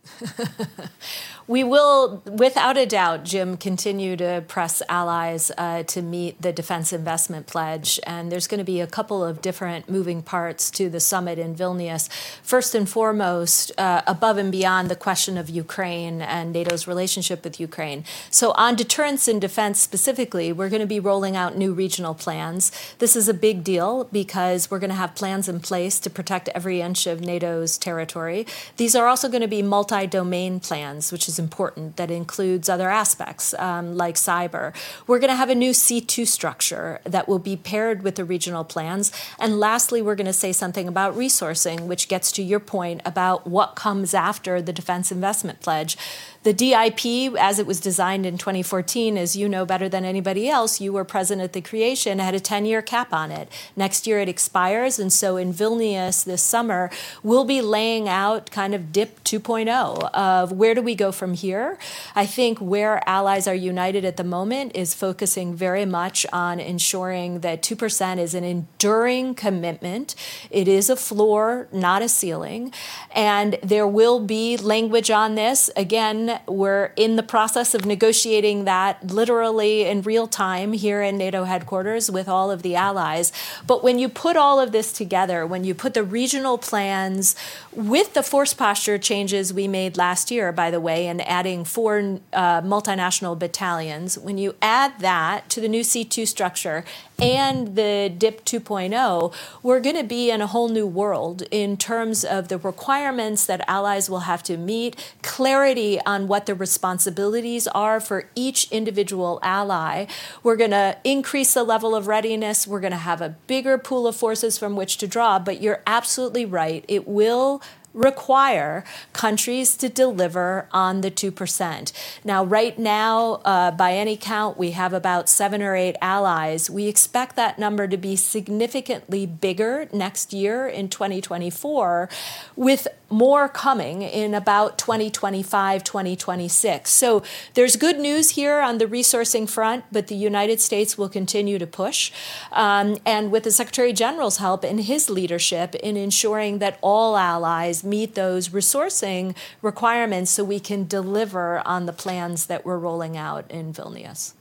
we 1.47 1.63
will, 1.63 2.21
without 2.25 2.77
a 2.77 2.85
doubt, 2.85 3.23
Jim, 3.23 3.57
continue 3.57 4.15
to 4.17 4.43
press 4.47 4.81
allies 4.89 5.51
uh, 5.57 5.83
to 5.83 6.01
meet 6.01 6.41
the 6.41 6.51
defense 6.51 6.93
investment 6.93 7.47
pledge. 7.47 7.99
And 8.05 8.31
there's 8.31 8.47
going 8.47 8.59
to 8.59 8.63
be 8.63 8.79
a 8.79 8.87
couple 8.87 9.23
of 9.23 9.41
different 9.41 9.89
moving 9.89 10.21
parts 10.21 10.71
to 10.71 10.89
the 10.89 10.99
summit 10.99 11.37
in 11.37 11.55
Vilnius. 11.55 12.09
First 12.41 12.73
and 12.75 12.87
foremost, 12.87 13.71
uh, 13.77 14.01
above 14.07 14.37
and 14.37 14.51
beyond 14.51 14.89
the 14.89 14.95
question 14.95 15.37
of 15.37 15.49
Ukraine 15.49 16.21
and 16.21 16.53
NATO's 16.53 16.87
relationship 16.87 17.43
with 17.43 17.59
Ukraine. 17.59 18.03
So, 18.29 18.51
on 18.51 18.75
deterrence 18.75 19.27
and 19.27 19.39
defense 19.39 19.79
specifically, 19.79 20.51
we're 20.51 20.69
going 20.69 20.81
to 20.81 20.87
be 20.87 20.99
rolling 20.99 21.35
out 21.35 21.57
new 21.57 21.73
regional 21.73 22.13
plans. 22.13 22.71
This 22.99 23.15
is 23.15 23.27
a 23.27 23.33
big 23.33 23.63
deal 23.63 24.05
because 24.05 24.71
we're 24.71 24.79
going 24.79 24.89
to 24.89 24.95
have 24.95 25.15
plans 25.15 25.47
in 25.47 25.59
place 25.59 25.99
to 25.99 26.09
protect 26.09 26.49
every 26.49 26.81
inch 26.81 27.07
of 27.07 27.21
NATO's 27.21 27.77
territory. 27.77 28.45
These 28.77 28.95
are 28.95 29.07
also 29.07 29.29
going 29.29 29.41
to 29.41 29.47
be 29.47 29.61
multi 29.61 29.90
multi 29.91 30.07
domain 30.07 30.59
plans, 30.59 31.11
which 31.11 31.27
is 31.27 31.37
important, 31.37 31.97
that 31.97 32.09
includes 32.09 32.69
other 32.69 32.89
aspects 32.89 33.53
um, 33.55 33.95
like 33.95 34.15
cyber. 34.15 34.73
We're 35.07 35.19
going 35.19 35.29
to 35.29 35.35
have 35.35 35.49
a 35.49 35.55
new 35.55 35.71
C2 35.71 36.27
structure 36.27 36.99
that 37.03 37.27
will 37.27 37.39
be 37.39 37.55
paired 37.55 38.01
with 38.03 38.15
the 38.15 38.25
regional 38.25 38.63
plans. 38.63 39.11
And 39.39 39.59
lastly, 39.59 40.01
we're 40.01 40.15
going 40.15 40.25
to 40.25 40.33
say 40.33 40.51
something 40.53 40.87
about 40.87 41.15
resourcing, 41.15 41.87
which 41.87 42.07
gets 42.07 42.31
to 42.33 42.43
your 42.43 42.59
point 42.59 43.01
about 43.05 43.47
what 43.47 43.75
comes 43.75 44.13
after 44.13 44.61
the 44.61 44.73
Defense 44.73 45.11
Investment 45.11 45.59
Pledge. 45.59 45.97
The 46.43 46.53
DIP, 46.53 47.35
as 47.39 47.59
it 47.59 47.67
was 47.67 47.79
designed 47.79 48.25
in 48.25 48.39
2014, 48.39 49.15
as 49.15 49.35
you 49.35 49.47
know 49.47 49.63
better 49.63 49.87
than 49.87 50.03
anybody 50.03 50.49
else, 50.49 50.81
you 50.81 50.91
were 50.91 51.05
present 51.05 51.39
at 51.39 51.53
the 51.53 51.61
creation, 51.61 52.17
had 52.17 52.33
a 52.33 52.39
10 52.39 52.65
year 52.65 52.81
cap 52.81 53.13
on 53.13 53.29
it. 53.29 53.47
Next 53.75 54.07
year 54.07 54.19
it 54.19 54.27
expires. 54.27 54.97
And 54.97 55.13
so 55.13 55.37
in 55.37 55.53
Vilnius 55.53 56.23
this 56.23 56.41
summer, 56.41 56.89
we'll 57.21 57.45
be 57.45 57.61
laying 57.61 58.09
out 58.09 58.49
kind 58.49 58.73
of 58.73 58.91
DIP 58.91 59.23
2.0 59.23 60.11
of 60.13 60.51
where 60.51 60.73
do 60.73 60.81
we 60.81 60.95
go 60.95 61.11
from 61.11 61.35
here. 61.35 61.77
I 62.15 62.25
think 62.25 62.57
where 62.57 63.07
allies 63.07 63.47
are 63.47 63.53
united 63.53 64.03
at 64.03 64.17
the 64.17 64.23
moment 64.23 64.75
is 64.75 64.95
focusing 64.95 65.53
very 65.53 65.85
much 65.85 66.25
on 66.33 66.59
ensuring 66.59 67.41
that 67.41 67.61
2% 67.61 68.17
is 68.17 68.33
an 68.33 68.43
enduring 68.43 69.35
commitment. 69.35 70.15
It 70.49 70.67
is 70.67 70.89
a 70.89 70.95
floor, 70.95 71.67
not 71.71 72.01
a 72.01 72.09
ceiling. 72.09 72.73
And 73.13 73.59
there 73.61 73.87
will 73.87 74.19
be 74.19 74.57
language 74.57 75.11
on 75.11 75.35
this. 75.35 75.69
Again, 75.75 76.30
we're 76.47 76.91
in 76.95 77.15
the 77.15 77.23
process 77.23 77.73
of 77.73 77.85
negotiating 77.85 78.65
that 78.65 79.11
literally 79.11 79.85
in 79.85 80.01
real 80.01 80.27
time 80.27 80.73
here 80.73 81.01
in 81.01 81.17
NATO 81.17 81.43
headquarters 81.43 82.09
with 82.11 82.27
all 82.27 82.51
of 82.51 82.61
the 82.61 82.75
allies. 82.75 83.31
But 83.65 83.83
when 83.83 83.99
you 83.99 84.09
put 84.09 84.35
all 84.37 84.59
of 84.59 84.71
this 84.71 84.91
together, 84.91 85.45
when 85.45 85.63
you 85.63 85.73
put 85.73 85.93
the 85.93 86.03
regional 86.03 86.57
plans 86.57 87.35
with 87.71 88.13
the 88.13 88.23
force 88.23 88.53
posture 88.53 88.97
changes 88.97 89.53
we 89.53 89.67
made 89.67 89.97
last 89.97 90.31
year, 90.31 90.51
by 90.51 90.71
the 90.71 90.79
way, 90.79 91.07
and 91.07 91.21
adding 91.27 91.63
four 91.63 92.19
uh, 92.33 92.61
multinational 92.61 93.37
battalions, 93.37 94.17
when 94.17 94.37
you 94.37 94.55
add 94.61 94.99
that 94.99 95.49
to 95.49 95.61
the 95.61 95.67
new 95.67 95.81
C2 95.81 96.27
structure 96.27 96.83
and 97.21 97.75
the 97.75 98.11
DIP 98.17 98.43
2.0, 98.45 99.33
we're 99.61 99.79
going 99.79 99.95
to 99.95 100.03
be 100.03 100.31
in 100.31 100.41
a 100.41 100.47
whole 100.47 100.69
new 100.69 100.87
world 100.87 101.43
in 101.51 101.77
terms 101.77 102.25
of 102.25 102.47
the 102.47 102.57
requirements 102.57 103.45
that 103.45 103.63
allies 103.67 104.09
will 104.09 104.21
have 104.21 104.41
to 104.43 104.57
meet, 104.57 105.13
clarity 105.21 105.99
on 106.05 106.20
what 106.27 106.45
the 106.45 106.55
responsibilities 106.55 107.67
are 107.67 107.99
for 107.99 108.29
each 108.35 108.71
individual 108.71 109.39
ally. 109.41 110.05
We're 110.43 110.55
going 110.55 110.71
to 110.71 110.97
increase 111.03 111.53
the 111.53 111.63
level 111.63 111.95
of 111.95 112.07
readiness. 112.07 112.67
We're 112.67 112.79
going 112.79 112.91
to 112.91 112.97
have 112.97 113.21
a 113.21 113.29
bigger 113.47 113.77
pool 113.77 114.07
of 114.07 114.15
forces 114.15 114.57
from 114.57 114.75
which 114.75 114.97
to 114.97 115.07
draw, 115.07 115.39
but 115.39 115.61
you're 115.61 115.81
absolutely 115.85 116.45
right. 116.45 116.85
It 116.87 117.07
will 117.07 117.61
require 117.93 118.83
countries 119.13 119.75
to 119.77 119.89
deliver 119.89 120.67
on 120.71 121.01
the 121.01 121.11
2%. 121.11 121.91
Now, 122.23 122.43
right 122.43 122.77
now, 122.77 123.41
uh, 123.45 123.71
by 123.71 123.93
any 123.93 124.17
count, 124.17 124.57
we 124.57 124.71
have 124.71 124.93
about 124.93 125.29
seven 125.29 125.61
or 125.61 125.75
eight 125.75 125.95
allies. 126.01 126.69
We 126.69 126.87
expect 126.87 127.35
that 127.35 127.59
number 127.59 127.87
to 127.87 127.97
be 127.97 128.15
significantly 128.15 129.25
bigger 129.25 129.89
next 129.91 130.33
year 130.33 130.67
in 130.67 130.89
2024, 130.89 132.09
with 132.55 132.87
more 133.11 133.49
coming 133.49 134.01
in 134.01 134.33
about 134.33 134.77
2025, 134.77 135.83
2026. 135.83 136.89
So 136.89 137.21
there's 137.53 137.75
good 137.75 137.99
news 137.99 138.31
here 138.31 138.61
on 138.61 138.77
the 138.77 138.85
resourcing 138.85 139.49
front, 139.49 139.83
but 139.91 140.07
the 140.07 140.15
United 140.15 140.61
States 140.61 140.97
will 140.97 141.09
continue 141.09 141.59
to 141.59 141.67
push. 141.67 142.11
Um, 142.53 142.97
and 143.05 143.31
with 143.31 143.43
the 143.43 143.51
Secretary 143.51 143.91
General's 143.91 144.37
help 144.37 144.63
and 144.63 144.79
his 144.81 145.09
leadership 145.09 145.75
in 145.75 145.97
ensuring 145.97 146.59
that 146.59 146.79
all 146.81 147.17
allies 147.17 147.80
meet 147.83 148.15
those 148.15 148.49
resourcing 148.49 149.35
requirements 149.61 150.31
so 150.31 150.43
we 150.43 150.59
can 150.59 150.87
deliver 150.87 151.65
on 151.65 151.85
the 151.85 151.93
plans 151.93 152.45
that 152.47 152.65
we're 152.65 152.77
rolling 152.77 153.17
out 153.17 153.49
in 153.49 153.73
Vilnius. 153.73 154.33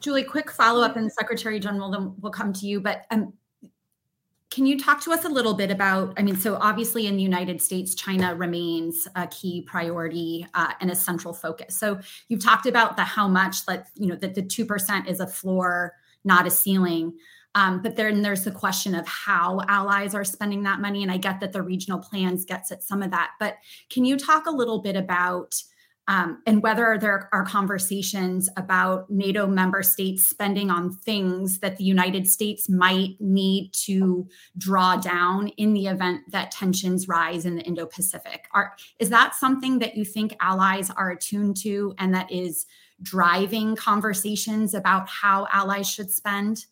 Julie, 0.00 0.24
quick 0.24 0.50
follow 0.50 0.82
up, 0.82 0.96
and 0.96 1.10
Secretary 1.10 1.58
General, 1.58 1.90
then 1.90 2.14
we'll 2.20 2.30
come 2.30 2.52
to 2.52 2.66
you. 2.66 2.78
But 2.78 3.06
um, 3.10 3.32
can 4.50 4.66
you 4.66 4.78
talk 4.78 5.02
to 5.04 5.12
us 5.12 5.24
a 5.24 5.28
little 5.28 5.54
bit 5.54 5.70
about? 5.70 6.12
I 6.18 6.22
mean, 6.22 6.36
so 6.36 6.56
obviously 6.56 7.06
in 7.06 7.16
the 7.16 7.22
United 7.22 7.62
States, 7.62 7.94
China 7.94 8.34
remains 8.34 9.08
a 9.16 9.26
key 9.26 9.62
priority 9.62 10.46
uh, 10.54 10.72
and 10.80 10.90
a 10.90 10.94
central 10.94 11.32
focus. 11.32 11.76
So 11.76 11.98
you've 12.28 12.44
talked 12.44 12.66
about 12.66 12.96
the 12.96 13.02
how 13.02 13.26
much, 13.26 13.64
that 13.66 13.88
you 13.94 14.06
know, 14.06 14.16
that 14.16 14.34
the 14.34 14.42
two 14.42 14.66
percent 14.66 15.08
is 15.08 15.20
a 15.20 15.26
floor, 15.26 15.94
not 16.22 16.46
a 16.46 16.50
ceiling. 16.50 17.14
Um, 17.54 17.82
but 17.82 17.96
then 17.96 18.22
there's 18.22 18.44
the 18.44 18.50
question 18.50 18.94
of 18.94 19.06
how 19.06 19.60
allies 19.68 20.14
are 20.14 20.24
spending 20.24 20.64
that 20.64 20.80
money. 20.80 21.02
And 21.02 21.12
I 21.12 21.18
get 21.18 21.40
that 21.40 21.52
the 21.52 21.62
regional 21.62 22.00
plans 22.00 22.44
gets 22.44 22.72
at 22.72 22.82
some 22.82 23.02
of 23.02 23.10
that. 23.12 23.32
But 23.38 23.56
can 23.90 24.04
you 24.04 24.16
talk 24.16 24.46
a 24.46 24.50
little 24.50 24.80
bit 24.80 24.96
about 24.96 25.54
um, 26.06 26.42
and 26.46 26.62
whether 26.62 26.98
there 27.00 27.30
are 27.32 27.46
conversations 27.46 28.50
about 28.58 29.08
NATO 29.08 29.46
member 29.46 29.82
states 29.82 30.28
spending 30.28 30.70
on 30.70 30.92
things 30.92 31.60
that 31.60 31.78
the 31.78 31.84
United 31.84 32.28
States 32.28 32.68
might 32.68 33.16
need 33.20 33.72
to 33.86 34.28
draw 34.58 34.96
down 34.96 35.48
in 35.48 35.72
the 35.72 35.86
event 35.86 36.20
that 36.30 36.50
tensions 36.50 37.08
rise 37.08 37.46
in 37.46 37.56
the 37.56 37.62
Indo 37.62 37.86
Pacific? 37.86 38.48
Is 38.98 39.08
that 39.10 39.34
something 39.34 39.78
that 39.78 39.96
you 39.96 40.04
think 40.04 40.36
allies 40.40 40.90
are 40.90 41.10
attuned 41.10 41.56
to 41.58 41.94
and 41.98 42.14
that 42.14 42.30
is 42.30 42.66
driving 43.00 43.74
conversations 43.74 44.74
about 44.74 45.08
how 45.08 45.46
allies 45.50 45.88
should 45.88 46.10
spend? 46.10 46.66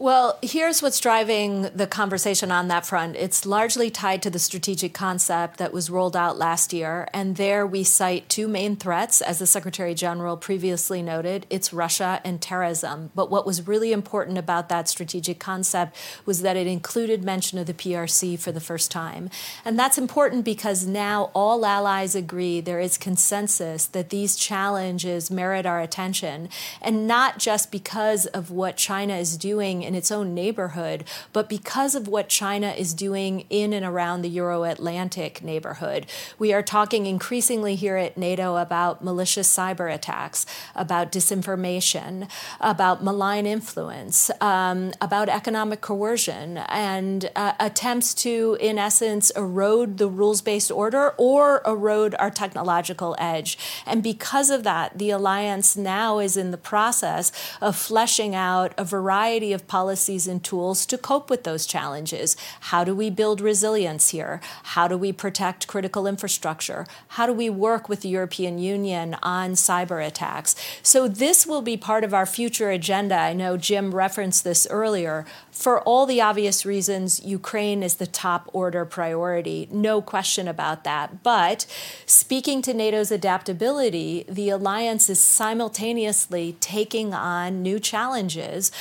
Well, 0.00 0.38
here's 0.40 0.80
what's 0.80 0.98
driving 0.98 1.68
the 1.74 1.86
conversation 1.86 2.50
on 2.50 2.68
that 2.68 2.86
front. 2.86 3.16
It's 3.16 3.44
largely 3.44 3.90
tied 3.90 4.22
to 4.22 4.30
the 4.30 4.38
strategic 4.38 4.94
concept 4.94 5.58
that 5.58 5.74
was 5.74 5.90
rolled 5.90 6.16
out 6.16 6.38
last 6.38 6.72
year. 6.72 7.06
And 7.12 7.36
there 7.36 7.66
we 7.66 7.84
cite 7.84 8.26
two 8.30 8.48
main 8.48 8.76
threats, 8.76 9.20
as 9.20 9.40
the 9.40 9.46
Secretary 9.46 9.92
General 9.92 10.38
previously 10.38 11.02
noted 11.02 11.44
it's 11.50 11.74
Russia 11.74 12.22
and 12.24 12.40
terrorism. 12.40 13.10
But 13.14 13.30
what 13.30 13.44
was 13.44 13.68
really 13.68 13.92
important 13.92 14.38
about 14.38 14.70
that 14.70 14.88
strategic 14.88 15.38
concept 15.38 15.94
was 16.24 16.40
that 16.40 16.56
it 16.56 16.66
included 16.66 17.22
mention 17.22 17.58
of 17.58 17.66
the 17.66 17.74
PRC 17.74 18.38
for 18.38 18.52
the 18.52 18.58
first 18.58 18.90
time. 18.90 19.28
And 19.66 19.78
that's 19.78 19.98
important 19.98 20.46
because 20.46 20.86
now 20.86 21.30
all 21.34 21.66
allies 21.66 22.14
agree 22.14 22.62
there 22.62 22.80
is 22.80 22.96
consensus 22.96 23.84
that 23.84 24.08
these 24.08 24.34
challenges 24.34 25.30
merit 25.30 25.66
our 25.66 25.82
attention, 25.82 26.48
and 26.80 27.06
not 27.06 27.38
just 27.38 27.70
because 27.70 28.24
of 28.24 28.50
what 28.50 28.78
China 28.78 29.16
is 29.16 29.36
doing 29.36 29.89
in 29.90 29.96
its 29.96 30.12
own 30.12 30.32
neighborhood, 30.32 31.02
but 31.32 31.48
because 31.48 31.96
of 31.96 32.06
what 32.06 32.28
China 32.28 32.68
is 32.70 32.94
doing 32.94 33.44
in 33.50 33.72
and 33.72 33.84
around 33.84 34.22
the 34.22 34.28
Euro 34.28 34.62
Atlantic 34.62 35.42
neighborhood. 35.42 36.06
We 36.38 36.52
are 36.52 36.62
talking 36.62 37.06
increasingly 37.06 37.74
here 37.74 37.96
at 37.96 38.16
NATO 38.16 38.56
about 38.56 39.02
malicious 39.02 39.52
cyber 39.52 39.92
attacks, 39.92 40.46
about 40.76 41.10
disinformation, 41.10 42.30
about 42.60 43.02
malign 43.02 43.46
influence, 43.46 44.30
um, 44.40 44.92
about 45.00 45.28
economic 45.28 45.80
coercion, 45.80 46.58
and 46.58 47.28
uh, 47.34 47.54
attempts 47.58 48.14
to, 48.14 48.56
in 48.60 48.78
essence, 48.78 49.30
erode 49.30 49.98
the 49.98 50.08
rules 50.08 50.40
based 50.40 50.70
order 50.70 51.14
or 51.16 51.62
erode 51.66 52.14
our 52.20 52.30
technological 52.30 53.16
edge. 53.18 53.58
And 53.86 54.04
because 54.04 54.50
of 54.50 54.62
that, 54.62 54.96
the 54.96 55.10
alliance 55.10 55.76
now 55.76 56.20
is 56.20 56.36
in 56.36 56.52
the 56.52 56.58
process 56.58 57.32
of 57.60 57.74
fleshing 57.74 58.36
out 58.36 58.72
a 58.78 58.84
variety 58.84 59.52
of 59.52 59.66
policies 59.70 60.26
and 60.26 60.42
tools 60.42 60.84
to 60.84 60.98
cope 60.98 61.30
with 61.30 61.44
those 61.44 61.64
challenges. 61.64 62.36
How 62.70 62.82
do 62.82 62.92
we 62.92 63.08
build 63.08 63.40
resilience 63.40 64.08
here? 64.08 64.40
How 64.74 64.88
do 64.88 64.98
we 64.98 65.12
protect 65.12 65.68
critical 65.68 66.08
infrastructure? 66.08 66.88
How 67.10 67.26
do 67.26 67.32
we 67.32 67.48
work 67.48 67.88
with 67.88 68.00
the 68.00 68.08
European 68.08 68.58
Union 68.58 69.14
on 69.22 69.52
cyber 69.52 70.04
attacks? 70.04 70.56
So, 70.82 71.06
this 71.06 71.46
will 71.46 71.62
be 71.62 71.76
part 71.76 72.02
of 72.02 72.12
our 72.12 72.26
future 72.26 72.70
agenda. 72.70 73.14
I 73.14 73.32
know 73.32 73.56
Jim 73.56 73.94
referenced 73.94 74.42
this 74.42 74.66
earlier. 74.68 75.24
For 75.52 75.80
all 75.82 76.04
the 76.04 76.20
obvious 76.20 76.66
reasons, 76.66 77.22
Ukraine 77.24 77.84
is 77.84 77.94
the 77.94 78.06
top 78.06 78.50
order 78.52 78.84
priority, 78.84 79.68
no 79.70 80.02
question 80.02 80.48
about 80.48 80.82
that. 80.82 81.22
But 81.22 81.66
speaking 82.06 82.60
to 82.62 82.74
NATO's 82.74 83.12
adaptability, 83.12 84.24
the 84.28 84.48
alliance 84.48 85.08
is 85.08 85.20
simultaneously 85.20 86.56
taking 86.60 87.14
on 87.14 87.62
new 87.62 87.78
challenges 87.78 88.72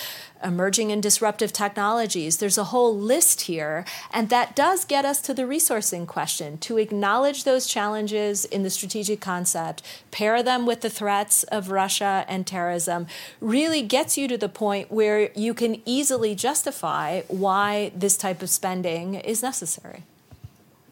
emerging 0.44 0.92
and 0.92 1.02
disruptive 1.02 1.52
technologies. 1.54 2.38
There's 2.38 2.58
a 2.58 2.66
whole 2.66 2.98
list 2.98 3.42
here, 3.42 3.86
and 4.12 4.30
that 4.30 4.56
does 4.56 4.86
get 4.86 5.06
us 5.06 5.22
to 5.22 5.34
the 5.34 5.44
resourcing 5.44 6.08
question 6.08 6.58
to 6.60 6.78
acknowledge 6.78 7.44
those 7.44 7.68
challenges 7.68 8.46
in 8.46 8.64
the 8.64 8.70
strategic 8.70 9.20
concept, 9.20 9.84
pair 10.12 10.42
them 10.42 10.66
with 10.66 10.82
the 10.82 10.90
threats 10.90 11.44
of 11.44 11.72
Russia 11.72 12.26
and 12.28 12.46
terrorism, 12.46 13.08
really 13.42 13.82
gets 13.82 14.18
you 14.18 14.28
to 14.28 14.38
the 14.38 14.50
point 14.50 14.92
where 14.92 15.32
you 15.34 15.54
can 15.54 15.82
easily 15.86 16.36
justify 16.36 17.22
why 17.28 17.92
this 17.96 18.18
type 18.18 18.42
of 18.42 18.50
spending 18.50 19.16
is 19.16 19.42
necessary. 19.44 20.04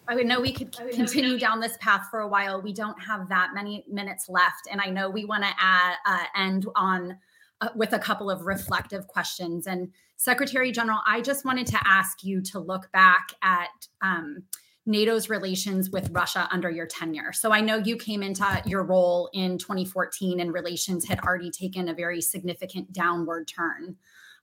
I 0.07 0.15
would 0.15 0.25
know 0.25 0.39
we 0.39 0.53
could 0.53 0.71
continue 0.71 1.37
down 1.37 1.59
this 1.59 1.77
path 1.81 2.07
for 2.09 2.21
a 2.21 2.27
while. 2.27 2.61
We 2.61 2.71
don't 2.71 2.97
have 3.03 3.27
that 3.27 3.49
many 3.53 3.83
minutes 3.89 4.29
left, 4.29 4.67
and 4.71 4.79
I 4.79 4.89
know 4.89 5.09
we 5.09 5.25
want 5.25 5.43
to 5.43 5.49
uh, 5.49 6.23
end 6.33 6.65
on 6.75 7.17
uh, 7.61 7.69
with 7.75 7.93
a 7.93 7.99
couple 7.99 8.29
of 8.29 8.45
reflective 8.45 9.07
questions. 9.07 9.67
And 9.67 9.91
Secretary 10.15 10.71
General, 10.71 10.99
I 11.07 11.21
just 11.21 11.45
wanted 11.45 11.67
to 11.67 11.79
ask 11.85 12.23
you 12.23 12.41
to 12.43 12.59
look 12.59 12.91
back 12.91 13.29
at 13.41 13.69
um, 14.01 14.43
NATO's 14.87 15.29
relations 15.29 15.89
with 15.89 16.09
Russia 16.11 16.47
under 16.51 16.69
your 16.69 16.87
tenure. 16.87 17.33
So 17.33 17.51
I 17.51 17.61
know 17.61 17.77
you 17.77 17.97
came 17.97 18.23
into 18.23 18.61
your 18.65 18.83
role 18.83 19.29
in 19.33 19.57
2014 19.57 20.39
and 20.39 20.53
relations 20.53 21.05
had 21.05 21.19
already 21.19 21.51
taken 21.51 21.89
a 21.89 21.93
very 21.93 22.21
significant 22.21 22.93
downward 22.93 23.47
turn. 23.47 23.97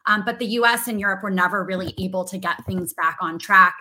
Um, 0.06 0.22
but 0.26 0.38
the 0.38 0.46
US 0.46 0.86
and 0.86 1.00
Europe 1.00 1.22
were 1.22 1.30
never 1.30 1.64
really 1.64 1.94
able 1.98 2.24
to 2.26 2.36
get 2.36 2.64
things 2.66 2.92
back 2.92 3.16
on 3.20 3.38
track. 3.38 3.74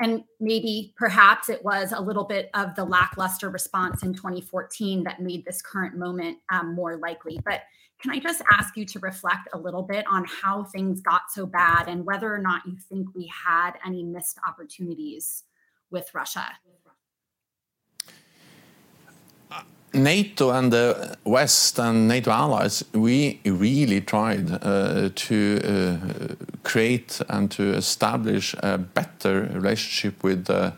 And 0.00 0.22
maybe 0.40 0.94
perhaps 0.96 1.48
it 1.48 1.62
was 1.64 1.92
a 1.92 2.00
little 2.00 2.24
bit 2.24 2.50
of 2.54 2.74
the 2.74 2.84
lackluster 2.84 3.50
response 3.50 4.02
in 4.02 4.14
2014 4.14 5.02
that 5.04 5.20
made 5.20 5.44
this 5.44 5.60
current 5.60 5.96
moment 5.96 6.38
um, 6.50 6.74
more 6.74 6.96
likely. 6.96 7.40
But 7.44 7.62
can 8.00 8.12
I 8.12 8.18
just 8.18 8.42
ask 8.50 8.76
you 8.76 8.84
to 8.86 8.98
reflect 9.00 9.48
a 9.52 9.58
little 9.58 9.82
bit 9.82 10.06
on 10.06 10.24
how 10.24 10.64
things 10.64 11.00
got 11.00 11.30
so 11.30 11.46
bad 11.46 11.88
and 11.88 12.06
whether 12.06 12.32
or 12.32 12.38
not 12.38 12.62
you 12.66 12.76
think 12.88 13.08
we 13.14 13.30
had 13.46 13.72
any 13.84 14.02
missed 14.02 14.38
opportunities 14.46 15.44
with 15.90 16.14
Russia? 16.14 16.46
NATO 19.94 20.50
and 20.50 20.70
the 20.70 21.16
West 21.24 21.78
and 21.78 22.06
NATO 22.06 22.30
allies, 22.30 22.84
we 22.92 23.40
really 23.44 24.02
tried 24.02 24.50
uh, 24.62 25.08
to 25.14 25.60
uh, 25.64 26.34
create 26.62 27.20
and 27.28 27.50
to 27.52 27.72
establish 27.72 28.54
a 28.62 28.76
better 28.76 29.50
relationship 29.54 30.22
with 30.22 30.50
uh, 30.50 30.72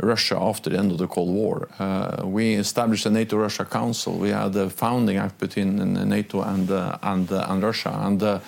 Russia 0.00 0.38
after 0.40 0.70
the 0.70 0.78
end 0.78 0.92
of 0.92 0.98
the 0.98 1.06
Cold 1.06 1.30
War. 1.30 1.68
Uh, 1.78 2.22
we 2.24 2.54
established 2.54 3.06
a 3.06 3.10
NATO-Russia 3.10 3.64
Council. 3.64 4.18
We 4.18 4.30
had 4.30 4.54
a 4.56 4.70
founding 4.70 5.16
act 5.16 5.38
between 5.38 5.76
NATO 6.08 6.42
and 6.42 6.70
uh, 6.70 6.98
and 7.02 7.30
uh, 7.30 7.46
and 7.48 7.62
Russia, 7.62 7.90
and 8.02 8.22
uh, 8.22 8.38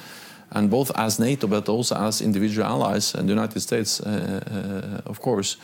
and 0.53 0.71
both 0.71 0.91
as 0.97 1.19
NATO 1.19 1.47
but 1.47 1.69
also 1.69 1.97
as 1.97 2.21
individual 2.21 2.67
allies, 2.67 3.15
and 3.15 3.29
the 3.29 3.33
United 3.33 3.61
States, 3.61 4.01
uh, 4.01 5.01
uh, 5.07 5.11
of 5.11 5.21
course, 5.21 5.57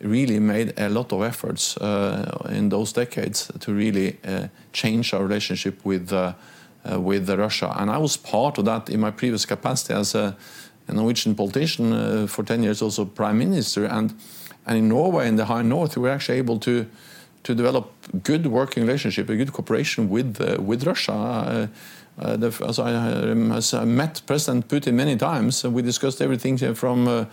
really 0.00 0.38
made 0.38 0.72
a 0.78 0.88
lot 0.88 1.12
of 1.12 1.22
efforts 1.22 1.76
in 2.48 2.68
those 2.68 2.92
decades 2.92 3.50
to 3.60 3.72
really 3.72 4.18
change 4.72 5.14
our 5.14 5.22
relationship 5.22 5.84
with 5.84 6.12
with 6.84 7.30
Russia. 7.30 7.72
And 7.76 7.90
I 7.90 7.98
was 7.98 8.16
part 8.16 8.58
of 8.58 8.64
that 8.64 8.90
in 8.90 9.00
my 9.00 9.10
previous 9.10 9.46
capacity 9.46 9.94
as 9.94 10.14
a, 10.14 10.36
a 10.88 10.92
Norwegian 10.92 11.34
politician 11.34 12.26
for 12.26 12.44
10 12.44 12.62
years, 12.62 12.82
also 12.82 13.06
prime 13.06 13.38
minister, 13.38 13.86
and 13.86 14.12
and 14.66 14.78
in 14.78 14.88
Norway, 14.88 15.28
in 15.28 15.36
the 15.36 15.46
high 15.46 15.62
north, 15.62 15.96
we 15.96 16.02
were 16.02 16.10
actually 16.10 16.38
able 16.38 16.58
to 16.60 16.86
to 17.44 17.54
develop 17.54 17.92
good 18.22 18.46
working 18.46 18.84
relationship, 18.84 19.28
a 19.28 19.36
good 19.36 19.52
cooperation 19.52 20.08
with 20.08 20.40
uh, 20.40 20.60
with 20.60 20.84
Russia. 20.84 21.12
Uh, 21.12 21.66
uh, 22.18 22.36
the, 22.36 22.46
as, 22.68 22.78
I, 22.78 22.94
um, 22.94 23.50
as, 23.50 23.74
I, 23.74 23.84
met 23.84 24.22
President 24.26 24.68
Putin 24.68 24.94
many 24.94 25.16
times, 25.16 25.64
we 25.64 25.82
discussed 25.82 26.22
everything 26.22 26.56
from 26.74 27.08
uh, 27.08 27.24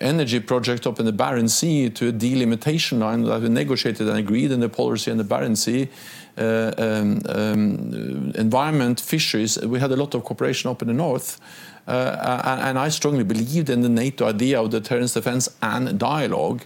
energy 0.00 0.40
project 0.40 0.86
up 0.86 0.98
in 0.98 1.06
the 1.06 1.12
Barents 1.12 1.50
Sea 1.50 1.88
to 1.90 2.08
a 2.08 2.12
delimitation 2.12 2.98
line 2.98 3.22
that 3.22 3.42
we 3.42 3.48
negotiated 3.48 4.08
and 4.08 4.18
agreed 4.18 4.50
in 4.50 4.58
the 4.58 4.96
Sea 4.96 5.10
and 5.12 5.20
the 5.20 5.24
Barents 5.24 5.58
Sea. 5.58 5.88
Uh, 6.36 6.72
um, 6.78 7.20
um, 7.28 8.32
environment, 8.34 9.00
fisheries, 9.00 9.56
we 9.60 9.78
had 9.78 9.92
a 9.92 9.96
lot 9.96 10.14
of 10.14 10.24
cooperation 10.24 10.68
up 10.68 10.82
in 10.82 10.88
the 10.88 10.94
north. 10.94 11.40
Uh, 11.86 12.60
and 12.60 12.78
I 12.78 12.88
strongly 12.88 13.24
believed 13.24 13.70
in 13.70 13.82
the 13.82 13.88
NATO 13.88 14.26
idea 14.26 14.60
of 14.60 14.70
deterrence, 14.70 15.14
defense, 15.14 15.48
and 15.62 15.96
dialogue. 15.98 16.64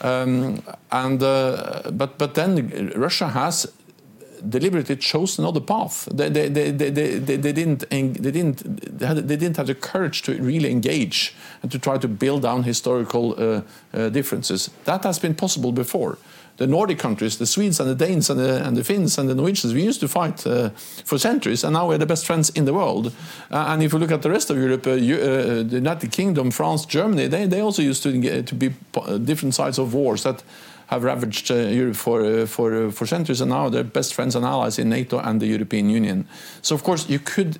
Um, 0.00 0.62
and 0.90 1.22
uh, 1.22 1.90
but 1.92 2.18
but 2.18 2.34
then 2.34 2.92
Russia 2.96 3.28
has 3.28 3.66
deliberately 4.48 4.96
chose 4.96 5.38
another 5.38 5.60
path. 5.60 6.08
They, 6.12 6.28
they, 6.28 6.48
they, 6.48 6.70
they, 6.70 6.90
they, 6.90 7.52
didn't 7.52 7.88
they 7.90 8.30
didn't 8.30 8.98
they, 8.98 9.36
didn't 9.36 9.56
have 9.56 9.66
the 9.66 9.74
courage 9.74 10.22
to 10.22 10.34
really 10.34 10.70
engage 10.70 11.34
and 11.62 11.70
to 11.70 11.78
try 11.78 11.98
to 11.98 12.08
build 12.08 12.42
down 12.42 12.62
historical 12.62 13.34
uh, 13.38 13.62
uh, 13.92 14.08
differences. 14.08 14.70
That 14.84 15.04
has 15.04 15.18
been 15.18 15.34
possible 15.34 15.72
before 15.72 16.18
the 16.56 16.66
Nordic 16.66 16.98
countries, 16.98 17.38
the 17.38 17.46
Swedes 17.46 17.80
and 17.80 17.90
the 17.90 18.06
Danes 18.06 18.30
and 18.30 18.38
the, 18.38 18.64
and 18.64 18.76
the 18.76 18.84
Finns 18.84 19.18
and 19.18 19.28
the 19.28 19.34
Norwegians, 19.34 19.74
we 19.74 19.82
used 19.82 20.00
to 20.00 20.08
fight 20.08 20.46
uh, 20.46 20.70
for 21.04 21.18
centuries, 21.18 21.64
and 21.64 21.72
now 21.74 21.88
we're 21.88 21.98
the 21.98 22.06
best 22.06 22.26
friends 22.26 22.50
in 22.50 22.64
the 22.64 22.72
world. 22.72 23.12
Uh, 23.50 23.64
and 23.68 23.82
if 23.82 23.92
you 23.92 23.98
look 23.98 24.12
at 24.12 24.22
the 24.22 24.30
rest 24.30 24.50
of 24.50 24.56
Europe, 24.56 24.86
uh, 24.86 24.92
you, 24.92 25.16
uh, 25.16 25.62
the 25.64 25.76
United 25.76 26.12
Kingdom, 26.12 26.50
France, 26.52 26.86
Germany, 26.86 27.26
they, 27.26 27.46
they 27.46 27.60
also 27.60 27.82
used 27.82 28.04
to, 28.04 28.42
to 28.42 28.54
be 28.54 28.72
different 29.24 29.54
sides 29.54 29.78
of 29.78 29.94
wars 29.94 30.22
that 30.22 30.44
have 30.86 31.04
ravaged 31.04 31.50
uh, 31.50 31.54
Europe 31.54 31.96
for, 31.96 32.24
uh, 32.24 32.46
for, 32.46 32.90
for 32.90 33.06
centuries, 33.06 33.40
and 33.40 33.50
now 33.50 33.68
they're 33.68 33.84
best 33.84 34.14
friends 34.14 34.36
and 34.36 34.44
allies 34.44 34.78
in 34.78 34.88
NATO 34.88 35.18
and 35.18 35.40
the 35.40 35.46
European 35.46 35.88
Union. 35.88 36.28
So, 36.62 36.74
of 36.74 36.82
course, 36.82 37.08
you 37.08 37.18
could 37.18 37.58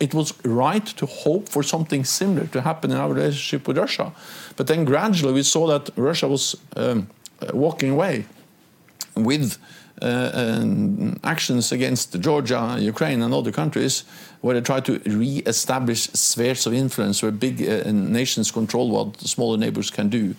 it 0.00 0.14
was 0.14 0.32
right 0.44 0.86
to 0.86 1.06
hope 1.06 1.48
for 1.48 1.62
something 1.62 2.04
similar 2.04 2.46
to 2.46 2.62
happen 2.62 2.90
in 2.90 2.96
our 2.96 3.12
relationship 3.12 3.68
with 3.68 3.76
Russia. 3.76 4.12
But 4.56 4.66
then 4.66 4.86
gradually 4.86 5.34
we 5.34 5.42
saw 5.42 5.66
that 5.66 5.90
Russia 5.94 6.26
was 6.26 6.56
um, 6.74 7.08
uh, 7.42 7.50
walking 7.52 7.90
away 7.90 8.24
with 9.14 9.58
uh, 10.02 10.30
um, 10.32 11.20
actions 11.22 11.72
against 11.72 12.18
Georgia, 12.20 12.76
Ukraine, 12.80 13.20
and 13.20 13.34
other 13.34 13.52
countries, 13.52 14.04
where 14.40 14.54
they 14.54 14.62
try 14.62 14.80
to 14.80 14.98
re-establish 15.04 16.04
spheres 16.14 16.66
of 16.66 16.72
influence 16.72 17.22
where 17.22 17.30
big 17.30 17.60
uh, 17.60 17.90
nations 17.92 18.50
control 18.50 18.90
what 18.90 19.20
smaller 19.20 19.58
neighbors 19.58 19.90
can 19.90 20.08
do. 20.08 20.34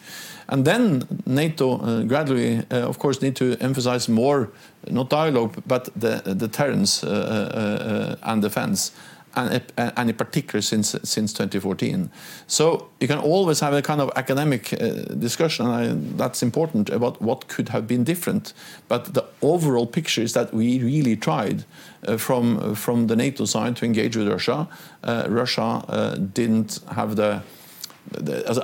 And 0.52 0.66
then 0.66 1.08
NATO 1.26 1.80
uh, 1.80 2.04
gradually, 2.04 2.58
uh, 2.70 2.90
of 2.90 3.00
course, 3.00 3.22
need 3.22 3.36
to 3.38 3.56
emphasize 3.62 4.10
more, 4.10 4.50
not 4.90 5.10
dialogue, 5.10 5.64
but 5.66 5.90
the 5.96 6.36
deterrence 6.36 7.04
uh, 7.04 8.18
and 8.24 8.42
defense 8.42 8.92
and, 9.36 9.62
and 9.78 10.10
in 10.10 10.16
particular 10.16 10.62
since 10.62 10.96
since 11.04 11.34
2014. 11.34 12.10
So 12.48 12.90
you 13.00 13.08
can 13.08 13.20
always 13.20 13.60
have 13.60 13.74
a 13.74 13.82
kind 13.82 14.02
of 14.02 14.12
academic 14.16 14.74
uh, 14.74 15.14
discussion, 15.18 15.68
and 15.68 15.76
I, 15.76 16.18
that's 16.18 16.44
important 16.44 16.90
about 16.90 17.22
what 17.22 17.48
could 17.48 17.70
have 17.70 17.88
been 17.88 18.04
different. 18.04 18.54
But 18.88 19.14
the 19.14 19.26
overall 19.42 19.88
picture 19.88 20.22
is 20.22 20.34
that 20.34 20.54
we 20.54 20.80
really 20.84 21.16
tried 21.16 21.64
uh, 22.08 22.18
from 22.18 22.76
from 22.76 23.08
the 23.08 23.16
NATO 23.16 23.46
side 23.46 23.76
to 23.78 23.86
engage 23.86 24.18
with 24.18 24.28
Russia. 24.28 24.68
Uh, 25.04 25.26
Russia 25.30 25.84
uh, 25.88 26.16
didn't 26.16 26.80
have 26.96 27.16
the 27.16 27.42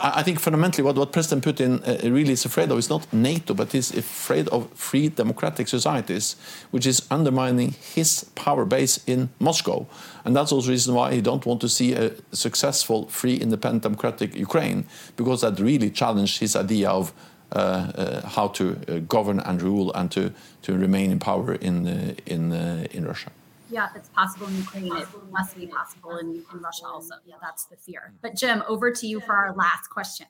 I 0.01 0.23
think 0.23 0.39
fundamentally 0.39 0.83
what, 0.83 0.97
what 0.97 1.13
President 1.13 1.43
Putin 1.43 1.81
uh, 1.87 2.09
really 2.09 2.33
is 2.33 2.43
afraid 2.43 2.69
of 2.69 2.77
is 2.77 2.89
not 2.89 3.11
NATO, 3.13 3.53
but 3.53 3.71
he's 3.71 3.95
afraid 3.95 4.49
of 4.49 4.69
free 4.73 5.07
democratic 5.09 5.67
societies, 5.67 6.35
which 6.71 6.85
is 6.85 7.07
undermining 7.09 7.75
his 7.95 8.25
power 8.35 8.65
base 8.65 8.99
in 9.05 9.29
Moscow. 9.39 9.87
And 10.25 10.35
that's 10.35 10.51
also 10.51 10.65
the 10.65 10.71
reason 10.71 10.95
why 10.95 11.13
he 11.13 11.21
don't 11.21 11.45
want 11.45 11.61
to 11.61 11.69
see 11.69 11.93
a 11.93 12.11
successful, 12.33 13.07
free, 13.07 13.35
independent, 13.35 13.83
democratic 13.83 14.35
Ukraine, 14.35 14.85
because 15.15 15.41
that 15.41 15.59
really 15.59 15.91
challenged 15.91 16.39
his 16.39 16.55
idea 16.55 16.89
of 16.89 17.13
uh, 17.53 17.57
uh, 17.57 18.27
how 18.27 18.49
to 18.49 18.77
uh, 18.89 18.99
govern 19.07 19.39
and 19.39 19.61
rule 19.61 19.93
and 19.93 20.11
to, 20.11 20.33
to 20.63 20.77
remain 20.77 21.11
in 21.11 21.19
power 21.19 21.53
in, 21.53 21.87
uh, 21.87 22.13
in, 22.25 22.51
uh, 22.51 22.85
in 22.91 23.05
Russia 23.05 23.31
yeah, 23.69 23.89
if 23.89 23.95
it's 23.95 24.09
possible 24.09 24.47
in 24.47 24.55
Ukraine, 24.57 24.95
it 24.97 25.07
must 25.31 25.55
be 25.57 25.67
possible 25.67 26.17
in, 26.17 26.43
in 26.53 26.59
Russia 26.59 26.85
also. 26.85 27.15
Yeah, 27.25 27.35
that's 27.41 27.65
the 27.65 27.75
fear. 27.75 28.13
But 28.21 28.35
Jim, 28.35 28.63
over 28.67 28.91
to 28.91 29.07
you 29.07 29.19
for 29.19 29.33
our 29.33 29.53
last 29.53 29.89
question. 29.89 30.27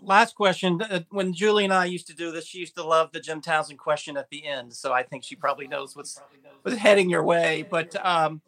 Last 0.00 0.34
question. 0.34 0.82
Uh, 0.82 1.00
when 1.10 1.32
Julie 1.32 1.64
and 1.64 1.72
I 1.72 1.86
used 1.86 2.06
to 2.08 2.14
do 2.14 2.30
this, 2.32 2.46
she 2.46 2.58
used 2.58 2.74
to 2.76 2.84
love 2.84 3.12
the 3.12 3.20
Jim 3.20 3.40
Townsend 3.40 3.78
question 3.78 4.16
at 4.16 4.28
the 4.30 4.46
end. 4.46 4.74
So 4.74 4.92
I 4.92 5.02
think 5.02 5.24
she 5.24 5.36
probably 5.36 5.66
knows 5.66 5.96
what's, 5.96 6.20
what's 6.62 6.76
heading 6.76 7.08
your 7.08 7.22
way. 7.22 7.66
But 7.68 7.94
um, 8.04 8.42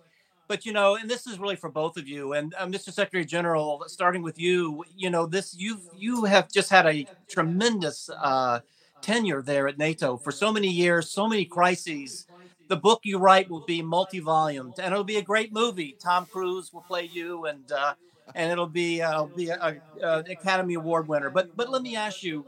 but 0.48 0.64
you 0.64 0.72
know, 0.72 0.96
and 0.96 1.10
this 1.10 1.26
is 1.26 1.38
really 1.38 1.56
for 1.56 1.70
both 1.70 1.96
of 1.96 2.06
you. 2.08 2.32
And 2.32 2.54
uh, 2.56 2.66
Mr. 2.66 2.92
Secretary 2.92 3.24
General, 3.24 3.84
starting 3.88 4.22
with 4.22 4.38
you, 4.38 4.84
you 4.94 5.10
know, 5.10 5.26
this 5.26 5.54
you 5.56 5.78
you 5.96 6.24
have 6.24 6.50
just 6.50 6.70
had 6.70 6.86
a 6.86 7.06
tremendous 7.28 8.08
uh, 8.10 8.60
tenure 9.00 9.42
there 9.42 9.68
at 9.68 9.78
NATO 9.78 10.16
for 10.16 10.32
so 10.32 10.52
many 10.52 10.68
years, 10.68 11.10
so 11.10 11.26
many 11.28 11.44
crises. 11.44 12.26
The 12.68 12.76
book 12.76 13.00
you 13.04 13.18
write 13.18 13.48
will 13.48 13.60
be 13.62 13.82
multi-volumed, 13.82 14.78
and 14.78 14.92
it'll 14.92 15.04
be 15.04 15.16
a 15.16 15.22
great 15.22 15.52
movie. 15.52 15.96
Tom 16.02 16.26
Cruise 16.26 16.72
will 16.72 16.82
play 16.82 17.04
you, 17.04 17.44
and 17.46 17.70
uh, 17.70 17.94
and 18.34 18.50
it'll 18.52 18.66
be 18.68 19.02
uh, 19.02 19.26
be 19.26 19.50
an 19.50 19.82
Academy 20.30 20.74
Award 20.74 21.08
winner. 21.08 21.30
But 21.30 21.50
but 21.54 21.70
let 21.70 21.82
me 21.82 21.96
ask 21.96 22.22
you, 22.22 22.46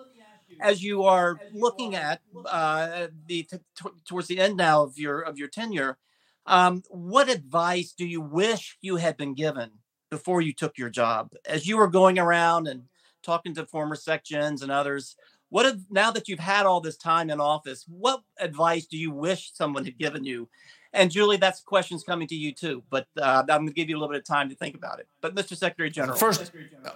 as 0.61 0.83
you 0.83 1.05
are 1.05 1.41
looking 1.53 1.95
at 1.95 2.21
uh, 2.45 3.09
the 3.27 3.45
t- 3.45 3.59
towards 4.07 4.29
the 4.29 4.39
end 4.41 4.57
now 4.57 4.83
of 4.83 4.99
your 4.99 5.21
of 5.21 5.39
your 5.39 5.49
tenure 5.49 5.99
um, 6.47 6.83
what 6.89 7.29
advice 7.29 7.93
do 7.97 8.07
you 8.07 8.21
wish 8.23 8.79
you 8.81 8.97
had 8.97 9.17
been 9.19 9.35
given 9.35 9.71
before 10.11 10.41
you 10.41 10.53
took 10.55 10.79
your 10.79 10.89
job? 10.89 11.33
As 11.47 11.67
you 11.67 11.77
were 11.77 11.89
going 11.89 12.19
around 12.19 12.67
and 12.67 12.85
talking 13.23 13.55
to 13.55 13.67
former 13.67 13.95
sections 13.97 14.63
and 14.63 14.71
others, 14.73 15.15
what 15.51 15.67
have, 15.67 15.81
now 15.91 16.11
that 16.11 16.29
you've 16.29 16.39
had 16.39 16.67
all 16.67 16.81
this 16.81 16.97
time 16.97 17.31
in 17.31 17.41
office, 17.41 17.85
what 17.89 18.21
advice 18.39 18.87
do 18.87 18.97
you 18.97 19.11
wish 19.11 19.53
someone 19.55 19.85
had 19.85 19.99
given 19.99 20.25
you 20.25 20.49
and 20.93 21.11
Julie, 21.11 21.37
that's 21.37 21.61
questions 21.61 22.03
coming 22.03 22.27
to 22.29 22.35
you 22.35 22.53
too, 22.53 22.83
but 22.89 23.07
uh, 23.21 23.43
I'm 23.43 23.47
going 23.47 23.69
to 23.69 23.75
give 23.75 23.91
you 23.91 23.97
a 23.97 23.99
little 23.99 24.13
bit 24.13 24.21
of 24.21 24.25
time 24.25 24.49
to 24.49 24.55
think 24.55 24.75
about 24.75 24.99
it. 25.01 25.07
But 25.21 25.35
Mr. 25.35 25.55
Secretary 25.55 25.91
General. 25.91 26.17
First, 26.17 26.51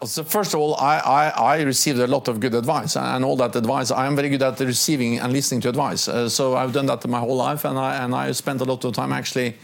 so 0.04 0.24
first 0.24 0.54
of 0.54 0.60
all, 0.60 0.76
I, 0.76 0.98
I, 0.98 1.28
I, 1.28 1.62
received 1.62 1.98
a 1.98 2.06
lot 2.06 2.26
of 2.28 2.40
good 2.40 2.54
advice, 2.54 2.96
and 2.96 3.24
all 3.24 3.36
that 3.36 3.54
advice, 3.54 3.90
I 3.90 4.06
am 4.06 4.16
very 4.16 4.30
good 4.30 4.42
at 4.42 4.58
receiving 4.60 5.18
and 5.18 5.32
listening 5.32 5.60
to 5.62 5.68
advice. 5.68 6.08
Uh, 6.08 6.28
so 6.28 6.56
I've 6.56 6.72
done 6.72 6.86
that 6.86 7.06
my 7.06 7.20
whole 7.20 7.36
life, 7.36 7.66
and 7.66 7.78
I, 7.78 8.02
and 8.02 8.14
I 8.14 8.32
spent 8.32 8.62
a 8.62 8.64
lot 8.64 8.82
of 8.84 8.94
time 8.94 9.12
actually 9.12 9.56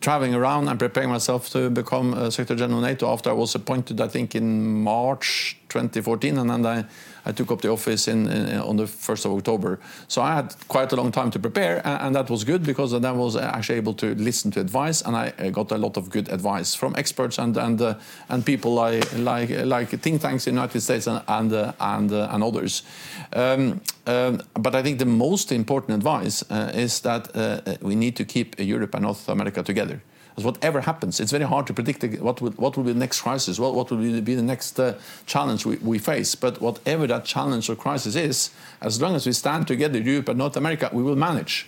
traveling 0.00 0.34
around 0.34 0.68
and 0.68 0.78
preparing 0.78 1.10
myself 1.10 1.50
to 1.50 1.70
become 1.70 2.14
uh, 2.14 2.30
Secretary 2.30 2.58
General 2.58 2.78
of 2.78 2.84
NATO 2.84 3.12
after 3.12 3.30
I 3.30 3.32
was 3.32 3.54
appointed, 3.54 4.00
I 4.00 4.08
think, 4.08 4.34
in 4.34 4.82
March 4.82 5.56
2014, 5.68 6.38
and 6.38 6.50
then 6.50 6.66
I 6.66 6.84
I 7.26 7.32
took 7.32 7.50
up 7.50 7.60
the 7.60 7.70
office 7.70 8.06
in, 8.06 8.28
in, 8.28 8.58
on 8.58 8.76
the 8.76 8.84
1st 8.84 9.24
of 9.24 9.32
October. 9.32 9.80
So 10.06 10.22
I 10.22 10.36
had 10.36 10.54
quite 10.68 10.92
a 10.92 10.96
long 10.96 11.10
time 11.10 11.32
to 11.32 11.40
prepare, 11.40 11.84
and, 11.84 12.02
and 12.02 12.14
that 12.14 12.30
was 12.30 12.44
good 12.44 12.62
because 12.62 12.92
then 12.92 13.04
I 13.04 13.10
was 13.10 13.34
actually 13.34 13.78
able 13.78 13.94
to 13.94 14.14
listen 14.14 14.52
to 14.52 14.60
advice, 14.60 15.02
and 15.02 15.16
I 15.16 15.50
got 15.50 15.72
a 15.72 15.76
lot 15.76 15.96
of 15.96 16.08
good 16.08 16.28
advice 16.28 16.74
from 16.74 16.94
experts 16.96 17.38
and 17.38 17.56
and 17.56 17.82
uh, 17.82 17.94
and 18.28 18.46
people 18.46 18.74
like 18.74 19.12
like 19.18 19.50
like 19.50 19.88
think 19.88 20.22
tanks 20.22 20.46
in 20.46 20.54
the 20.54 20.60
United 20.60 20.80
States 20.80 21.08
and 21.08 21.20
and 21.26 21.52
uh, 21.52 21.72
and, 21.80 22.12
uh, 22.12 22.28
and, 22.30 22.44
others. 22.44 22.84
Um, 23.32 23.80
um, 24.06 24.42
but 24.54 24.74
I 24.74 24.82
think 24.82 24.98
the 24.98 25.04
most 25.04 25.52
important 25.52 25.96
advice 25.96 26.44
uh, 26.50 26.70
is 26.74 27.00
that 27.00 27.34
uh, 27.34 27.76
we 27.80 27.94
need 27.94 28.16
to 28.16 28.24
keep 28.24 28.58
Europe 28.58 28.94
and 28.94 29.02
North 29.02 29.28
America 29.28 29.62
together. 29.62 30.00
Because 30.36 30.44
whatever 30.44 30.82
happens, 30.82 31.18
it's 31.18 31.32
very 31.32 31.44
hard 31.44 31.66
to 31.66 31.72
predict 31.72 32.04
what 32.20 32.42
will, 32.42 32.50
what 32.52 32.76
will 32.76 32.84
be 32.84 32.92
the 32.92 32.98
next 32.98 33.22
crisis, 33.22 33.58
what, 33.58 33.74
what 33.74 33.90
will 33.90 34.20
be 34.20 34.34
the 34.34 34.42
next 34.42 34.78
uh, 34.78 34.92
challenge 35.24 35.64
we, 35.64 35.76
we 35.76 35.98
face. 35.98 36.34
But 36.34 36.60
whatever 36.60 37.06
that 37.06 37.24
challenge 37.24 37.70
or 37.70 37.74
crisis 37.74 38.16
is, 38.16 38.50
as 38.82 39.00
long 39.00 39.14
as 39.14 39.24
we 39.24 39.32
stand 39.32 39.66
together, 39.66 39.98
Europe 39.98 40.28
and 40.28 40.38
North 40.38 40.58
America, 40.58 40.90
we 40.92 41.02
will 41.02 41.16
manage. 41.16 41.66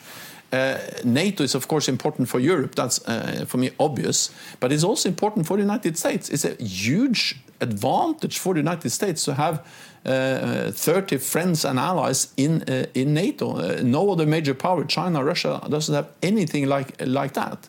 Uh, 0.53 0.79
NATO 1.03 1.45
is, 1.45 1.55
of 1.55 1.67
course, 1.67 1.89
important 1.89 2.29
for 2.29 2.41
Europe. 2.41 2.75
That's, 2.75 3.07
uh, 3.09 3.47
for 3.49 3.57
me, 3.57 3.71
obvious. 3.81 4.31
But 4.61 4.71
it's 4.71 4.85
also 4.85 5.09
important 5.09 5.47
for 5.47 5.57
the 5.57 5.63
United 5.63 5.97
States. 5.97 6.29
It's 6.29 6.45
a 6.45 6.55
huge 6.63 7.37
advantage 7.61 8.39
for 8.39 8.55
the 8.55 8.61
United 8.61 8.91
States 8.91 9.25
to 9.25 9.35
have 9.35 9.65
uh, 10.05 10.71
30 10.71 11.19
friends 11.19 11.65
and 11.65 11.79
allies 11.79 12.33
in, 12.37 12.63
uh, 12.63 12.87
in 12.95 13.15
NATO. 13.15 13.57
Uh, 13.57 13.81
no 13.83 14.11
other 14.11 14.27
major 14.27 14.55
power, 14.55 14.85
China, 14.85 15.25
Russia, 15.25 15.61
doesn't 15.69 15.95
have 15.95 16.09
anything 16.23 16.67
like, 16.67 16.95
like 17.05 17.35
that 17.35 17.69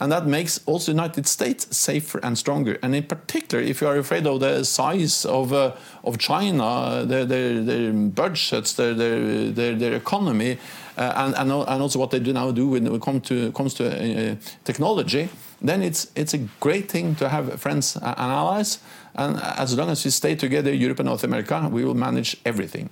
and 0.00 0.10
that 0.10 0.26
makes 0.26 0.60
also 0.66 0.92
the 0.92 0.96
United 0.96 1.26
States 1.26 1.76
safer 1.76 2.18
and 2.22 2.36
stronger. 2.36 2.78
And 2.82 2.94
in 2.94 3.04
particular, 3.04 3.62
if 3.62 3.80
you 3.80 3.86
are 3.86 3.96
afraid 3.96 4.26
of 4.26 4.40
the 4.40 4.64
size 4.64 5.24
of 5.24 5.52
uh, 5.52 5.72
of 6.02 6.18
China, 6.18 7.04
their, 7.06 7.24
their, 7.24 7.62
their 7.62 7.92
budgets, 7.92 8.72
their 8.74 8.94
their, 8.94 9.50
their, 9.50 9.74
their 9.74 9.94
economy, 9.94 10.58
uh, 10.98 11.12
and, 11.16 11.34
and 11.36 11.50
and 11.50 11.82
also 11.82 11.98
what 11.98 12.10
they 12.10 12.18
do 12.20 12.32
now 12.32 12.50
do 12.50 12.68
when 12.68 12.86
it 12.86 13.02
comes 13.02 13.22
to 13.28 13.52
comes 13.52 13.74
to 13.74 13.84
uh, 13.86 14.36
technology, 14.64 15.28
then 15.62 15.82
it's 15.82 16.10
it's 16.16 16.34
a 16.34 16.38
great 16.60 16.90
thing 16.90 17.14
to 17.16 17.28
have 17.28 17.60
friends 17.60 17.96
and 17.96 18.18
allies. 18.18 18.78
And 19.14 19.40
as 19.40 19.76
long 19.76 19.90
as 19.90 20.04
we 20.04 20.10
stay 20.10 20.34
together, 20.34 20.72
Europe 20.72 20.98
and 20.98 21.06
North 21.06 21.24
America, 21.24 21.68
we 21.70 21.84
will 21.84 21.94
manage 21.94 22.36
everything. 22.44 22.90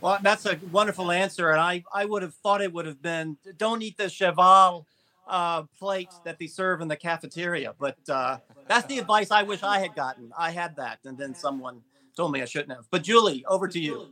Well, 0.00 0.18
that's 0.22 0.46
a 0.46 0.58
wonderful 0.70 1.10
answer, 1.10 1.50
and 1.50 1.60
I, 1.60 1.82
I 1.92 2.04
would 2.04 2.22
have 2.22 2.34
thought 2.34 2.60
it 2.60 2.72
would 2.72 2.86
have 2.86 3.02
been 3.02 3.38
don't 3.56 3.82
eat 3.82 3.96
the 3.96 4.08
cheval 4.08 4.86
uh, 5.26 5.62
plate 5.78 6.10
that 6.24 6.38
they 6.38 6.46
serve 6.46 6.80
in 6.80 6.88
the 6.88 6.96
cafeteria. 6.96 7.74
But 7.78 7.96
uh, 8.08 8.38
that's 8.68 8.86
the 8.86 8.98
advice 8.98 9.30
I 9.30 9.42
wish 9.42 9.62
I 9.62 9.80
had 9.80 9.94
gotten. 9.94 10.32
I 10.36 10.50
had 10.50 10.76
that, 10.76 10.98
and 11.04 11.16
then 11.18 11.34
someone 11.34 11.82
told 12.16 12.32
me 12.32 12.42
I 12.42 12.44
shouldn't 12.44 12.72
have. 12.72 12.86
But 12.90 13.02
Julie, 13.02 13.44
over 13.46 13.68
to 13.68 13.78
you. 13.78 14.08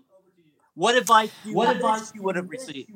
What 0.75 0.97
advice? 0.97 1.31
what 1.53 1.75
advice 1.75 2.12
you 2.14 2.22
would 2.22 2.35
have 2.35 2.51
received? 2.51 2.91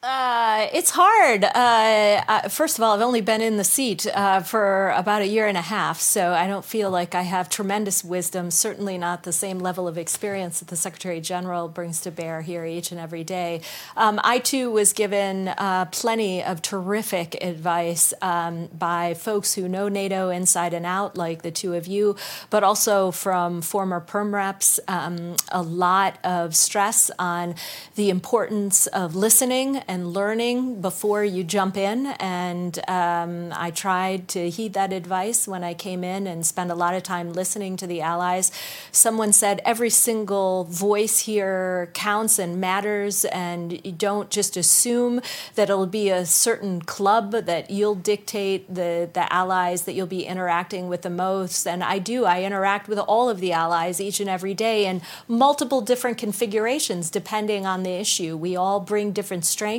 Uh, 0.00 0.68
it's 0.72 0.92
hard. 0.94 1.42
Uh, 1.42 2.48
first 2.48 2.78
of 2.78 2.84
all, 2.84 2.94
I've 2.94 3.02
only 3.02 3.20
been 3.20 3.40
in 3.40 3.56
the 3.56 3.64
seat 3.64 4.06
uh, 4.14 4.38
for 4.38 4.90
about 4.90 5.22
a 5.22 5.26
year 5.26 5.48
and 5.48 5.58
a 5.58 5.62
half, 5.62 5.98
so 5.98 6.34
I 6.34 6.46
don't 6.46 6.64
feel 6.64 6.88
like 6.88 7.16
I 7.16 7.22
have 7.22 7.48
tremendous 7.48 8.04
wisdom. 8.04 8.52
Certainly 8.52 8.98
not 8.98 9.24
the 9.24 9.32
same 9.32 9.58
level 9.58 9.88
of 9.88 9.98
experience 9.98 10.60
that 10.60 10.68
the 10.68 10.76
Secretary 10.76 11.20
General 11.20 11.66
brings 11.66 12.00
to 12.02 12.12
bear 12.12 12.42
here 12.42 12.64
each 12.64 12.92
and 12.92 13.00
every 13.00 13.24
day. 13.24 13.60
Um, 13.96 14.20
I 14.22 14.38
too 14.38 14.70
was 14.70 14.92
given 14.92 15.48
uh, 15.48 15.86
plenty 15.86 16.44
of 16.44 16.62
terrific 16.62 17.34
advice 17.42 18.14
um, 18.22 18.68
by 18.68 19.14
folks 19.14 19.54
who 19.54 19.68
know 19.68 19.88
NATO 19.88 20.30
inside 20.30 20.74
and 20.74 20.86
out, 20.86 21.16
like 21.16 21.42
the 21.42 21.50
two 21.50 21.74
of 21.74 21.88
you, 21.88 22.14
but 22.50 22.62
also 22.62 23.10
from 23.10 23.62
former 23.62 23.98
perm 23.98 24.32
reps. 24.32 24.78
Um, 24.86 25.34
a 25.50 25.60
lot 25.62 26.24
of 26.24 26.54
stress 26.54 27.10
on 27.18 27.56
the 27.96 28.10
importance 28.10 28.86
of 28.86 29.16
listening 29.16 29.82
and 29.88 30.12
learning 30.12 30.82
before 30.82 31.24
you 31.24 31.42
jump 31.42 31.76
in. 31.76 32.06
And 32.20 32.78
um, 32.88 33.52
I 33.54 33.70
tried 33.70 34.28
to 34.28 34.50
heed 34.50 34.74
that 34.74 34.92
advice 34.92 35.48
when 35.48 35.64
I 35.64 35.72
came 35.72 36.04
in 36.04 36.26
and 36.26 36.44
spend 36.44 36.70
a 36.70 36.74
lot 36.74 36.94
of 36.94 37.02
time 37.02 37.32
listening 37.32 37.78
to 37.78 37.86
the 37.86 38.02
allies. 38.02 38.52
Someone 38.92 39.32
said 39.32 39.62
every 39.64 39.88
single 39.88 40.64
voice 40.64 41.20
here 41.20 41.90
counts 41.94 42.38
and 42.38 42.60
matters, 42.60 43.24
and 43.26 43.84
you 43.84 43.92
don't 43.92 44.28
just 44.28 44.58
assume 44.58 45.22
that 45.54 45.70
it'll 45.70 45.86
be 45.86 46.10
a 46.10 46.26
certain 46.26 46.82
club 46.82 47.32
that 47.32 47.70
you'll 47.70 47.94
dictate 47.94 48.72
the, 48.72 49.08
the 49.12 49.32
allies 49.32 49.82
that 49.82 49.94
you'll 49.94 50.06
be 50.06 50.26
interacting 50.26 50.88
with 50.88 51.00
the 51.00 51.10
most. 51.10 51.66
And 51.66 51.82
I 51.82 51.98
do, 51.98 52.26
I 52.26 52.42
interact 52.42 52.88
with 52.88 52.98
all 52.98 53.30
of 53.30 53.40
the 53.40 53.52
allies 53.52 54.00
each 54.00 54.20
and 54.20 54.28
every 54.28 54.52
day 54.52 54.84
in 54.84 55.00
multiple 55.26 55.80
different 55.80 56.18
configurations 56.18 57.08
depending 57.10 57.64
on 57.64 57.84
the 57.84 57.92
issue. 57.92 58.36
We 58.36 58.54
all 58.54 58.80
bring 58.80 59.12
different 59.12 59.46
strengths 59.46 59.77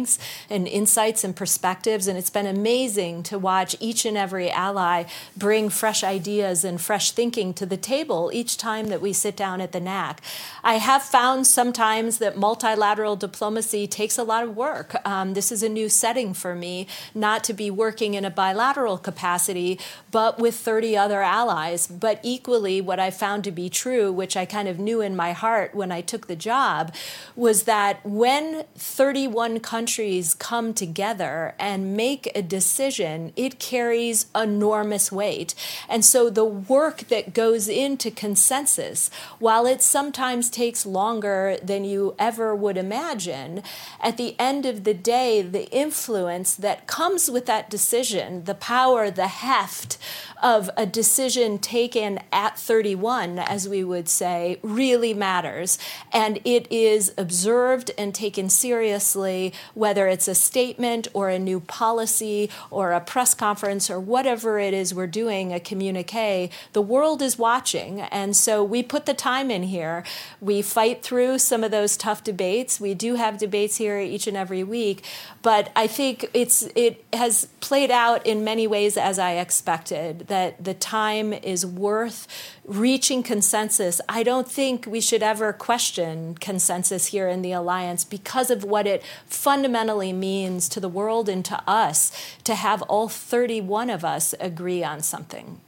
and 0.49 0.67
insights 0.67 1.23
and 1.23 1.35
perspectives. 1.35 2.07
And 2.07 2.17
it's 2.17 2.29
been 2.29 2.45
amazing 2.45 3.23
to 3.23 3.39
watch 3.39 3.75
each 3.79 4.05
and 4.05 4.15
every 4.15 4.49
ally 4.51 5.05
bring 5.35 5.69
fresh 5.69 6.03
ideas 6.03 6.63
and 6.63 6.79
fresh 6.79 7.11
thinking 7.11 7.53
to 7.55 7.65
the 7.65 7.77
table 7.77 8.29
each 8.33 8.57
time 8.57 8.87
that 8.87 9.01
we 9.01 9.13
sit 9.13 9.35
down 9.35 9.61
at 9.61 9.71
the 9.71 9.79
NAC. 9.79 10.21
I 10.63 10.75
have 10.75 11.01
found 11.01 11.47
sometimes 11.47 12.19
that 12.19 12.37
multilateral 12.37 13.15
diplomacy 13.15 13.87
takes 13.87 14.17
a 14.17 14.23
lot 14.23 14.43
of 14.43 14.55
work. 14.55 14.95
Um, 15.05 15.33
this 15.33 15.51
is 15.51 15.63
a 15.63 15.69
new 15.69 15.89
setting 15.89 16.33
for 16.33 16.55
me, 16.55 16.87
not 17.13 17.43
to 17.45 17.53
be 17.53 17.71
working 17.71 18.13
in 18.13 18.25
a 18.25 18.29
bilateral 18.29 18.97
capacity, 18.97 19.79
but 20.11 20.39
with 20.39 20.55
30 20.55 20.95
other 20.97 21.21
allies. 21.21 21.87
But 21.87 22.19
equally, 22.23 22.81
what 22.81 22.99
I 22.99 23.11
found 23.11 23.43
to 23.45 23.51
be 23.51 23.69
true, 23.69 24.11
which 24.11 24.37
I 24.37 24.45
kind 24.45 24.67
of 24.67 24.79
knew 24.79 25.01
in 25.01 25.15
my 25.15 25.31
heart 25.31 25.73
when 25.73 25.91
I 25.91 26.01
took 26.01 26.27
the 26.27 26.35
job, 26.35 26.93
was 27.35 27.63
that 27.63 28.05
when 28.05 28.63
31 28.75 29.59
countries 29.59 29.88
countries 29.89 30.35
come 30.35 30.71
together 30.71 31.55
and 31.57 31.97
make 31.97 32.31
a 32.35 32.43
decision, 32.43 33.33
it 33.35 33.57
carries 33.57 34.27
enormous 34.35 35.11
weight. 35.11 35.55
And 35.89 36.05
so 36.05 36.29
the 36.29 36.45
work 36.45 37.07
that 37.07 37.33
goes 37.33 37.67
into 37.67 38.11
consensus, 38.11 39.09
while 39.39 39.65
it 39.65 39.81
sometimes 39.81 40.51
takes 40.51 40.85
longer 40.85 41.57
than 41.63 41.85
you 41.85 42.13
ever 42.19 42.55
would 42.55 42.77
imagine, 42.77 43.63
at 43.99 44.17
the 44.17 44.35
end 44.37 44.67
of 44.67 44.83
the 44.83 44.93
day, 44.93 45.41
the 45.41 45.67
influence 45.71 46.53
that 46.53 46.85
comes 46.85 47.31
with 47.31 47.47
that 47.47 47.71
decision, 47.71 48.43
the 48.43 48.53
power, 48.53 49.09
the 49.09 49.27
heft 49.27 49.97
of 50.43 50.69
a 50.77 50.85
decision 50.85 51.57
taken 51.57 52.19
at 52.31 52.59
31, 52.59 53.39
as 53.39 53.67
we 53.67 53.83
would 53.83 54.07
say, 54.07 54.59
really 54.61 55.15
matters. 55.15 55.79
And 56.13 56.39
it 56.45 56.71
is 56.71 57.11
observed 57.17 57.89
and 57.97 58.13
taken 58.13 58.49
seriously 58.49 59.51
whether 59.79 60.07
it's 60.07 60.27
a 60.27 60.35
statement 60.35 61.07
or 61.13 61.29
a 61.29 61.39
new 61.39 61.61
policy 61.61 62.49
or 62.69 62.91
a 62.91 62.99
press 62.99 63.33
conference 63.33 63.89
or 63.89 63.97
whatever 63.97 64.59
it 64.59 64.73
is 64.73 64.93
we're 64.93 65.07
doing, 65.07 65.53
a 65.53 65.59
communique, 65.59 66.49
the 66.73 66.81
world 66.81 67.21
is 67.21 67.37
watching. 67.37 68.01
And 68.01 68.35
so 68.35 68.61
we 68.61 68.83
put 68.83 69.05
the 69.05 69.13
time 69.13 69.49
in 69.49 69.63
here. 69.63 70.03
We 70.41 70.61
fight 70.61 71.01
through 71.01 71.39
some 71.39 71.63
of 71.63 71.71
those 71.71 71.95
tough 71.95 72.25
debates. 72.25 72.81
We 72.81 72.93
do 72.93 73.15
have 73.15 73.37
debates 73.37 73.77
here 73.77 73.97
each 73.99 74.27
and 74.27 74.35
every 74.35 74.63
week, 74.63 75.05
but 75.41 75.71
I 75.77 75.87
think 75.87 76.29
it's 76.33 76.63
it 76.75 77.05
has 77.13 77.47
played 77.61 77.89
out 77.89 78.25
in 78.25 78.43
many 78.43 78.67
ways 78.67 78.97
as 78.97 79.17
I 79.17 79.33
expected 79.33 80.27
that 80.27 80.61
the 80.61 80.73
time 80.73 81.31
is 81.31 81.65
worth 81.65 82.27
reaching 82.69 83.23
consensus. 83.23 83.99
I 84.07 84.21
don't 84.21 84.49
think 84.49 84.85
we 84.85 85.01
should 85.01 85.23
ever 85.23 85.51
question 85.51 86.35
consensus 86.35 87.07
here 87.07 87.27
in 87.27 87.41
the 87.41 87.51
alliance 87.51 88.05
because 88.05 88.51
of 88.51 88.63
what 88.63 88.85
it 88.85 89.03
fundamentally 89.25 90.13
means 90.13 90.69
to 90.69 90.79
the 90.79 90.87
world 90.87 91.27
and 91.27 91.43
to 91.45 91.59
us 91.67 92.11
to 92.43 92.53
have 92.53 92.83
all 92.83 93.09
31 93.09 93.89
of 93.89 94.05
us 94.05 94.35
agree 94.39 94.83
on 94.83 95.01
something. 95.01 95.59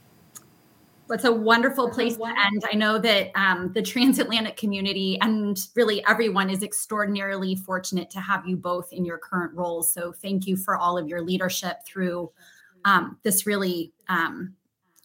It's 1.10 1.24
a 1.24 1.32
wonderful 1.32 1.90
place 1.90 2.16
to 2.16 2.24
end. 2.24 2.62
I 2.72 2.76
know 2.76 2.98
that 3.00 3.32
um, 3.34 3.72
the 3.74 3.82
transatlantic 3.82 4.56
community 4.56 5.18
and 5.20 5.58
really 5.74 6.06
everyone 6.06 6.48
is 6.50 6.62
extraordinarily 6.62 7.56
fortunate 7.56 8.10
to 8.10 8.20
have 8.20 8.46
you 8.46 8.56
both 8.56 8.92
in 8.92 9.04
your 9.04 9.18
current 9.18 9.52
roles. 9.54 9.92
So 9.92 10.12
thank 10.12 10.46
you 10.46 10.56
for 10.56 10.76
all 10.76 10.96
of 10.96 11.08
your 11.08 11.20
leadership 11.20 11.84
through 11.84 12.30
um, 12.84 13.18
this 13.24 13.44
really 13.44 13.92
um, 14.08 14.54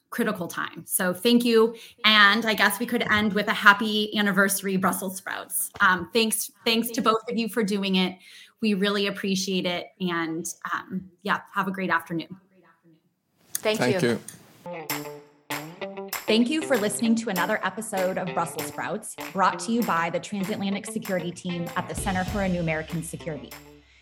critical 0.09 0.47
time. 0.47 0.83
So 0.85 1.13
thank 1.13 1.43
you. 1.43 1.75
And 2.05 2.45
I 2.45 2.53
guess 2.53 2.79
we 2.79 2.85
could 2.85 3.03
end 3.11 3.33
with 3.33 3.47
a 3.47 3.53
happy 3.53 4.17
anniversary, 4.17 4.77
Brussels 4.77 5.17
sprouts. 5.17 5.69
Um, 5.81 6.09
thanks, 6.13 6.49
thanks 6.65 6.89
to 6.91 7.01
both 7.01 7.29
of 7.29 7.37
you 7.37 7.49
for 7.49 7.63
doing 7.63 7.95
it. 7.95 8.17
We 8.61 8.73
really 8.73 9.07
appreciate 9.07 9.65
it. 9.65 9.87
And 9.99 10.45
um, 10.73 11.09
yeah, 11.23 11.39
have 11.53 11.67
a 11.67 11.71
great 11.71 11.89
afternoon. 11.89 12.37
Thank, 13.55 13.79
Thank 13.79 14.01
you. 14.01 14.09
you. 14.09 14.19
Thank 16.27 16.49
you 16.49 16.61
for 16.61 16.77
listening 16.77 17.15
to 17.15 17.29
another 17.29 17.59
episode 17.63 18.17
of 18.17 18.33
Brussels 18.33 18.67
Sprouts, 18.67 19.15
brought 19.33 19.59
to 19.61 19.71
you 19.71 19.81
by 19.83 20.09
the 20.09 20.19
Transatlantic 20.19 20.85
Security 20.85 21.31
Team 21.31 21.67
at 21.75 21.89
the 21.89 21.95
Center 21.95 22.23
for 22.25 22.41
a 22.41 22.49
New 22.49 22.59
American 22.59 23.01
Security. 23.01 23.49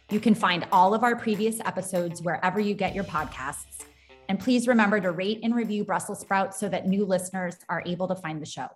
You 0.10 0.20
can 0.20 0.36
find 0.36 0.68
all 0.72 0.93
of 0.93 1.03
our 1.03 1.16
previous 1.16 1.60
episodes 1.62 2.22
wherever 2.22 2.60
you 2.60 2.74
get 2.74 2.93
your 2.93 3.06
podcasts. 3.06 3.86
And 4.28 4.39
please 4.39 4.67
remember 4.67 4.99
to 4.99 5.11
rate 5.11 5.39
and 5.43 5.55
review 5.55 5.84
Brussels 5.84 6.19
Sprouts 6.19 6.59
so 6.59 6.69
that 6.69 6.88
new 6.88 7.05
listeners 7.05 7.57
are 7.69 7.84
able 7.86 8.07
to 8.07 8.15
find 8.15 8.41
the 8.41 8.45
show. 8.45 8.67